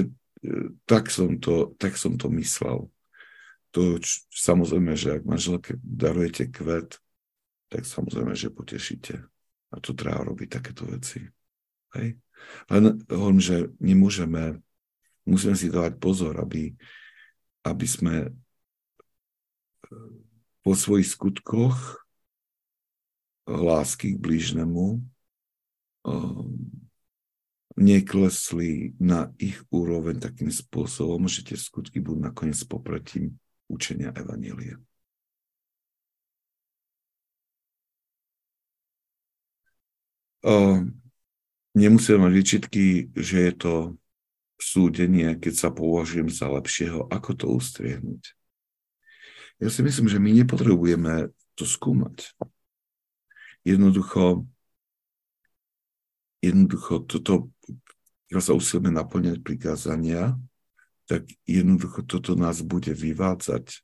tak 0.84 1.08
som 1.08 1.40
to, 1.40 1.72
tak 1.80 1.96
som 1.96 2.20
to 2.20 2.28
myslel. 2.36 2.92
To 3.72 3.96
samozrejme, 4.28 4.92
že 4.92 5.20
ak 5.20 5.22
manželke 5.24 5.78
darujete 5.80 6.52
kvet, 6.52 7.00
tak 7.70 7.86
samozrejme, 7.86 8.34
že 8.34 8.50
potešíte. 8.50 9.14
A 9.70 9.76
to 9.78 9.94
treba 9.94 10.26
robiť 10.26 10.48
takéto 10.50 10.84
veci. 10.90 11.22
Hej? 11.94 12.18
Len 12.66 12.82
hovorím, 13.06 13.38
že 13.38 13.70
nemôžeme, 13.78 14.58
musíme 15.22 15.54
si 15.54 15.70
dávať 15.70 16.02
pozor, 16.02 16.34
aby, 16.42 16.74
aby 17.66 17.86
sme 17.86 18.14
e, 18.26 18.30
po 20.60 20.72
svojich 20.72 21.08
skutkoch 21.08 22.00
lásky 23.50 24.14
k 24.14 24.22
blížnemu 24.22 25.02
neklesli 27.80 28.92
na 29.00 29.32
ich 29.40 29.56
úroveň 29.72 30.20
takým 30.20 30.52
spôsobom, 30.52 31.24
že 31.24 31.44
tie 31.46 31.56
skutky 31.56 32.04
budú 32.04 32.20
nakoniec 32.20 32.60
popretím 32.68 33.40
učenia 33.72 34.12
Evanília. 34.12 34.76
Uh, 40.40 40.88
nemusíme 41.76 42.16
mať 42.16 42.32
výčitky, 42.32 42.84
že 43.12 43.36
je 43.44 43.52
to 43.52 43.72
súdenie, 44.60 45.36
keď 45.40 45.54
sa 45.56 45.68
považujem 45.72 46.28
za 46.28 46.46
lepšieho, 46.52 47.08
ako 47.08 47.30
to 47.34 47.46
ustriehnúť. 47.50 48.36
Ja 49.60 49.68
si 49.68 49.84
myslím, 49.84 50.08
že 50.08 50.22
my 50.22 50.30
nepotrebujeme 50.40 51.32
to 51.56 51.64
skúmať. 51.68 52.32
Jednoducho, 53.64 54.48
jednoducho 56.40 57.04
toto 57.04 57.52
keď 58.30 58.38
sa 58.38 58.54
usilíme 58.54 58.94
naplňať 58.94 59.42
prikázania, 59.42 60.38
tak 61.10 61.26
jednoducho 61.42 62.06
toto 62.06 62.38
nás 62.38 62.62
bude 62.62 62.94
vyvádzať 62.94 63.82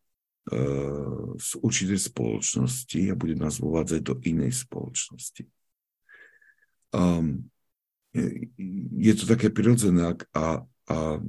uh, 0.54 1.34
z 1.34 1.50
určitej 1.58 1.98
spoločnosti 1.98 3.10
a 3.10 3.18
bude 3.18 3.34
nás 3.34 3.58
uvádzať 3.58 4.00
do 4.06 4.14
inej 4.22 4.62
spoločnosti. 4.62 5.50
Um, 6.94 7.50
je, 8.96 9.12
to 9.14 9.24
také 9.28 9.52
prirodzené 9.52 10.16
a, 10.32 10.64
a 10.88 10.98
e, 11.16 11.20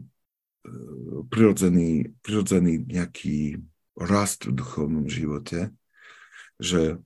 prirodzený, 1.27 2.15
prirodzený 2.23 2.87
nejaký 2.87 3.61
rast 3.97 4.47
v 4.47 4.55
duchovnom 4.55 5.09
živote, 5.09 5.75
že 6.61 6.97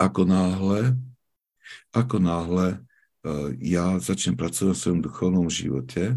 ako 0.00 0.24
náhle, 0.24 0.96
ako 1.92 2.16
náhle 2.18 2.80
Eh, 3.20 3.52
ja 3.60 4.00
začnem 4.00 4.32
pracovať 4.32 4.72
v 4.72 4.80
svojom 4.80 5.02
duchovnom 5.04 5.46
živote, 5.52 6.16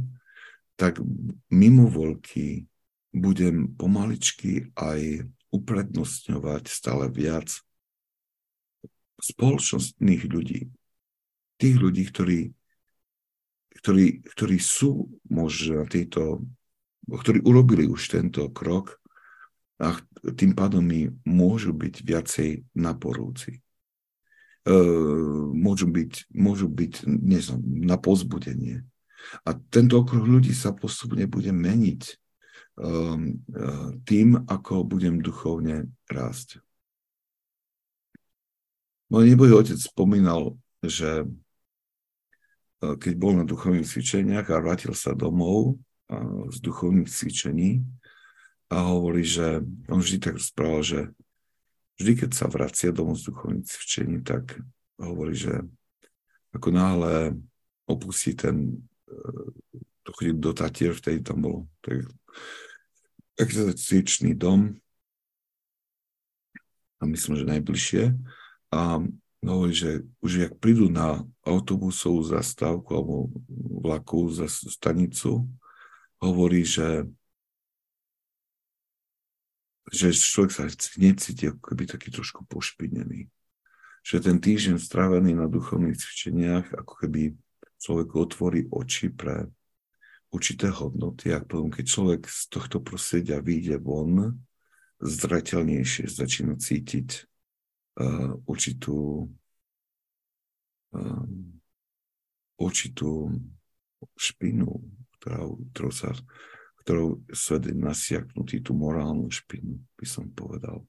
tak 0.80 1.04
mimo 1.52 1.92
voľky 1.92 2.72
budem 3.12 3.76
pomaličky 3.76 4.72
aj 4.72 5.28
uprednostňovať 5.52 6.64
stále 6.72 7.12
viac 7.12 7.60
spoločnostných 9.20 10.24
ľudí. 10.32 10.72
Tých 11.64 11.80
ľudí, 11.80 12.03
ktorí, 12.11 12.51
ktorí, 13.80 14.20
ktorí 14.36 14.57
sú 14.59 15.07
možno 15.32 15.80
na 15.80 15.88
tejto, 15.88 16.43
ktorí 17.07 17.39
urobili 17.47 17.88
už 17.88 18.11
tento 18.11 18.51
krok 18.51 18.99
a 19.80 19.95
tým 20.36 20.51
pádom 20.59 20.84
mi 20.84 21.07
môžu 21.24 21.72
byť 21.72 21.95
viacej 22.03 22.49
naporúci. 22.76 23.64
Ehm, 24.68 25.55
môžu 25.55 25.88
byť, 25.88 26.36
môžu 26.36 26.68
byť 26.68 27.07
neznam, 27.07 27.64
na 27.64 27.95
pozbudenie. 27.95 28.84
A 29.47 29.55
tento 29.55 30.03
okruh 30.03 30.28
ľudí 30.28 30.51
sa 30.51 30.76
postupne 30.76 31.24
bude 31.32 31.55
meniť 31.55 32.01
um, 32.76 33.39
tým, 34.03 34.36
ako 34.51 34.84
budem 34.84 35.24
duchovne 35.24 35.88
rásť. 36.11 36.59
Môj 39.07 39.32
neboj 39.32 39.64
otec 39.64 39.80
spomínal, 39.80 40.57
že 40.82 41.24
e, 41.24 41.26
keď 42.84 43.14
bol 43.16 43.34
na 43.38 43.46
duchovných 43.48 43.88
cvičeniach 43.88 44.48
a 44.52 44.64
vrátil 44.64 44.92
sa 44.92 45.16
domov 45.16 45.80
z 46.52 46.58
duchovných 46.60 47.08
cvičení 47.08 47.80
a 48.68 48.84
hovorí, 48.92 49.24
že 49.24 49.64
on 49.88 50.04
vždy 50.04 50.18
tak 50.20 50.36
rozprával, 50.42 50.82
že 50.84 51.00
vždy, 52.02 52.12
keď 52.26 52.30
sa 52.36 52.46
vracia 52.52 52.92
domov 52.92 53.22
z 53.22 53.32
duchovných 53.32 53.66
cvičení, 53.66 54.18
tak 54.26 54.60
hovorí, 55.00 55.34
že 55.38 55.64
ako 56.52 56.70
náhle 56.70 57.40
opustí 57.88 58.36
ten 58.36 58.84
to 60.04 60.12
chodí 60.12 60.36
do 60.36 60.52
Tatier, 60.52 60.92
vtedy 60.92 61.24
tam 61.24 61.40
bol 61.40 61.58
tak, 61.80 62.04
cvičný 63.80 64.36
dom 64.36 64.76
a 67.00 67.04
myslím, 67.08 67.40
že 67.40 67.52
najbližšie. 67.52 68.04
A 68.74 69.00
hovorí, 69.52 69.74
že 69.76 70.08
už 70.24 70.32
jak 70.48 70.54
prídu 70.60 70.88
na 70.88 71.20
autobusovú 71.44 72.24
zastávku 72.24 72.96
alebo 72.96 73.16
vlaku 73.84 74.32
za 74.32 74.48
stanicu, 74.48 75.44
hovorí, 76.24 76.64
že 76.64 77.08
že 79.94 80.10
človek 80.10 80.52
sa 80.52 80.66
necíti 80.98 81.52
ako 81.52 81.60
keby 81.60 81.84
taký 81.86 82.10
trošku 82.10 82.48
pošpinený. 82.50 83.30
Že 84.02 84.18
ten 84.26 84.38
týždeň 84.41 84.82
strávený 84.82 85.38
na 85.38 85.46
duchovných 85.46 85.94
cvičeniach, 85.94 86.74
ako 86.74 86.94
keby 87.04 87.38
človek 87.78 88.10
otvorí 88.16 88.62
oči 88.74 89.14
pre 89.14 89.52
určité 90.34 90.74
hodnoty 90.74 91.30
a 91.36 91.44
potom, 91.46 91.70
keď 91.70 91.86
človek 91.86 92.22
z 92.26 92.41
tohto 92.50 92.82
prostredia 92.82 93.38
vyjde 93.38 93.78
von, 93.78 94.41
zreteľnejšie 95.04 96.10
začína 96.10 96.58
cítiť 96.58 97.28
uh, 98.00 98.38
určitú 98.48 99.28
uh, 100.94 101.26
určitú 102.58 103.34
špinu, 104.16 104.80
ktorá, 105.20 105.48
ktorou 105.74 105.91
sa 105.91 106.12
ktorou 106.84 107.24
svet 107.32 107.72
nasiaknutý, 107.72 108.60
tú 108.60 108.76
morálnu 108.76 109.32
špinu, 109.32 109.80
by 109.96 110.04
som 110.04 110.28
povedal. 110.36 110.84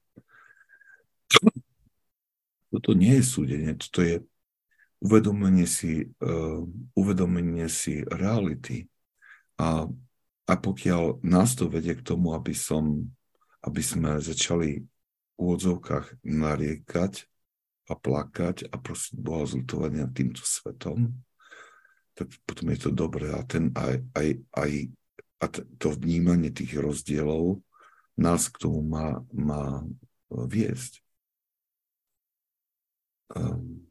Toto 2.67 2.91
nie 2.91 3.15
je 3.15 3.23
súdenie, 3.23 3.71
toto 3.79 4.03
je, 4.03 4.19
uvedomenie 4.99 5.63
si, 5.63 6.11
uh, 6.19 6.67
uvedomenie 6.99 7.71
si 7.71 8.03
reality. 8.11 8.91
A, 9.55 9.87
a 10.51 10.53
pokiaľ 10.59 11.23
nás 11.23 11.55
to 11.55 11.71
vedie 11.71 11.95
k 11.95 12.03
tomu, 12.03 12.35
aby, 12.35 12.51
som, 12.51 13.07
aby 13.63 13.79
sme 13.79 14.19
začali 14.19 14.83
úvodzovkách 15.35 16.23
nariekať 16.23 17.27
a 17.85 17.93
plakať 17.93 18.71
a 18.71 18.75
prosiť 18.81 19.13
Boha 19.19 19.45
zlutovania 19.45 20.09
týmto 20.09 20.41
svetom, 20.41 21.13
tak 22.15 22.31
potom 22.47 22.71
je 22.73 22.79
to 22.87 22.91
dobré. 22.91 23.29
A, 23.35 23.43
ten, 23.43 23.69
aj, 23.75 24.01
aj, 24.15 24.27
aj, 24.55 24.71
a 25.43 25.45
to 25.51 25.87
vnímanie 25.93 26.49
tých 26.49 26.79
rozdielov 26.79 27.61
nás 28.15 28.47
k 28.47 28.55
tomu 28.57 28.79
má, 28.81 29.21
má 29.35 29.83
viesť. 30.31 31.03
Um, 33.35 33.85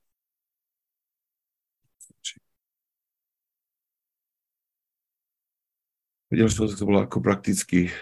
že 6.34 6.74
to 6.74 6.88
bolo 6.88 7.06
ako 7.06 7.22
prakticky 7.22 7.90
e, 7.90 7.92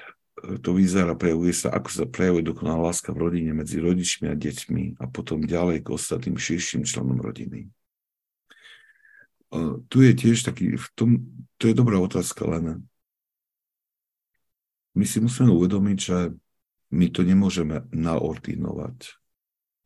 to 0.43 0.75
vyzerá, 0.75 1.15
prejavuje 1.15 1.55
sa, 1.55 1.71
ako 1.71 1.89
sa 1.91 2.05
prejavuje 2.05 2.43
dokonalá 2.43 2.91
láska 2.91 3.15
v 3.15 3.31
rodine 3.31 3.55
medzi 3.55 3.79
rodičmi 3.79 4.27
a 4.27 4.35
deťmi 4.35 4.99
a 4.99 5.07
potom 5.07 5.47
ďalej 5.47 5.87
k 5.87 5.95
ostatným 5.95 6.35
širším 6.35 6.83
členom 6.83 7.23
rodiny. 7.23 7.71
Uh, 9.53 9.79
tu 9.87 10.03
je 10.03 10.13
tiež 10.17 10.43
taký, 10.43 10.75
v 10.75 10.89
tom, 10.99 11.23
to 11.63 11.71
je 11.71 11.75
dobrá 11.77 12.01
otázka, 12.03 12.43
len 12.49 12.83
my 14.99 15.05
si 15.07 15.23
musíme 15.23 15.53
uvedomiť, 15.55 15.99
že 15.99 16.19
my 16.93 17.07
to 17.09 17.23
nemôžeme 17.23 17.87
naordinovať 17.95 18.99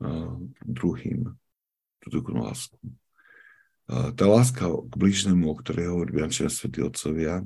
uh, 0.03 0.41
druhým, 0.65 1.37
tú 2.01 2.07
dokonalú 2.09 2.49
lásku. 2.49 2.79
Uh, 3.91 4.11
tá 4.17 4.25
láska 4.25 4.67
k 4.71 4.93
blížnemu, 4.97 5.45
o 5.53 5.59
ktorej 5.59 5.93
hovorí 5.93 6.17
Biančia 6.17 6.49
Svetí 6.49 6.81
Otcovia, 6.81 7.45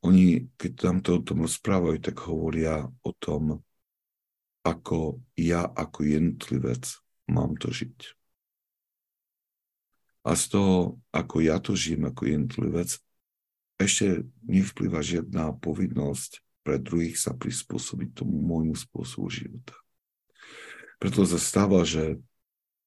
oni, 0.00 0.48
keď 0.56 0.72
tam 0.76 0.96
to 1.04 1.20
o 1.20 1.24
tom 1.24 1.44
rozprávajú, 1.44 2.00
tak 2.00 2.16
hovoria 2.24 2.88
o 3.04 3.12
tom, 3.12 3.60
ako 4.64 5.20
ja 5.36 5.64
ako 5.64 6.04
jednotlivec 6.04 6.84
mám 7.28 7.56
to 7.56 7.72
žiť. 7.72 8.16
A 10.24 10.36
z 10.36 10.44
toho, 10.52 11.00
ako 11.12 11.36
ja 11.40 11.56
to 11.60 11.72
žijem 11.72 12.08
ako 12.08 12.28
jednotlivec, 12.28 13.00
ešte 13.80 14.28
nevplyva 14.44 15.00
žiadna 15.00 15.56
povinnosť 15.56 16.44
pre 16.60 16.76
druhých 16.76 17.16
sa 17.16 17.32
prispôsobiť 17.32 18.20
tomu 18.20 18.36
môjmu 18.44 18.76
spôsobu 18.76 19.32
života. 19.32 19.72
Preto 21.00 21.24
sa 21.24 21.40
stáva, 21.40 21.80
že 21.88 22.20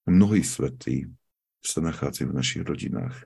mnohí 0.05 0.45
svetí 0.45 1.09
sa 1.65 1.81
nachádzajú 1.81 2.29
v 2.29 2.37
našich 2.37 2.61
rodinách 2.61 3.25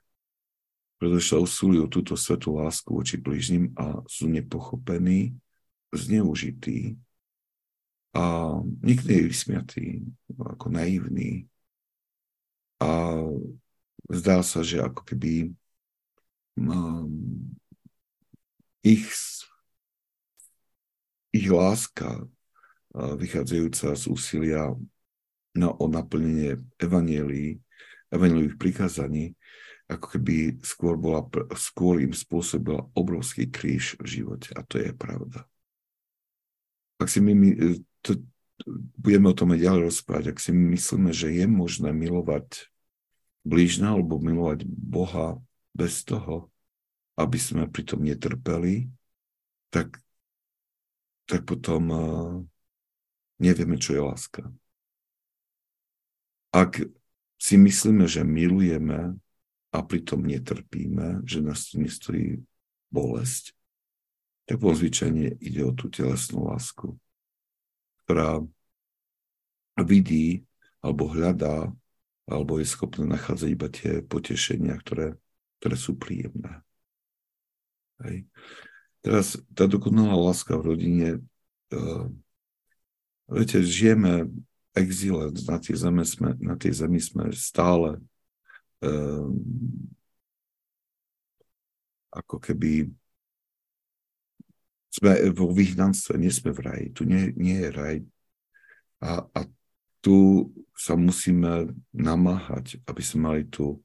pretože 0.97 1.29
sa 1.29 1.37
o 1.37 1.87
túto 1.87 2.17
svetú 2.17 2.57
lásku 2.57 2.89
voči 2.89 3.21
blížnym 3.21 3.73
a 3.77 4.01
sú 4.09 4.25
nepochopení, 4.27 5.37
zneužití 5.93 6.97
a 8.17 8.57
nikto 8.81 9.13
je 9.13 9.29
vysmiatý, 9.29 9.85
ako 10.41 10.73
naivný 10.73 11.45
a 12.81 13.21
zdá 14.09 14.41
sa, 14.41 14.65
že 14.65 14.81
ako 14.81 15.01
keby 15.05 15.53
um, 16.57 17.53
ich, 18.81 19.05
ich 21.29 21.47
láska 21.49 22.25
vychádzajúca 22.97 23.93
z 23.93 24.03
úsilia 24.09 24.73
na, 25.53 25.69
o 25.69 25.85
naplnenie 25.85 26.57
evanielí, 26.81 27.61
evanielých 28.09 28.57
prikázaní, 28.57 29.36
ako 29.87 30.05
keby 30.19 30.59
skôr, 30.67 30.99
bola, 30.99 31.23
skôr 31.55 32.03
im 32.03 32.11
spôsobila 32.11 32.91
obrovský 32.91 33.47
kríž 33.47 33.95
v 34.03 34.19
živote. 34.19 34.51
A 34.55 34.61
to 34.67 34.83
je 34.83 34.91
pravda. 34.91 35.47
Ak 36.99 37.07
si 37.07 37.23
my, 37.23 37.31
my 37.31 37.49
to, 38.03 38.19
budeme 38.99 39.31
o 39.31 39.37
tom 39.37 39.55
aj 39.55 39.63
ďalej 39.63 39.81
rozprávať, 39.87 40.25
ak 40.35 40.39
si 40.43 40.51
my 40.51 40.75
myslíme, 40.75 41.11
že 41.15 41.31
je 41.31 41.45
možné 41.47 41.95
milovať 41.95 42.67
blížna 43.47 43.95
alebo 43.95 44.19
milovať 44.19 44.67
Boha 44.67 45.39
bez 45.71 46.03
toho, 46.03 46.51
aby 47.15 47.39
sme 47.39 47.71
pritom 47.71 48.03
netrpeli, 48.03 48.91
tak, 49.71 50.03
tak 51.31 51.47
potom 51.47 51.81
uh, 51.87 52.33
nevieme, 53.39 53.79
čo 53.79 53.95
je 53.95 54.01
láska. 54.03 54.43
Ak 56.51 56.81
si 57.37 57.55
myslíme, 57.55 58.09
že 58.09 58.25
milujeme 58.25 59.15
a 59.77 59.85
pritom 59.85 60.25
netrpíme, 60.25 61.21
že 61.21 61.45
nás 61.45 61.69
tu 61.69 61.77
nestojí 61.77 62.41
bolesť, 62.89 63.53
tak 64.49 64.57
po 64.57 64.73
zvyčajne 64.73 65.37
ide 65.37 65.61
o 65.61 65.75
tú 65.75 65.93
telesnú 65.93 66.49
lásku, 66.49 66.97
ktorá 68.07 68.41
vidí 69.77 70.49
alebo 70.81 71.05
hľadá 71.13 71.69
alebo 72.27 72.59
je 72.59 72.67
schopná 72.67 73.07
nachádzať 73.07 73.49
iba 73.53 73.67
tie 73.71 74.03
potešenia, 74.03 74.75
ktoré, 74.83 75.15
ktoré 75.61 75.75
sú 75.79 75.95
príjemné. 75.95 76.59
Hej. 78.03 78.27
Teraz 78.99 79.39
tá 79.55 79.63
dokonalá 79.63 80.19
láska 80.19 80.59
v 80.59 80.75
rodine, 80.75 81.09
uh, 81.71 82.11
viete, 83.31 83.63
žijeme 83.63 84.27
exile, 84.75 85.31
na 85.47 85.57
tej 85.57 85.79
zemi 85.79 86.03
sme, 86.03 86.35
na 86.43 86.59
tej 86.59 86.83
zemi 86.83 86.99
sme 86.99 87.31
stále 87.31 88.03
um, 88.83 89.33
ako 92.13 92.41
keby 92.41 92.89
sme 94.97 95.29
vo 95.37 95.53
vyhnanstve, 95.53 96.17
nie 96.17 96.33
sme 96.33 96.49
v 96.49 96.59
raji. 96.65 96.85
Tu 96.97 97.05
nie, 97.05 97.29
nie 97.37 97.61
je 97.61 97.69
raj. 97.69 97.95
A, 98.97 99.21
a 99.29 99.39
tu 100.01 100.49
sa 100.73 100.97
musíme 100.97 101.69
namáhať, 101.93 102.81
aby 102.89 103.01
sme 103.05 103.19
mali 103.29 103.41
tú 103.45 103.77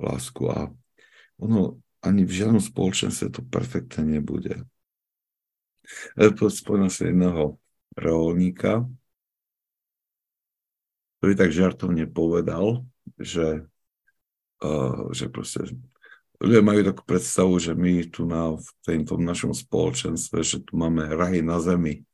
lásku. 0.00 0.42
A 0.50 0.72
ono 1.38 1.78
ani 2.02 2.26
v 2.26 2.32
žiadnom 2.32 2.58
spoločenstve 2.58 3.30
to 3.30 3.42
perfektne 3.46 4.08
nebude. 4.08 4.64
Spomínam 6.50 6.90
sa 6.90 7.06
jedného 7.06 7.60
rolníka, 7.94 8.86
ktorý 11.20 11.32
tak 11.36 11.50
žartovne 11.52 12.08
povedal, 12.08 12.82
že 13.20 13.68
že 15.16 15.32
proste 15.32 15.72
ľudia 16.40 16.64
majú 16.64 16.80
takú 16.84 17.02
predstavu, 17.04 17.52
že 17.60 17.76
my 17.76 18.08
tu 18.08 18.24
na, 18.24 18.56
v 18.56 18.68
tejto 18.84 19.20
našom 19.20 19.52
spoločenstve, 19.52 20.40
že 20.40 20.64
tu 20.64 20.76
máme 20.76 21.04
raj 21.12 21.44
na 21.44 21.60
zemi. 21.60 22.04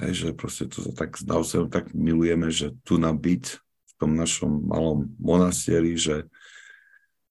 Hej, 0.00 0.12
že 0.12 0.28
proste 0.32 0.64
sa 0.72 0.92
tak 0.96 1.20
navzájom 1.20 1.68
tak 1.68 1.92
milujeme, 1.92 2.48
že 2.48 2.72
tu 2.80 2.96
na 2.96 3.12
byť 3.12 3.44
v 3.60 3.92
tom 4.00 4.16
našom 4.16 4.64
malom 4.64 5.12
monastieri, 5.20 6.00
že, 6.00 6.28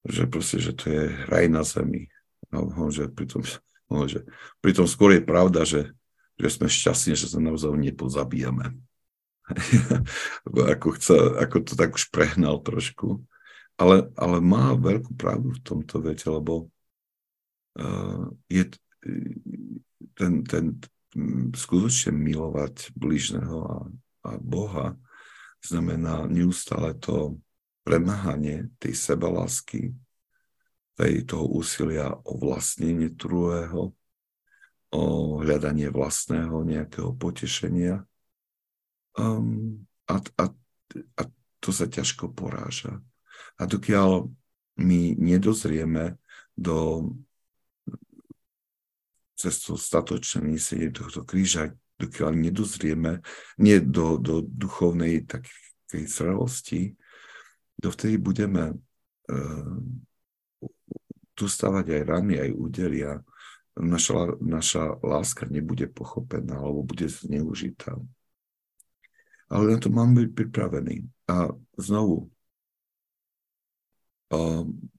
že 0.05 0.30
proste, 0.30 0.62
že 0.62 0.78
to 0.78 0.86
je 0.93 1.03
raj 1.26 1.49
na 1.49 1.66
zemi. 1.66 2.09
No, 2.53 2.70
že 2.93 3.09
pritom, 3.09 3.41
no, 3.89 4.05
že 4.05 4.26
pritom 4.62 4.86
skôr 4.86 5.18
je 5.18 5.24
pravda, 5.26 5.66
že, 5.66 5.89
že 6.38 6.47
sme 6.53 6.70
šťastní, 6.70 7.18
že 7.18 7.34
sa 7.34 7.41
navzájom 7.41 7.82
nepozabíjame. 7.82 8.78
ako, 10.74 10.88
chce, 10.97 11.18
ako 11.41 11.55
to 11.66 11.74
tak 11.74 11.97
už 11.97 12.14
prehnal 12.14 12.62
trošku. 12.62 13.26
Ale, 13.82 14.13
ale 14.13 14.38
má 14.45 14.77
veľkú 14.77 15.17
pravdu 15.17 15.57
v 15.57 15.63
tomto 15.65 16.05
vete, 16.05 16.29
lebo 16.29 16.69
uh, 17.82 18.29
je 18.45 18.69
ten, 20.13 20.45
ten 20.45 20.77
skutočne 21.57 22.13
milovať 22.13 22.93
blížneho 22.93 23.57
a, 23.65 23.77
a 24.29 24.32
Boha 24.38 24.93
znamená 25.65 26.29
neustále 26.29 26.93
to 27.01 27.41
premáhanie 27.82 28.69
tej 28.77 28.93
sebalásky, 28.93 29.97
tej, 30.93 31.25
toho 31.25 31.49
úsilia 31.49 32.13
o 32.13 32.38
vlastnenie 32.38 33.09
druhého, 33.09 33.97
o 34.91 35.03
hľadanie 35.41 35.89
vlastného 35.89 36.61
nejakého 36.61 37.17
potešenia. 37.17 38.05
Um, 39.17 39.89
a, 40.05 40.21
a, 40.38 40.45
a 41.17 41.21
to 41.57 41.69
sa 41.73 41.89
ťažko 41.89 42.29
poráža. 42.32 43.01
A 43.62 43.70
dokiaľ 43.70 44.26
my 44.82 45.01
nedozrieme 45.22 46.18
do 46.57 47.09
cez 49.38 49.62
to 49.62 49.78
statočné 49.78 50.57
nesenie 50.57 50.89
tohto 50.89 51.22
kríža, 51.26 51.74
dokiaľ 52.01 52.34
nedozrieme 52.38 53.22
nie 53.62 53.78
do, 53.82 54.18
do 54.18 54.41
duchovnej 54.41 55.26
takej 55.26 56.05
zrelosti, 56.09 56.93
dovtedy 57.78 58.18
budeme 58.22 58.78
uh, 58.78 59.78
tu 61.34 61.45
stavať 61.49 61.86
aj 61.89 62.01
rany, 62.05 62.34
aj 62.38 62.49
údery 62.53 63.05
a 63.05 63.18
naša, 63.78 64.38
naša 64.38 64.84
láska 65.01 65.49
nebude 65.49 65.89
pochopená 65.89 66.62
alebo 66.62 66.86
bude 66.86 67.09
zneužitá. 67.09 67.97
Ale 69.49 69.74
na 69.74 69.78
to 69.82 69.89
máme 69.89 70.22
byť 70.22 70.30
pripravení. 70.32 71.09
A 71.28 71.51
znovu, 71.76 72.32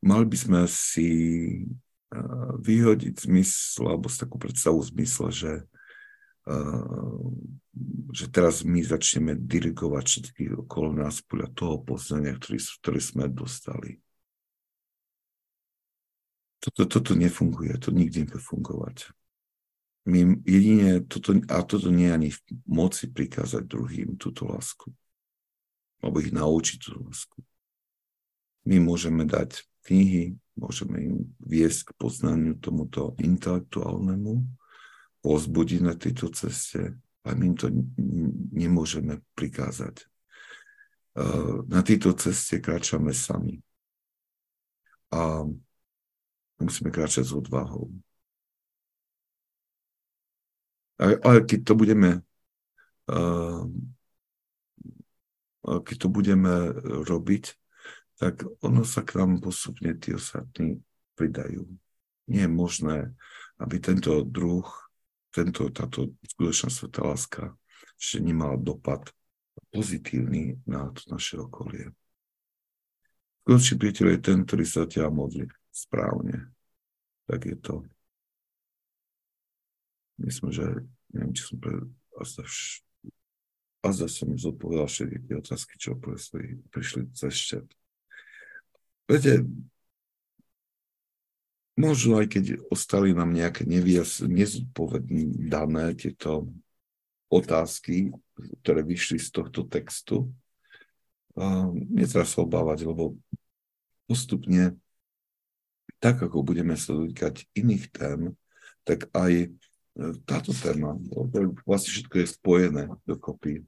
mali 0.05 0.25
by 0.29 0.37
sme 0.37 0.61
si 0.69 1.09
vyhodiť 2.61 3.25
zmysl 3.25 3.89
alebo 3.89 4.13
z 4.13 4.17
takú 4.21 4.37
predstavu 4.37 4.85
zmysle, 4.85 5.33
že, 5.33 5.55
že 8.13 8.27
teraz 8.29 8.61
my 8.69 8.85
začneme 8.85 9.33
dirigovať 9.33 10.05
všetky 10.05 10.43
okolo 10.69 10.93
nás 10.93 11.25
podľa 11.25 11.49
toho 11.57 11.81
poznania, 11.81 12.37
ktorý, 12.37 12.61
ktorý 12.61 13.01
sme 13.01 13.25
dostali. 13.33 13.97
Toto, 16.61 16.85
toto 16.85 17.13
nefunguje, 17.17 17.75
to 17.81 17.91
nikdy 17.91 18.23
nebude 18.23 18.45
fungovať. 18.45 19.11
My 20.07 20.37
jedine, 20.47 21.03
toto, 21.07 21.35
a 21.49 21.59
toto 21.63 21.89
nie 21.91 22.11
je 22.11 22.15
ani 22.15 22.29
v 22.35 22.39
moci 22.69 23.09
prikázať 23.09 23.67
druhým 23.67 24.15
túto 24.19 24.47
lásku. 24.47 24.91
Alebo 26.03 26.19
ich 26.23 26.35
naučiť 26.35 26.77
túto 26.79 27.03
lásku. 27.07 27.39
My 28.63 28.79
môžeme 28.79 29.27
dať 29.27 29.67
knihy, 29.87 30.39
môžeme 30.55 30.97
im 31.03 31.17
viesť 31.43 31.91
k 31.91 31.97
poznaniu 31.99 32.55
tomuto 32.59 33.19
intelektuálnemu, 33.19 34.47
pozbudiť 35.23 35.81
na 35.83 35.95
tejto 35.99 36.31
ceste, 36.35 36.95
ale 37.23 37.35
my 37.39 37.55
im 37.55 37.57
to 37.59 37.71
nemôžeme 38.55 39.23
prikázať. 39.35 40.07
Na 41.67 41.83
tejto 41.85 42.15
ceste 42.19 42.59
kráčame 42.59 43.15
sami. 43.15 43.63
A 45.13 45.45
musíme 46.59 46.91
kráčať 46.91 47.29
s 47.29 47.37
odvahou. 47.37 47.91
Ale 50.99 51.43
keď 51.43 51.61
to 51.67 51.75
budeme 51.75 52.23
keď 55.63 55.97
to 55.99 56.09
budeme 56.11 56.75
robiť, 57.07 57.55
tak 58.23 58.47
ono 58.63 58.87
sa 58.87 59.03
k 59.03 59.19
nám 59.19 59.43
postupne 59.43 59.99
tí 59.99 60.15
ostatní 60.15 60.79
pridajú. 61.19 61.67
Nie 62.31 62.47
je 62.47 62.55
možné, 62.55 62.99
aby 63.59 63.83
tento 63.83 64.23
druh, 64.23 64.63
tento, 65.35 65.67
táto 65.75 66.15
skutočná 66.31 66.71
svetá 66.71 67.03
láska 67.03 67.59
ešte 67.99 68.23
nemala 68.23 68.55
dopad 68.55 69.11
pozitívny 69.75 70.55
na 70.71 70.95
to 70.95 71.03
naše 71.11 71.35
okolie. 71.35 71.91
Skutočný 73.43 73.75
priateľ 73.83 74.07
je 74.15 74.21
ten, 74.23 74.39
ktorý 74.47 74.65
sa 74.71 74.87
ťa 74.87 75.11
modlí 75.11 75.51
správne. 75.75 76.47
Tak 77.27 77.43
je 77.43 77.59
to. 77.59 77.83
Myslím, 80.23 80.55
že 80.55 80.67
neviem, 81.11 81.35
či 81.35 81.43
som 81.43 81.59
pre, 81.59 81.75
azda, 82.23 82.47
vš, 82.47 82.87
azda 83.83 84.07
som 84.07 84.31
zodpovedal 84.39 84.87
všetky 84.87 85.19
tie 85.27 85.35
otázky, 85.43 85.75
čo 85.75 85.99
prišli, 86.71 87.11
cez 87.19 87.35
šťat. 87.35 87.82
Viete, 89.11 89.45
možno 91.77 92.23
aj 92.23 92.27
keď 92.31 92.45
ostali 92.71 93.17
nám 93.17 93.35
nejaké 93.35 93.67
nevias, 93.67 94.23
nezodpovedané 94.23 95.97
tieto 95.99 96.49
otázky, 97.33 98.13
ktoré 98.63 98.85
vyšli 98.85 99.19
z 99.19 99.29
tohto 99.33 99.65
textu, 99.65 100.29
uh, 101.35 101.73
netreba 101.73 102.29
sa 102.29 102.45
obávať, 102.45 102.85
lebo 102.85 103.17
postupne, 104.07 104.77
tak 106.03 106.21
ako 106.21 106.45
budeme 106.45 106.77
sa 106.77 106.93
dotýkať 106.93 107.47
iných 107.57 107.85
tém, 107.95 108.35
tak 108.83 109.07
aj 109.15 109.47
e, 109.47 109.49
táto 110.27 110.51
téma, 110.51 110.99
vlastne 111.63 111.95
všetko 111.95 112.15
je 112.19 112.27
spojené 112.27 112.83
dokopy. 113.07 113.63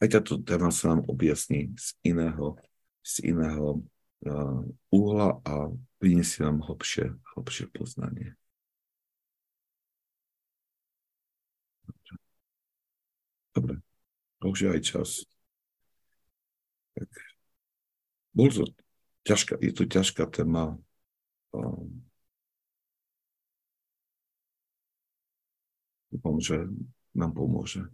Aj 0.00 0.08
táto 0.08 0.40
téma 0.40 0.72
sa 0.72 0.96
nám 0.96 1.04
objasní 1.04 1.76
z 1.76 1.92
iného 2.00 2.56
z 3.08 3.32
iného 3.32 3.80
uhla 4.92 5.40
a 5.48 5.72
priniesie 5.96 6.44
nám 6.44 6.60
hlbšie, 6.60 7.16
hlbšie 7.32 7.72
poznanie. 7.72 8.36
Dobre. 11.88 12.14
Dobre, 13.56 13.74
už 14.44 14.58
je 14.60 14.68
aj 14.68 14.82
čas. 14.84 15.10
Tak. 16.92 17.10
Bol 18.36 18.52
to 18.52 18.68
ťažká, 19.24 19.56
je 19.58 19.72
to 19.72 19.84
ťažká 19.88 20.28
téma. 20.28 20.76
Dúfam, 26.12 26.36
že 26.38 26.68
nám 27.16 27.32
pomôže. 27.34 27.88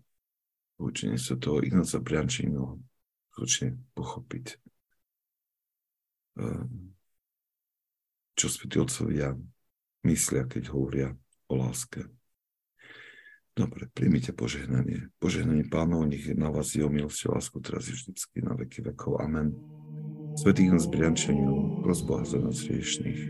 Učenie 0.77 1.17
sa 1.17 1.39
toho 1.39 1.63
Ignáca 1.63 2.03
Briančínu 2.03 2.83
skutočne 3.31 3.79
pochopiť. 3.95 4.59
Ehm, 6.35 6.95
čo 8.35 8.51
svätí 8.51 8.83
otcovia 8.83 9.39
myslia, 10.03 10.45
keď 10.51 10.75
hovoria 10.75 11.09
o 11.47 11.55
láske. 11.55 12.11
Dobre, 13.55 13.87
príjmite 13.95 14.35
požehnanie. 14.35 15.15
Požehnanie 15.23 15.63
pánov, 15.71 16.11
nech 16.11 16.27
je 16.27 16.35
na 16.35 16.51
vás 16.51 16.75
jeho 16.75 16.91
milosť 16.91 17.31
a 17.31 17.39
lásku 17.39 17.57
teraz 17.63 17.87
vždycky 17.87 18.43
na 18.43 18.59
veky 18.59 18.83
vekov. 18.83 19.23
Amen. 19.23 19.55
Svetý 20.35 20.67
nás 20.67 20.91
Briančaninu, 20.91 21.87
prosboha 21.87 22.27
za 22.27 22.43
nás 22.43 22.67
riešných, 22.67 23.21